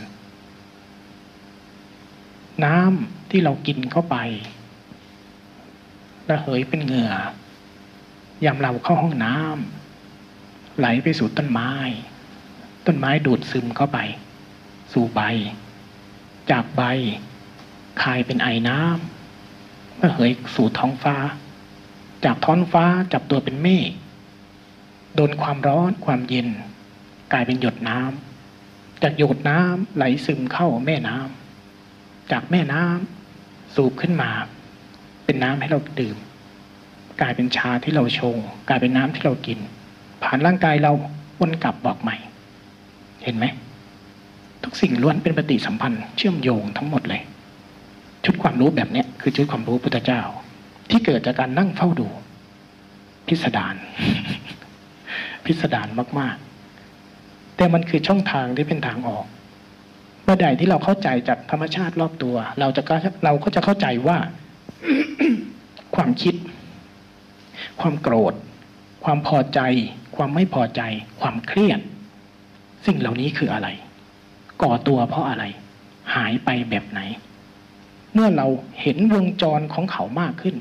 [2.65, 4.15] น้ำที่เรากินเข้าไป
[6.29, 7.13] ระเหยเป็นเหงื่อ
[8.45, 9.80] ยามเราเข้าห้องน้ำ
[10.77, 11.71] ไหลไปสู่ต้นไม้
[12.85, 13.99] ต้นไม้ดูดซึมเข้าไป
[14.93, 15.21] สู่ใบ
[16.51, 16.81] จากใบ
[18.01, 21.15] คายเป็นไอน้ำระเหยสู่ท้องฟ้า
[22.25, 23.91] จากท้องฟ้าจับตัวเป็นเมฆ
[25.15, 26.47] โดนความร้อนความเย็น
[27.31, 34.31] กลายเป็นหยดน้ำจากหยดน้ำไหลซึมเข้าแม่น้ำจากแม่น้ำสูบขึ้นมา
[35.25, 36.17] เป็นน้ำให้เราดื่ม
[37.21, 38.37] กลายเป็นชาที่เราชง
[38.69, 39.59] กลายเป็นน้ำที่เรากิน
[40.23, 40.91] ผ่านร่างกายเรา
[41.39, 42.15] วนกลับบอกใหม่
[43.23, 43.45] เห็นไหม
[44.63, 47.21] ทุกสิ่งล้วนเป็นปฏิสัมพันธ์เชื่อมโยงทั้งหมดเลย
[48.25, 50.21] ชุดความรู้แบบเนี้ยคือชุดความรู้พุทธเจ้า
[50.89, 52.07] ที่เกิดจากการนั่งเฝ้าดู
[53.27, 53.75] พิสดาร
[55.45, 55.87] พิสดาร
[56.19, 59.25] มากๆ แต่มันคือช่องทางที่เป็นทางออก
[60.23, 62.95] เมื่อใดที่เราเข้าใจจากธรรมชาติรอบตัว เราจะก็
[63.25, 64.17] เราก็จะเข้าใจว่า
[65.95, 66.35] ความคิด
[67.81, 68.33] ความโกรธ
[69.03, 69.59] ความพอใจ
[70.15, 70.81] ความไม่พอใจ
[71.21, 71.79] ความเครียด
[72.85, 73.67] สิ่งเหล่านี้คืออะไร
[74.61, 75.43] ก่อตัวเพราะอะไร
[76.15, 76.99] หายไปแบบไหน
[78.13, 78.47] เมื่อเรา
[78.81, 80.55] เห็นวงจรของเขามากขึ้น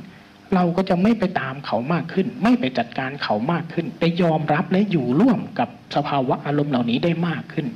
[0.55, 7.67] เราก็จะไม่ไปตามเขามากขึ้น ไม่ไปจัดการเขามากขึ้น ไปยอมรับและอยู่ร่วมกับสภาวะอารมณ์เหล่านี้ได้มากขึ้น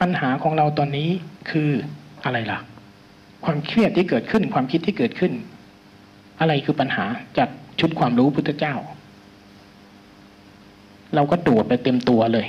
[0.00, 1.08] ปัญหาของเราตอนนี้
[1.50, 1.70] คือ
[2.24, 2.58] อะไรล่ะ
[3.44, 5.32] ความเครียดที่เกิดขึ้น ความคิดที่เกิดขึ้น
[6.40, 7.04] อะไรคือปัญหา
[7.38, 7.48] จาก
[7.80, 8.74] ชุดความรู้พุทธเจ้า
[11.16, 12.46] เราก็โดดไปเต็มตัวเลย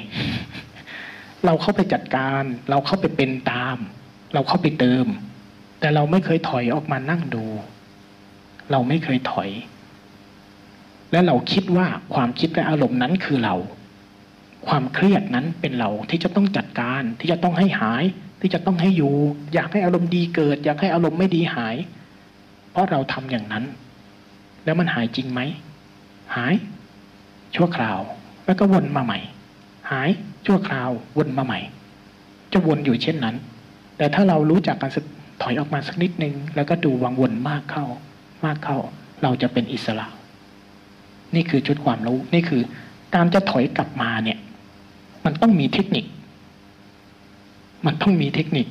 [1.45, 3.77] เราเข้าไปจัดการ เราเข้าไปเป็นตาม
[4.33, 5.05] เราเข้าไปเติม
[5.79, 7.45] แต่เราไม่เคยถอยออกมานั่งดู
[8.71, 9.49] เราไม่เคยถอย
[11.11, 13.55] และเราคิดว่าความคิดและอารมณ์นั้นคือเรา
[14.67, 18.03] ความเครียดนั้นเป็นเราที่จะต้องจัดการ ที่จะต้องให้หาย
[18.41, 19.15] ที่จะต้องให้อยู่
[19.53, 21.75] อยากให้อารมณ์ดีเกิด อยากให้อารมณ์ไม่ดีหาย
[22.71, 23.63] เพราะเราทำอย่างนั้น
[24.65, 25.41] แล้วมันหายจริงไหม
[26.35, 26.53] หาย
[27.55, 28.01] ชั่วคราว
[28.45, 29.19] แล้วก็วนมาใหม่
[29.91, 30.09] หาย
[30.45, 31.59] ชั่วคราววนมาใหม่
[32.53, 33.35] จะวนอยู่เช่นนั้น
[33.97, 34.91] แต่ถ้าเรารู้จักการ
[35.41, 37.85] ถอยออกมาสักนิดนึง แล้วก็ดูวังวนมากเข้า
[38.45, 38.77] มากเข้า
[39.23, 40.07] เราจะเป็นอิสระ
[41.35, 42.61] นี่คือชุดความรู้นี่คือ
[43.15, 44.37] การจะถอยกลับมาเนี่ย
[45.25, 46.05] มันต้องมีเทคนิค
[47.85, 48.67] มันต้องมีเทคนิค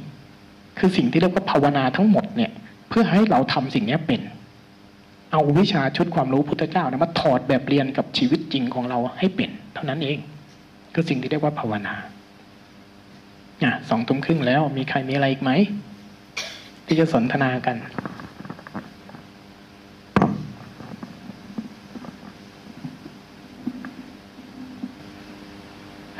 [0.79, 2.51] คือสิ่งที่เรียกว่าภาวนาทั้งหมดเนี่ย
[2.89, 4.21] เพื่อให้เราทำสิ่งนี้เป็น
[5.35, 10.19] เอาวิชาชุดความรู้พุทธเจ้านะมาถอดแบบเรียนกับชีวิตจริงของเราให้เป็น เท่านั้นเอง
[10.93, 11.95] คือสิ่งที่เรียกว่าภาวนา
[13.63, 15.51] อะสองทุ่มครึ่งแล้วมีใครมีอะไรอีกไหม
[16.87, 17.77] ที่จะสนทนากัน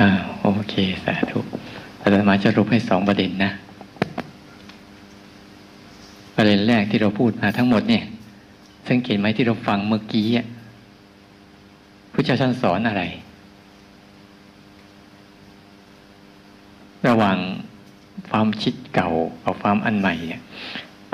[0.01, 0.09] อ่า
[0.41, 0.75] โอเค
[1.05, 1.39] สาธุ
[2.01, 3.51] อาจารย์มาจะรุปให้สองประเด็นนะ
[6.37, 8.05] ประเด็นแรกที่เราพูดมาทั้งหมดเนี่ย
[8.89, 10.27] สังเกตไหมที่เราฟังเมื่อกี้
[12.13, 13.03] พระเจ้าท่านสอนอะไร
[17.09, 17.39] ระหว่าง
[18.31, 19.11] ความคิดเก่า
[19.45, 20.15] กับความอันใหม่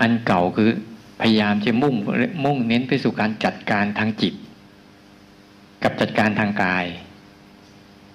[0.01, 0.71] อันเก่าคือ
[1.21, 1.95] พยายามจะมุ่ง
[2.45, 4.35] มุ่งเน้นไปสู่การจัดการทางจิต
[5.83, 6.85] กับจัดการทางกาย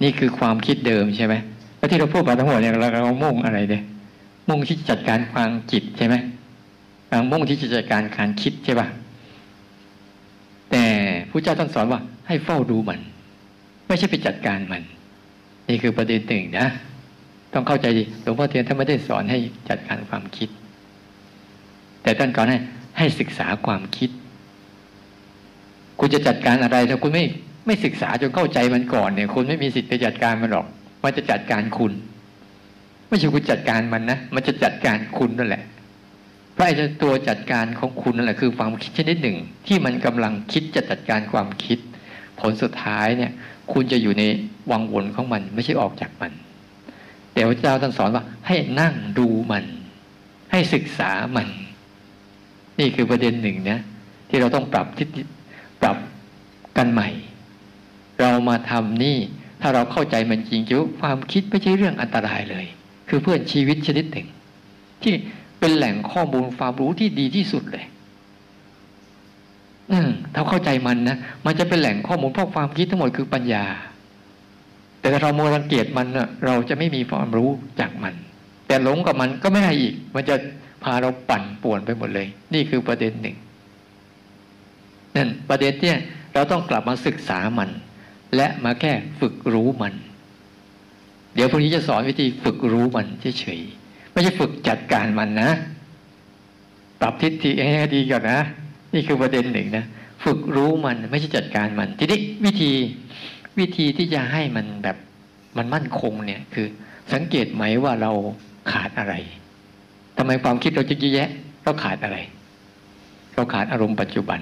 [0.03, 1.33] นี่คือความคิดเดิมใช่ไหม
[1.77, 3.83] แล้วที่เราพูดมาทั้งหมดเนี่ยเราเรามุ่งอะไรเนี่ย
[4.49, 6.15] มุ่งที่จัดการความจิตใช่ไหม
[7.31, 8.87] มุ่งที่จะจัดการการคิดใช่ป่ะ
[10.71, 10.85] แต่
[11.29, 12.99] พระเจ้าท่านสอนว่าให้เฝ้าดูมัน
[13.87, 14.83] ไม่ใช่ไปจัดการมัน
[15.69, 16.67] นี่คือประเด็นหนึ่งนะ
[17.53, 19.37] ต้องเข้าใจดีหลวงพ่อเทียนท่านไม่ได้สอนให้
[19.69, 20.49] จัดการความคิด
[22.03, 22.57] แต่ท่านก่อนให้
[22.97, 24.09] ให้ศึกษาความคิด
[25.99, 27.25] คุณจะจัดการอะไรถ้าคุณไม่
[27.65, 30.65] ไม่ศึกษาจนเข้าใจมันก่อนเนี่ย คุณไม่มีสิทธิ์ไปจัดการมันหรอก
[31.03, 31.93] มันจะจัดการคุณ
[33.07, 35.63] ไม่ใช่คุณจัดการมันนะมันจะจัดการคุณนั่นแหละ
[36.55, 36.73] เพราะไอ้
[37.03, 39.37] ตัวจัดการของคุณนั่นแหละคือความคิดชนิดหนึ่ง
[39.67, 41.77] ที่มันกำลังคิดจะจัดการความคิด
[42.39, 43.31] ผลสุดท้ายเนี่ย
[43.73, 44.23] คุณจะอยู่ใน
[44.71, 46.31] วังวนของมันไม่ใช่ออกจากมัน
[47.33, 49.65] แต่พระเจ้าท่านสอนว่า ให้นั่งดูมัน
[50.51, 51.47] ให้ศึกษามัน
[52.79, 53.79] นี่คือประเด็นหนึ่งนะ
[54.29, 55.07] ที่เราต้องปรับทิศ
[55.81, 55.97] ปรับ
[56.77, 57.09] กันใหม่
[58.19, 59.17] เรามาทำนี่
[59.61, 62.65] ถ้าเราเข้าใจมันจริงจุความคิดไม่ใช่เรื่องอันตรายเลย
[63.09, 64.27] คือเพื่อนชีวิตชนิดหนึ่ง
[65.03, 65.13] ที่
[65.59, 67.85] เป็นแหล่งข้อมูลความรู้ที่ดีที่สุดเลย
[69.91, 73.65] อืมถ้าเข้าใจมันนะมันจะเป็นแหล่งข้อมูลเพราะความคิดทั้งหมดคือปัญญา
[74.99, 77.49] แต่ถ้าเราโมรังเกียจมันนะเราจะไม่มีความรู้
[77.79, 78.13] จากมัน
[78.67, 80.35] แต่หลงกับมันก็ไม่ได้อีก มันจะ
[80.83, 83.35] พาเราปั่นป่วนไปหมดเลย นี่คือประเด็นหนึ่ง
[85.15, 85.97] นั่นประเด็นเนี่ย
[86.33, 87.69] เราต้องกลับมาศึกษามัน
[88.35, 89.93] และมาแค่ฝึกรู้มัน
[91.35, 93.07] เดี๋ยวพรุ่งนี้จะสอนวิธีฝึกรู้มัน
[93.39, 93.84] เฉยๆ
[94.15, 95.51] ไม่ใช่ฝึกจัดการมันนะ
[97.01, 98.39] ปรับทิศทีให้ดีก่อนนะ
[98.93, 99.85] นี่คือประเด็นหนึ่งนะ
[100.23, 102.71] ฝึกรู้มันไม่ใช่จัดการมัน ทีนี้วิธี
[103.59, 104.97] วิธีที่จะให้มันแบบ
[105.57, 106.67] มันมั่นคงเนี่ย คือ
[107.13, 108.11] สังเกตไหมว่าเรา
[108.71, 109.13] ขาดอะไร
[110.17, 111.29] ทำไมความคิดเราจะแยะ
[111.63, 112.17] เราขาดอะไร
[113.35, 114.39] เราขาดอารมณ์ปัจจุบัน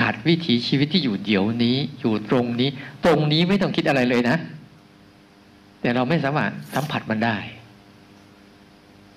[0.00, 2.68] ขาดวิถีชีวิตที่อยู่เดี๋ยวนี้ อยู่ตรงนี้
[3.04, 4.36] ตรงนี้ไม่ต้องคิดอะไรเลยนะ
[5.80, 7.36] แต่เราไม่สามารถสัมผัสมันได้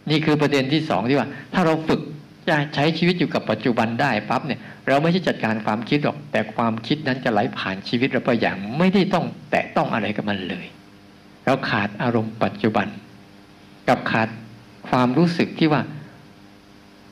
[0.10, 2.02] นี่คือประเด็นที่สองที่ว่า ถ้าเราฝึก
[2.50, 10.66] จะใช้ชีวิตอยู่กับปัจจุบันได้ปั๊บเนี่ย เราไม่ใช่จัดการความคิดหรอก แต่ความคิดนั้นจะไหลผ่านชีวิตเราไปอย่างไม่ได้ต้องแตะต้องอะไรกับมันเลย
[11.46, 12.88] เราขาดอารมณ์ปัจจุบัน
[13.88, 14.28] กับขาด
[14.90, 15.82] ความรู้สึกที่ว่า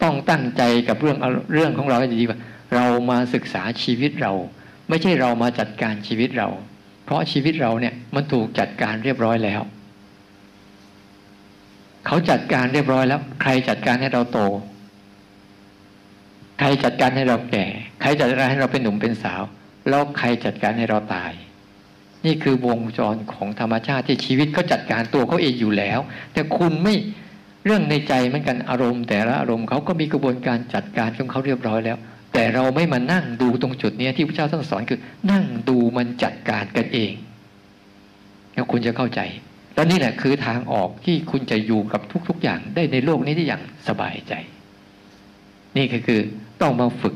[0.04, 1.18] ต้องตั้งใจกับเรื่อง
[1.54, 2.40] เรื่องของเราให้ดีว่า
[2.76, 4.34] เรามาศึกษาชีวิตเรา
[4.90, 6.48] ไม่ใช่เรามาจัดการชีวิตเรา
[7.06, 9.62] เพราะชีวิตเราเนี่ยมันถูกจัดการเรียบร้อยแล้ว
[12.06, 14.40] เขาจัดการเรียบร้อยแล้ว ใครจัดการให้เราโต
[16.60, 17.66] ใครจัดการให้เราแก่
[18.02, 19.42] ใครจัดการให้เราเป็นหนุ่มเป็นสาว
[19.90, 21.32] แล้วใครจัดการให้เราตาย
[22.26, 26.00] นี่คือวงจรของธรรมชาติที่ชีวิตเขาจัดการตัวเขาเองอยู่แล้ว
[26.34, 26.94] แต่คุณไม่
[27.66, 31.98] เรื่องในใจเหมือนกันอารมณ์ แต่ละอารมณ์เขาก็มีกระบวนการจัดการของเขาเรียบร้อยแล้ว
[32.34, 35.00] แต่เราไม่มานั่งดูตรงจุดนี้ที่พระเจ้าท่านสอนคือ
[35.32, 37.14] นั่งดูมันจัดการกันเอง
[38.54, 39.22] แล้วคุณจะเข้าใจ
[39.74, 44.34] แล้วนี่แหละคือทางออกที่คุณจะอยู่กับทุก ๆ อย่างได้ในโลกนี้ได้อย่างสบายใจ
[45.78, 46.20] นี่ก็คือ
[46.62, 47.16] ต้องมาฝึก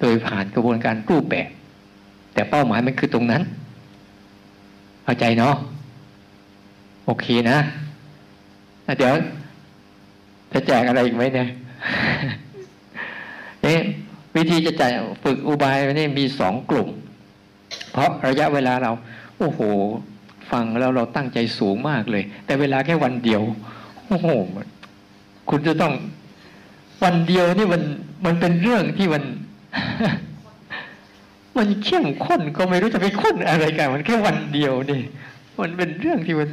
[0.00, 1.50] โดยผ่านกระบวนการรูปแบบ
[2.34, 3.42] แต่เป้าหมายมันคือตรงนั้น
[5.04, 5.54] เข้าใจเนาะ
[7.06, 7.58] โอเคนะ
[8.98, 9.14] เดี๋ยว
[10.52, 11.48] จะแจกอะไรอีกไหมเนี่ย
[13.64, 13.78] นี่
[14.36, 14.92] วิธีจะจ่าย
[15.24, 16.88] ฝึกอุบายนี่มีสองกลุ่ม
[17.92, 18.90] เพราะระยะเวลาเรา
[19.38, 19.60] โอ้โห
[20.50, 23.42] ฟังแล้วเราตั้งใจสูงมากเลย แต่เวลาแค่วันเดียว
[24.06, 24.28] โอ้โห
[25.50, 25.92] คุณจะต้อง
[27.04, 27.82] วันเดียวนี่มัน
[28.26, 29.22] มันเป็นเรื่องที่มัน
[31.58, 35.00] มันเข้มข้นก็ไม่รู้จะไปข้นอะไรกัน มันแค่วันเดียวนี่
[35.60, 36.48] มันเป็นเรื่องที่มัน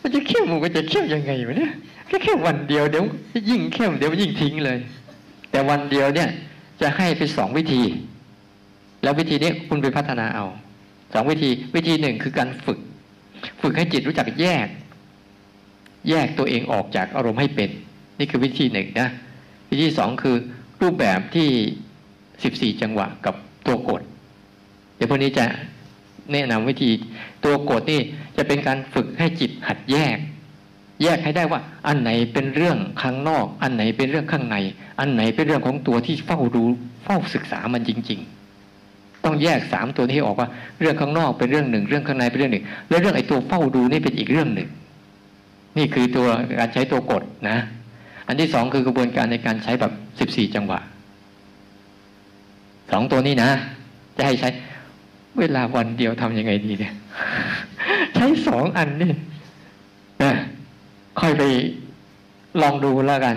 [0.00, 1.72] มันจะเข้มมันจะเข้มยังไงวะเนี่ย
[2.08, 3.04] แค่แค่วันเดียวเดี๋ยว
[3.50, 4.78] ยิ่งเข้มเดี๋ยวยิ่งทิ้งเลย
[5.50, 6.28] แต่วันเดียวเนี่ย
[6.80, 7.82] จะให้ไปสองวิธี
[9.02, 10.46] แล้ววิธีนี้คุณไปพัฒนาเอา
[11.14, 12.78] สองวิธี วิธีหนึ่งคือการฝึก
[13.60, 14.66] ฝึกให้จิตรู้จักแยก
[16.08, 17.70] แยกตัวเองออกจากอารมณ์ให้เป็น
[18.18, 19.08] นี่คือวิธีหนึ่งนะ
[19.70, 20.36] วิธีสองคือ
[20.82, 21.48] รูปแบบที่
[22.42, 23.34] สิบสี่จังหวะกับ
[23.66, 24.02] ตัวกด
[24.96, 25.44] เดี๋ยวพวกนี้จะ
[26.32, 26.90] แนะนำวิธี
[27.44, 28.00] ตัวกดนี่
[28.36, 30.18] จะเป็นการฝึกให้จิตหัดแยก
[31.02, 34.56] แยกให้ได้ว่า อันไหนเป็นเรื่องข้างนอก อันไหนเป็นเรื่องข้างใน
[35.00, 36.64] อันไหนเป็นเรื่องของตัวที่เฝ้าดู
[37.04, 38.37] เฝ้าศึกษามันจริง ๆ
[39.24, 40.48] ต้องแยกสามตัวนี้ออกว่า
[40.80, 44.68] เรื่องข้างนอกเป็นเรื่องหนึ่ง เรื่องข้างในเป็นเรื่องหนึ่ง แล้วเรื่องไอ้ตัวเฝ้าดูนี่เป็นอีกเรื่องหนึ่ง
[45.78, 46.26] นี่คือตัว
[46.60, 47.58] การใช้ตัวกดนะ
[48.26, 50.80] อันที่สองคือกระบวนการในการใช้แบบสิบสี่จังหวะ
[52.92, 53.50] สองตัวนี้นะ
[54.16, 54.48] จะให้ใช้
[55.38, 56.92] เวลาวันเดียวทํำยังไงดีเนี่ย
[58.14, 59.12] ใช้สองอันนี่
[60.22, 60.32] นะ
[61.20, 61.42] ค่อยไป
[62.62, 63.36] ลองดูแล้วกัน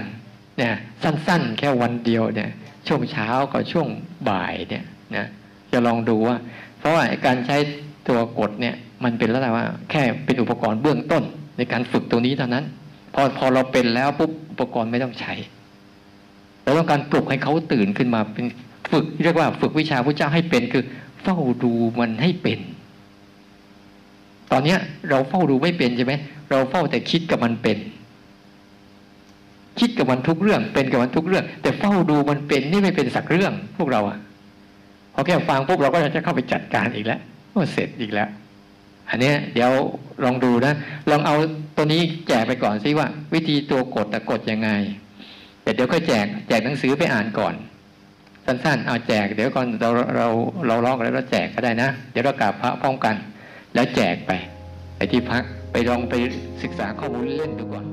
[0.57, 2.49] เนี่ย สั้น ๆ แค่วันเดียวเนี่ย
[2.87, 3.87] ช่วงเช้ากับช่วง
[4.29, 4.83] บ่ายเนี่ย
[5.15, 5.27] นะ
[5.73, 6.37] จะลองดูว่า
[6.79, 7.57] เพราะว่าการใช้
[8.07, 11.23] ตัวกดเนี่ย มันเป็นแล้วแต่ว่า แค่เป็นอุปกรณ์เบื้องต้น
[11.57, 12.65] ในการฝึกตัวนี้เท่านั้น
[13.13, 15.33] พอพอเราเป็นแล้วปุ๊บอุปกรณ์ไม่ต้องใช้
[16.63, 18.45] เราต้องการปลุกให้เขาตื่นขึ้นมาเป็น
[18.91, 20.83] ฝึกเรียกว่าฝึกวิชาพระเจ้าให้เป็นคือ
[21.23, 22.59] เฝ้าดูมันให้เป็น
[24.51, 24.79] ตอนเนี้ย
[25.09, 26.13] เราเฝ้าดูไม่เป็นใช่ไหม
[26.49, 27.77] เราเฝ้าแต่คิดกับมันเป็น
[29.79, 34.17] คิดกับมันทุกเรื่อง เป็นกับมันทุกเรื่อง แต่เฝ้าดูมันเป็นนี่ไม่เป็นสักเรื่อง พวกเราอะ
[35.13, 37.19] พอแค่ฟังปุ๊บเราก็จะเข้าไปจัดการอีกแล้ว
[37.53, 38.29] ก็เสร็จอีกแล้ว
[39.09, 39.71] อันนี้เดี๋ยว
[40.23, 40.73] ลองดูนะ
[41.09, 41.35] ลองเอา
[41.75, 44.69] ตัวนี้แจกไปก่อนซิว่า วิธีตัวกดแต่กดยังไง
[45.63, 47.53] แต่เดี๋ยวค่อยแจกแจกหนังสือไปอ่านก่อน
[48.45, 50.27] สั้นๆ เอาแจก เดี๋ยวก่อนเราเรา
[50.67, 53.15] เราลองกันแล้วเราแจกก็ได้นะ เดี๋ยวเรากราบพระพร้อมกัน
[53.73, 54.31] แล้วแจกไป
[54.97, 56.13] ไปที่พักไปลองไป
[56.63, 57.85] ศึกษาข้อมูลเล่นดูก่อน